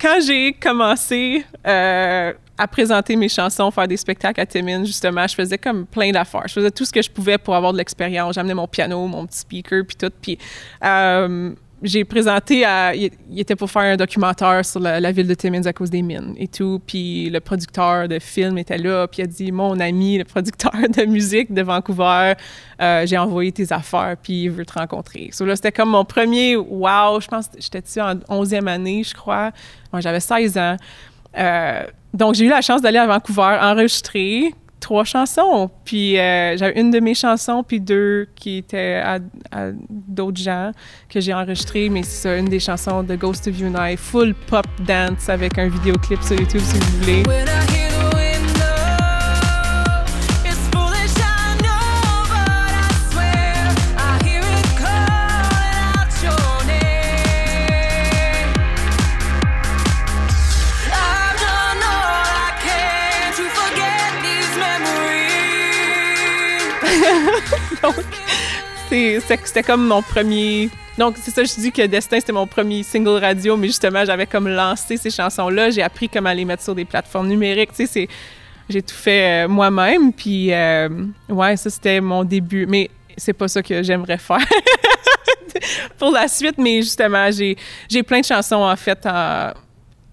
quand 0.00 0.18
j'ai 0.24 0.52
commencé 0.52 1.44
euh, 1.66 2.32
à 2.58 2.66
présenter 2.66 3.16
mes 3.16 3.28
chansons, 3.28 3.70
faire 3.70 3.88
des 3.88 3.96
spectacles 3.96 4.40
à 4.40 4.46
Timmins, 4.46 4.84
justement, 4.84 5.26
je 5.26 5.34
faisais 5.34 5.58
comme 5.58 5.86
plein 5.86 6.10
d'affaires. 6.10 6.44
Je 6.46 6.54
faisais 6.54 6.70
tout 6.70 6.84
ce 6.84 6.92
que 6.92 7.02
je 7.02 7.10
pouvais 7.10 7.38
pour 7.38 7.54
avoir 7.54 7.72
de 7.72 7.78
l'expérience. 7.78 8.34
J'amenais 8.34 8.54
mon 8.54 8.66
piano, 8.66 9.06
mon 9.06 9.26
petit 9.26 9.38
speaker, 9.38 9.84
puis 9.86 9.96
tout. 9.96 10.12
Puis 10.22 10.38
euh, 10.84 11.52
j'ai 11.82 12.04
présenté 12.04 12.64
à... 12.64 12.94
Il 12.94 13.10
était 13.36 13.54
pour 13.54 13.70
faire 13.70 13.82
un 13.82 13.96
documentaire 13.96 14.64
sur 14.64 14.80
la, 14.80 15.12
ville 15.12 15.26
de 15.26 15.34
Timmins 15.34 15.66
à 15.66 15.72
cause 15.74 15.90
des 15.90 16.00
mines 16.00 16.34
et 16.38 16.48
tout. 16.48 16.80
Puis 16.86 17.28
le 17.28 17.40
producteur 17.40 18.08
de 18.08 18.18
film 18.18 18.56
était 18.56 18.78
là, 18.78 19.06
puis 19.06 19.20
il 19.20 19.24
a 19.24 19.26
dit 19.26 19.52
«Mon 19.52 19.78
ami, 19.78 20.16
le 20.16 20.24
producteur 20.24 20.72
de 20.72 21.04
musique 21.04 21.52
de 21.52 21.62
Vancouver, 21.62 22.32
euh, 22.80 23.06
j'ai 23.06 23.18
envoyé 23.18 23.52
tes 23.52 23.70
affaires, 23.72 24.16
puis 24.22 24.44
il 24.44 24.50
veut 24.50 24.64
te 24.64 24.78
rencontrer.» 24.78 25.28
So 25.32 25.44
là, 25.44 25.56
c'était 25.56 25.72
comme 25.72 25.90
mon 25.90 26.06
premier 26.06 26.56
«wow». 26.56 27.20
Je 27.20 27.28
pense 27.28 27.48
que 27.48 27.58
j'étais 27.60 28.00
en 28.00 28.14
11e 28.14 28.66
année, 28.66 29.02
je 29.04 29.14
crois? 29.14 29.50
Moi, 29.92 30.00
j'avais 30.00 30.20
16 30.20 30.56
ans. 30.56 30.76
Euh, 31.38 31.82
donc, 32.14 32.34
j'ai 32.34 32.46
eu 32.46 32.48
la 32.48 32.62
chance 32.62 32.80
d'aller 32.80 32.98
à 32.98 33.06
Vancouver 33.06 33.58
enregistrer 33.60 34.54
trois 34.80 35.04
chansons. 35.04 35.70
Puis, 35.84 36.18
euh, 36.18 36.56
j'avais 36.56 36.80
une 36.80 36.90
de 36.90 37.00
mes 37.00 37.14
chansons, 37.14 37.62
puis 37.62 37.80
deux 37.80 38.28
qui 38.36 38.58
étaient 38.58 39.02
à, 39.02 39.18
d'autres 39.90 40.40
gens 40.40 40.72
que 41.08 41.20
j'ai 41.20 41.34
enregistrées. 41.34 41.88
Mais 41.88 42.02
c'est 42.02 42.38
une 42.38 42.46
des 42.46 42.60
chansons 42.60 43.02
de 43.02 43.16
Ghost 43.16 43.48
of 43.48 43.60
Night, 43.60 43.98
full 43.98 44.34
pop 44.46 44.66
dance 44.86 45.28
avec 45.28 45.58
un 45.58 45.68
vidéoclip 45.68 46.22
sur 46.22 46.38
YouTube 46.38 46.62
si 46.62 46.78
vous 46.78 46.98
voulez. 47.00 47.22
Donc, 67.82 67.94
c'était 68.88 69.62
comme 69.62 69.86
mon 69.86 70.02
premier. 70.02 70.70
Donc, 70.98 71.16
c'est 71.20 71.30
ça, 71.30 71.44
je 71.44 71.60
dis 71.60 71.72
que 71.72 71.82
Destin, 71.86 72.20
c'était 72.20 72.32
mon 72.32 72.46
premier 72.46 72.82
single 72.82 73.20
radio, 73.20 73.56
mais 73.56 73.66
justement, 73.66 74.04
j'avais 74.04 74.26
comme 74.26 74.48
lancé 74.48 74.96
ces 74.96 75.10
chansons-là. 75.10 75.70
J'ai 75.70 75.82
appris 75.82 76.08
comment 76.08 76.32
les 76.32 76.44
mettre 76.44 76.62
sur 76.62 76.74
des 76.74 76.84
plateformes 76.84 77.28
numériques. 77.28 77.72
Tu 77.74 77.86
sais. 77.86 78.08
J'ai 78.68 78.82
tout 78.82 78.94
fait 78.94 79.44
euh, 79.44 79.48
moi-même, 79.48 80.12
puis 80.12 80.52
euh, 80.52 80.88
ouais, 81.28 81.56
ça 81.56 81.70
c'était 81.70 82.00
mon 82.00 82.24
début. 82.24 82.66
Mais 82.66 82.90
c'est 83.16 83.32
pas 83.32 83.46
ça 83.46 83.62
que 83.62 83.82
j'aimerais 83.82 84.18
faire 84.18 84.38
pour 85.98 86.10
la 86.10 86.26
suite, 86.26 86.58
mais 86.58 86.82
justement, 86.82 87.30
j'ai 87.30 88.02
plein 88.02 88.20
de 88.20 88.24
chansons 88.24 88.56
en 88.56 88.74
fait 88.74 89.06
en, 89.06 89.52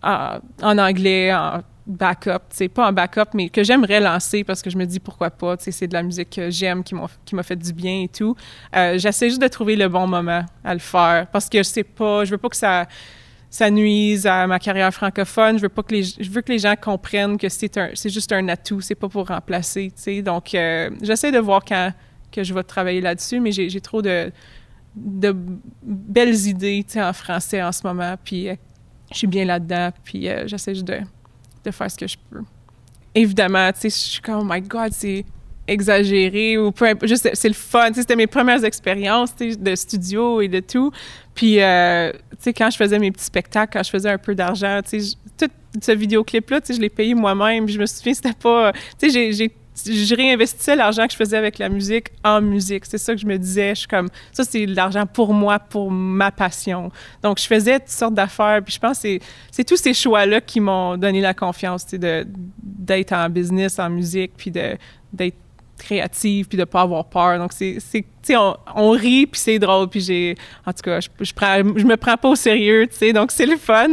en, 0.04 0.38
en 0.62 0.78
anglais, 0.78 1.34
en 1.34 1.62
backup, 1.86 2.50
tu 2.50 2.58
sais, 2.58 2.68
pas 2.70 2.88
en 2.88 2.94
backup, 2.94 3.34
mais 3.34 3.50
que 3.50 3.64
j'aimerais 3.64 4.00
lancer 4.00 4.44
parce 4.44 4.62
que 4.62 4.70
je 4.70 4.78
me 4.78 4.86
dis 4.86 5.00
pourquoi 5.00 5.30
pas, 5.30 5.56
c'est 5.60 5.88
de 5.88 5.94
la 5.94 6.04
musique 6.04 6.30
que 6.30 6.50
j'aime, 6.50 6.84
qui 6.84 6.96
m'a 6.96 7.44
fait 7.44 7.56
du 7.56 7.74
bien 7.74 8.04
et 8.04 8.08
tout. 8.08 8.36
Euh, 8.76 8.98
J'essaie 8.98 9.30
juste 9.30 9.42
de 9.42 9.48
trouver 9.48 9.76
le 9.76 9.90
bon 9.90 10.08
moment 10.08 10.46
à 10.64 10.74
le 10.74 10.80
faire 10.80 11.28
parce 11.32 11.50
que 11.50 11.58
je 11.58 11.64
sais 11.64 11.84
pas, 11.84 12.26
je 12.26 12.32
veux 12.32 12.38
pas 12.38 12.50
que 12.50 12.56
ça 12.56 12.88
ça 13.50 13.70
nuise 13.70 14.26
à 14.26 14.48
ma 14.48 14.58
carrière 14.58 14.92
francophone. 14.92 15.58
Je 15.58 15.62
veux 15.62 15.70
pas 15.70 15.84
que 15.84 15.94
les, 15.94 16.02
je 16.02 16.28
veux 16.32 16.42
que 16.42 16.52
les 16.52 16.58
gens 16.58 16.74
comprennent 16.76 17.38
que 17.38 17.50
c'est 17.50 17.78
un, 17.78 17.90
juste 17.94 18.32
un 18.32 18.48
atout, 18.48 18.82
c'est 18.82 18.96
pas 18.96 19.08
pour 19.08 19.28
remplacer, 19.28 19.92
tu 19.96 20.02
sais. 20.02 20.22
Donc, 20.24 20.56
euh, 20.56 20.90
j'essaie 21.04 21.32
de 21.32 21.38
voir 21.38 21.64
quand 21.64 21.92
que 22.32 22.44
je 22.44 22.52
vais 22.52 22.64
travailler 22.64 23.00
là-dessus, 23.00 23.40
mais 23.40 23.52
j'ai 23.52 23.80
trop 23.80 24.02
de, 24.02 24.32
de 24.96 25.36
belles 25.84 26.48
idées, 26.48 26.84
en 26.96 27.14
français 27.14 27.62
en 27.62 27.72
ce 27.72 27.86
moment, 27.86 28.16
puis 28.24 28.50
euh, 28.50 28.56
je 29.12 29.20
suis 29.20 29.28
bien 29.28 29.46
là-dedans, 29.46 29.92
puis 30.04 30.28
j'essaie 30.48 30.74
juste 30.74 30.88
de, 30.88 31.02
de 31.64 31.72
faire 31.72 31.90
ce 31.90 31.98
que 31.98 32.08
je 32.08 32.18
peux. 32.30 32.42
Évidemment, 33.16 33.72
tu 33.72 33.82
sais, 33.82 33.90
je 33.90 34.12
suis 34.12 34.22
comme, 34.22 34.40
oh 34.40 34.54
my 34.54 34.62
God, 34.62 34.92
c'est 34.92 35.26
exagéré 35.68 36.58
ou 36.58 36.72
peu 36.72 36.86
importe, 36.86 37.08
juste 37.08 37.30
c'est 37.34 37.48
le 37.48 37.54
fun. 37.54 37.88
Tu 37.88 37.96
sais, 37.96 38.02
C'était 38.02 38.16
mes 38.16 38.28
premières 38.28 38.64
expériences 38.66 39.36
de 39.36 39.76
studio 39.76 40.42
et 40.42 40.48
de 40.48 40.60
tout. 40.60 40.92
Puis, 41.36 41.62
euh, 41.62 42.12
tu 42.12 42.38
sais, 42.40 42.54
quand 42.54 42.70
je 42.70 42.78
faisais 42.78 43.00
mes 43.00 43.12
petits 43.12 43.26
spectacles, 43.26 43.72
quand 43.74 43.84
je 43.84 43.90
faisais 43.90 44.10
un 44.10 44.18
peu 44.18 44.36
d'argent, 44.36 44.82
tu 44.88 45.00
sais, 45.00 45.16
tout 45.38 45.50
ce 45.82 45.92
vidéoclip-là, 45.92 46.62
tu 46.62 46.68
sais, 46.68 46.74
je 46.76 46.82
l'ai 46.82 46.90
payé 46.90 47.16
moi-même. 47.16 47.68
Je 47.68 47.80
me 47.80 47.86
souviens, 47.86 48.14
c'était 48.14 48.34
pas... 48.34 48.74
Tu 49.00 49.10
sais, 49.10 49.32
j'ai 49.32 49.52
je 49.76 50.16
réinvestissais 50.16 50.76
l'argent 50.76 51.06
que 51.08 51.12
je 51.14 51.18
faisais 51.18 51.38
avec 51.38 51.58
la 51.58 51.70
musique 51.70 52.08
en 52.24 52.42
musique. 52.42 52.86
C'est 52.86 52.98
ça 52.98 53.14
que 53.16 53.20
je 53.22 53.26
me 53.26 53.38
disais. 53.38 53.70
Je 53.76 53.80
suis 53.80 53.88
comme, 53.88 54.08
ça, 54.32 54.44
c'est 54.44 54.66
l'argent 54.66 55.06
pour 55.06 55.34
moi, 55.34 55.60
pour 55.60 55.90
ma 55.92 56.32
passion. 56.32 56.92
Donc, 57.22 57.40
je 57.40 57.46
faisais 57.48 57.80
toutes 57.80 57.90
sortes 57.90 58.14
d'affaires. 58.14 58.62
Puis 58.64 58.74
je 58.76 58.80
pense 58.80 59.00
que 59.02 59.20
c'est- 59.52 59.64
tous 59.64 59.78
ces 59.78 59.94
choix-là 59.94 60.42
qui 60.42 60.60
m'ont 60.60 60.98
donné 60.98 61.22
la 61.22 61.34
confiance, 61.34 61.86
d'être 62.62 63.14
en 63.14 63.30
business, 63.30 63.80
en 63.80 63.90
musique, 63.90 64.34
puis 64.38 64.52
d'être 64.52 65.36
créative 65.84 66.48
puis 66.48 66.58
de 66.58 66.64
pas 66.64 66.82
avoir 66.82 67.06
peur. 67.06 67.38
Donc 67.38 67.52
c'est 67.54 67.78
on, 68.32 68.56
on 68.76 68.92
rit 68.92 69.28
puis 69.28 69.40
c'est 69.40 69.60
drôle 69.60 69.90
puis 69.90 70.00
j'ai 70.00 70.36
en 70.66 70.72
tout 70.72 70.82
cas 70.82 71.02
je, 71.02 71.10
je 71.20 71.86
me 71.86 71.96
prends 71.98 72.16
pas 72.16 72.30
au 72.30 72.36
sérieux 72.36 72.88
tu 72.88 72.96
sais 72.96 73.14
donc 73.14 73.32
c'est 73.32 73.46
le 73.46 73.58
fun. 73.58 73.90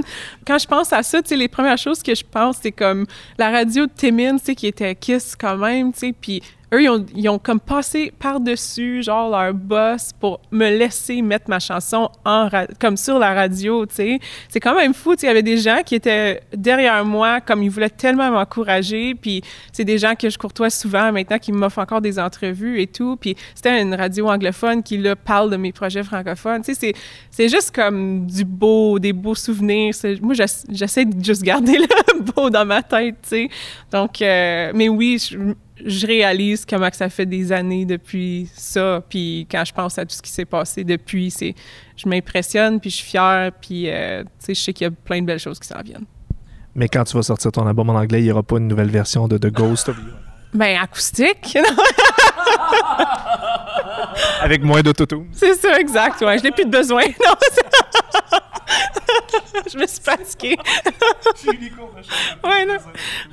Quand 0.47 0.59
je 0.59 0.67
pense 0.67 0.93
à 0.93 1.03
ça 1.03 1.21
tu 1.21 1.31
sais 1.31 1.37
les 1.37 1.49
premières 1.49 1.79
choses 1.79 2.03
que 2.03 2.15
je 2.15 2.25
pense 2.29 2.59
c'est 2.63 2.73
comme 2.73 3.07
la 3.39 3.51
radio 3.51 3.87
de 3.87 3.93
Timmins 3.93 4.39
tu 4.39 4.45
sais 4.47 4.55
qui 4.55 4.69
était 4.69 4.95
Kiss 4.95 5.35
quand 5.37 5.57
même 5.57 5.93
tu 5.93 5.99
sais 5.99 6.15
puis 6.19 6.43
eux, 6.73 6.83
ils 7.15 7.29
ont, 7.29 7.39
comme 7.39 7.59
passé 7.61 8.13
par-dessus, 8.19 9.03
genre, 9.03 9.31
leur 9.31 9.53
boss 9.55 10.11
pour 10.19 10.41
me 10.51 10.71
laisser 10.71 11.21
mettre 11.23 11.49
ma 11.49 11.59
chanson 11.59 12.09
comme 12.79 12.97
sur 12.97 13.19
la 13.19 13.35
radio, 13.35 13.87
tu 13.87 13.95
sais. 13.97 14.19
C'est 14.49 14.61
quand 14.61 14.75
même 14.77 14.95
fou, 14.95 15.15
tu 15.15 15.21
sais. 15.21 15.27
Il 15.27 15.29
y 15.29 15.31
avait 15.31 15.43
des 15.43 15.57
gens 15.57 15.79
qui 15.85 15.95
étaient 15.97 16.43
derrière 16.55 17.05
moi, 17.05 17.41
comme 17.41 17.63
ils 17.63 17.71
voulaient 17.71 17.91
tellement 17.91 18.31
m'encourager. 18.31 19.15
Puis 19.15 19.43
c'est 19.73 19.85
des 19.85 19.99
gens 19.99 20.15
que 20.15 20.31
je 20.31 20.39
courtois 20.39 20.71
souvent 20.71 21.11
maintenant 21.13 21.39
qui 21.39 21.53
m'offrent 21.53 21.79
encore 21.81 22.01
des 22.01 22.19
entrevues 22.19 22.81
et 22.81 22.87
tout. 22.87 23.17
Puis 23.17 23.37
c'était 23.55 23.81
une 23.83 23.95
radio 23.95 24.29
anglophone 24.29 24.83
qui, 24.83 24.97
là, 24.99 25.17
parle 25.17 25.51
de 25.51 25.57
mes 25.57 25.73
projets 25.73 26.03
francophones. 26.05 26.63
Tu 26.63 26.75
sais, 26.75 26.95
c'est, 27.31 27.49
juste 27.49 27.75
comme 27.75 28.27
du 28.27 28.45
beau, 28.45 28.99
des 28.99 29.13
beaux 29.13 29.35
souvenirs. 29.35 29.95
Moi, 30.23 30.35
j'ess- 30.35 30.67
j'essaie 30.71 31.05
de 31.05 31.25
juste 31.25 31.43
garder 31.43 31.73
le 31.79 32.21
beau 32.33 32.49
dans 32.51 32.65
ma 32.65 32.83
tête, 32.83 33.17
tu 33.23 33.29
sais. 33.29 33.49
Donc, 33.91 34.23
euh, 34.23 34.71
mais 34.75 34.89
oui, 34.89 35.19
je, 35.19 35.37
je 35.85 36.07
réalise 36.07 36.65
comment 36.65 36.91
que 36.91 36.97
ça 36.97 37.09
fait 37.09 37.27
des 37.27 37.53
années 37.53 37.85
depuis 37.85 38.49
ça. 38.55 39.03
Puis 39.09 39.47
quand 39.51 39.65
je 39.65 39.73
pense 39.73 39.99
à 39.99 40.05
tout 40.05 40.15
ce 40.15 40.23
qui 40.23 40.31
s'est 40.31 40.45
passé 40.45 40.85
depuis, 40.85 41.31
c'est, 41.31 41.55
je 41.97 42.09
m'impressionne, 42.09 42.81
puis 42.81 42.91
je 42.91 42.97
suis 42.97 43.07
fière, 43.07 43.53
puis 43.61 43.91
euh, 43.91 44.25
je 44.47 44.55
sais 44.55 44.73
qu'il 44.73 44.87
y 44.87 44.89
a 44.89 44.91
plein 44.91 45.21
de 45.21 45.27
belles 45.27 45.39
choses 45.39 45.59
qui 45.59 45.69
s'en 45.69 45.81
viennent. 45.83 46.07
Mais 46.75 46.89
quand 46.89 47.05
tu 47.05 47.17
vas 47.17 47.23
sortir 47.23 47.53
ton 47.53 47.67
album 47.67 47.91
en 47.91 47.95
anglais, 47.95 48.21
il 48.21 48.25
n'y 48.25 48.33
aura 48.33 48.43
pas 48.43 48.59
une 48.59 48.69
nouvelle 48.69 48.91
version 48.91 49.29
de 49.29 49.39
The 49.39 49.53
Ghost 49.53 49.89
of 49.89 49.97
You? 49.97 50.13
Ben, 50.55 50.79
acoustique. 50.81 51.57
Avec 54.41 54.63
moins 54.63 54.83
d'autotune. 54.83 55.27
C'est 55.33 55.55
ça, 55.55 55.79
exact. 55.79 56.21
Ouais, 56.23 56.39
je 56.39 56.45
n'ai 56.45 56.51
plus 56.51 56.65
de 56.65 56.71
besoin. 56.71 57.05
Non, 58.33 58.39
je 59.73 59.79
me 59.79 59.87
suis 59.87 60.01
fatiguée. 60.03 60.57
ouais, 62.45 62.67
non. 62.67 62.77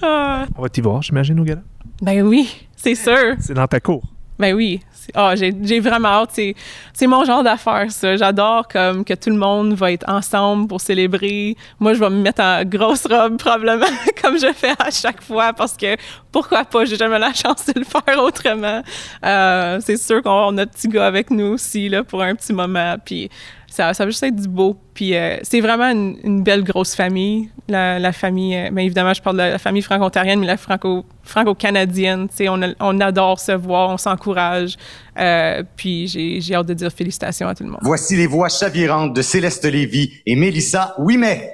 Ah. 0.02 0.46
On 0.58 0.62
va 0.62 0.70
t'y 0.70 0.82
voir, 0.82 1.02
j'imagine, 1.02 1.40
au 1.40 1.44
gala. 1.44 1.62
Ben 2.02 2.22
oui, 2.22 2.68
c'est 2.76 2.96
sûr. 2.96 3.36
C'est 3.40 3.54
dans 3.54 3.68
ta 3.68 3.80
cour. 3.80 4.04
Ben 4.40 4.54
oui. 4.54 4.82
Ah, 5.16 5.34
j'ai 5.36 5.80
vraiment 5.80 6.10
hâte. 6.10 6.30
C'est- 6.34 6.54
C'est 6.94 7.08
mon 7.08 7.24
genre 7.24 7.42
d'affaire, 7.42 7.90
ça. 7.92 8.18
J'adore 8.18 8.68
comme 8.68 9.04
que 9.06 9.14
tout 9.14 9.30
le 9.32 9.38
monde 9.38 9.74
va 9.74 9.92
être 9.94 10.08
ensemble 10.10 10.68
pour 10.68 10.82
célébrer. 10.82 11.56
Moi, 11.80 11.94
je 11.94 12.00
vais 12.00 12.10
me 12.10 12.22
mettre 12.22 12.42
en 12.44 12.64
grosse 12.66 13.06
robe, 13.08 13.38
probablement, 13.38 13.86
comme 14.22 14.38
je 14.38 14.52
fais 14.54 14.74
à 14.78 14.92
chaque 14.92 15.24
fois, 15.24 15.54
parce 15.54 15.76
que 15.78 15.96
pourquoi 16.32 16.66
pas? 16.66 16.86
J'ai 16.86 16.98
jamais 16.98 17.18
la 17.20 17.34
chance 17.34 17.66
de 17.68 17.80
le 17.80 17.86
faire 17.86 18.22
autrement. 18.22 18.84
Euh, 19.26 19.80
c'est 19.82 19.98
sûr 19.98 20.22
qu'on 20.22 20.30
va 20.30 20.36
avoir 20.36 20.52
notre 20.52 20.72
petit 20.74 20.88
gars 20.90 21.08
avec 21.08 21.32
nous 21.32 21.54
aussi, 21.54 21.88
là, 21.90 22.04
pour 22.04 22.22
un 22.22 22.36
petit 22.36 22.52
moment. 22.54 22.96
Puis 23.04 23.30
ça, 23.78 23.94
ça 23.94 24.06
va 24.06 24.10
juste 24.10 24.24
être 24.24 24.36
du 24.36 24.48
beau. 24.48 24.76
Puis 24.96 25.16
euh, 25.16 25.38
c'est 25.44 25.62
vraiment 25.62 25.90
une, 25.92 26.42
belle 26.42 26.64
grosse 26.64 26.96
famille. 26.96 27.50
La, 27.70 28.12
famille, 28.12 28.56
euh, 28.56 28.72
bien 28.72 28.86
évidemment, 28.86 29.14
je 29.14 29.22
parle 29.22 29.38
de 29.38 29.44
la 29.44 29.60
famille 29.60 29.84
franco-ontarienne, 29.84 30.40
mais 30.40 30.48
la 30.48 30.58
franco, 30.58 31.06
franco-canadienne. 31.22 32.28
On, 32.48 32.62
on 32.80 33.00
adore 33.00 33.40
se 33.40 33.52
voir, 33.52 33.90
on 33.90 33.98
s'encourage. 33.98 34.78
Euh, 35.20 35.64
puis 35.76 36.08
j'ai 36.08 36.42
j'ai 36.42 36.56
hâte 36.56 36.68
de 36.68 36.74
dire 36.74 36.92
félicitations 36.92 37.48
à 37.48 37.54
tout 37.54 37.64
le 37.64 37.70
monde. 37.70 37.82
Voici 37.84 38.16
les 38.16 38.28
voix 38.28 38.50
chavirantes 38.50 39.14
de 39.14 39.22
Céleste 39.22 39.66
Lévy 39.66 40.22
et 40.26 40.36
Mélissa 40.36 40.96
Ouimet. 40.98 41.54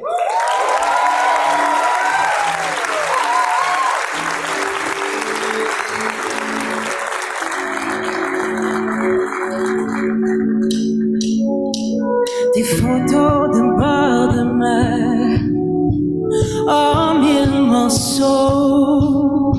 Morceaux 18.23 19.53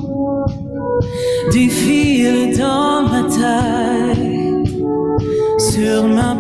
défilent 1.52 2.56
dans 2.56 3.02
ma 3.10 3.22
tête, 3.22 4.68
sur 5.58 6.04
ma 6.04 6.33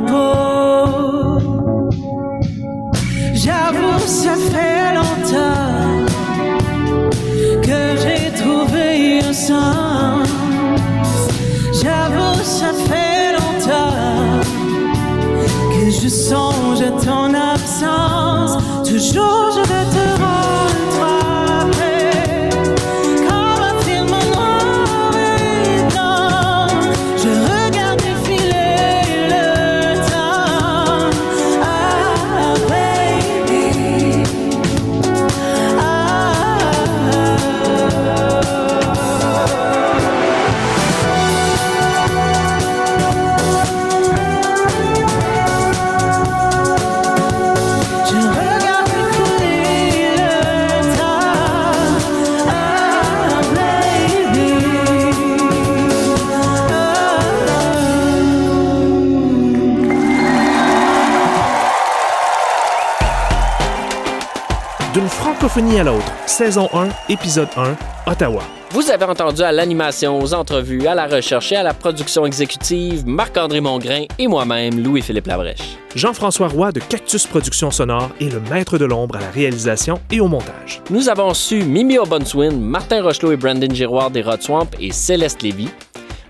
francophonie 65.54 65.78
à 65.78 65.84
l'autre, 65.84 66.12
saison 66.26 66.68
1, 66.72 66.88
épisode 67.08 67.48
1, 67.56 68.10
Ottawa. 68.10 68.42
Vous 68.70 68.90
avez 68.90 69.04
entendu 69.04 69.42
à 69.42 69.52
l'animation, 69.52 70.18
aux 70.18 70.34
entrevues, 70.34 70.88
à 70.88 70.96
la 70.96 71.06
recherche 71.06 71.52
et 71.52 71.56
à 71.56 71.62
la 71.62 71.72
production 71.72 72.26
exécutive 72.26 73.06
Marc-André 73.06 73.60
Mongrain 73.60 74.06
et 74.18 74.26
moi-même, 74.26 74.82
Louis-Philippe 74.82 75.28
Labrèche. 75.28 75.76
Jean-François 75.94 76.48
Roy 76.48 76.72
de 76.72 76.80
Cactus 76.80 77.28
Productions 77.28 77.70
Sonores 77.70 78.10
est 78.20 78.32
le 78.32 78.40
maître 78.50 78.78
de 78.78 78.84
l'ombre 78.84 79.14
à 79.14 79.20
la 79.20 79.30
réalisation 79.30 80.00
et 80.10 80.18
au 80.18 80.26
montage. 80.26 80.82
Nous 80.90 81.08
avons 81.08 81.32
su 81.34 81.62
Mimi 81.62 81.98
O'Bonswin, 81.98 82.58
Martin 82.58 83.02
Rochelot 83.02 83.30
et 83.30 83.36
Brandon 83.36 83.72
Giroir 83.72 84.10
des 84.10 84.22
Rod 84.22 84.42
Swamp 84.42 84.70
et 84.80 84.90
Céleste 84.90 85.42
Lévy. 85.42 85.68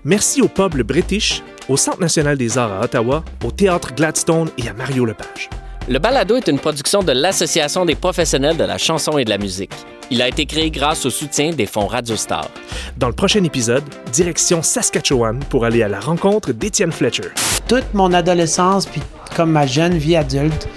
Merci 0.03 0.43
au 0.43 0.47
pub 0.47 0.75
Le 0.75 0.83
British, 0.83 1.41
au 1.67 1.77
Centre 1.77 1.99
national 1.99 2.37
des 2.37 2.59
arts 2.59 2.73
à 2.73 2.83
Ottawa, 2.83 3.23
au 3.43 3.49
Théâtre 3.49 3.95
Gladstone 3.95 4.49
et 4.59 4.69
à 4.69 4.73
Mario 4.73 5.03
Lepage. 5.03 5.49
Le 5.87 5.99
balado 5.99 6.35
est 6.35 6.47
une 6.47 6.57
production 6.57 7.03
de 7.03 7.11
l'Association 7.11 7.85
des 7.85 7.93
professionnels 7.93 8.57
de 8.57 8.63
la 8.63 8.79
chanson 8.79 9.19
et 9.19 9.23
de 9.23 9.29
la 9.29 9.37
musique. 9.37 9.71
Il 10.09 10.19
a 10.23 10.27
été 10.27 10.47
créé 10.47 10.71
grâce 10.71 11.05
au 11.05 11.11
soutien 11.11 11.51
des 11.51 11.67
fonds 11.67 11.85
Radio 11.85 12.15
Star. 12.15 12.49
Dans 12.97 13.07
le 13.07 13.13
prochain 13.13 13.43
épisode, 13.43 13.83
direction 14.11 14.63
Saskatchewan 14.63 15.41
pour 15.47 15.63
aller 15.63 15.83
à 15.83 15.87
la 15.87 15.99
rencontre 15.99 16.53
d'Étienne 16.53 16.91
Fletcher. 16.91 17.29
Toute 17.67 17.93
mon 17.93 18.13
adolescence, 18.13 18.87
puis 18.87 19.01
comme 19.35 19.51
ma 19.51 19.67
jeune 19.67 19.95
vie 19.95 20.15
adulte, 20.15 20.67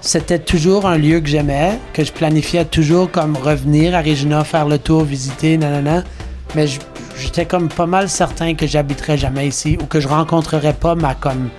c'était 0.00 0.38
toujours 0.38 0.86
un 0.86 0.96
lieu 0.96 1.20
que 1.20 1.28
j'aimais, 1.28 1.78
que 1.92 2.02
je 2.02 2.12
planifiais 2.12 2.64
toujours 2.64 3.10
comme 3.10 3.36
revenir 3.36 3.94
à 3.94 4.00
Regina, 4.00 4.44
faire 4.44 4.66
le 4.66 4.78
tour, 4.78 5.04
visiter, 5.04 5.58
nanana. 5.58 6.04
Mais 6.54 6.68
j'étais 7.18 7.44
comme 7.44 7.68
pas 7.68 7.86
mal 7.86 8.08
certain 8.08 8.54
que 8.54 8.66
j'habiterais 8.66 9.18
jamais 9.18 9.46
ici 9.46 9.76
ou 9.82 9.84
que 9.84 10.00
je 10.00 10.08
rencontrerais 10.08 10.72
pas 10.72 10.94
ma 10.94 11.14
comme 11.14 11.50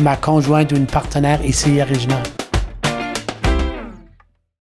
ma 0.00 0.16
conjointe 0.16 0.72
ou 0.72 0.76
une 0.76 0.86
partenaire 0.86 1.44
ici 1.44 1.80
à 1.80 1.84
Regina. 1.84 2.20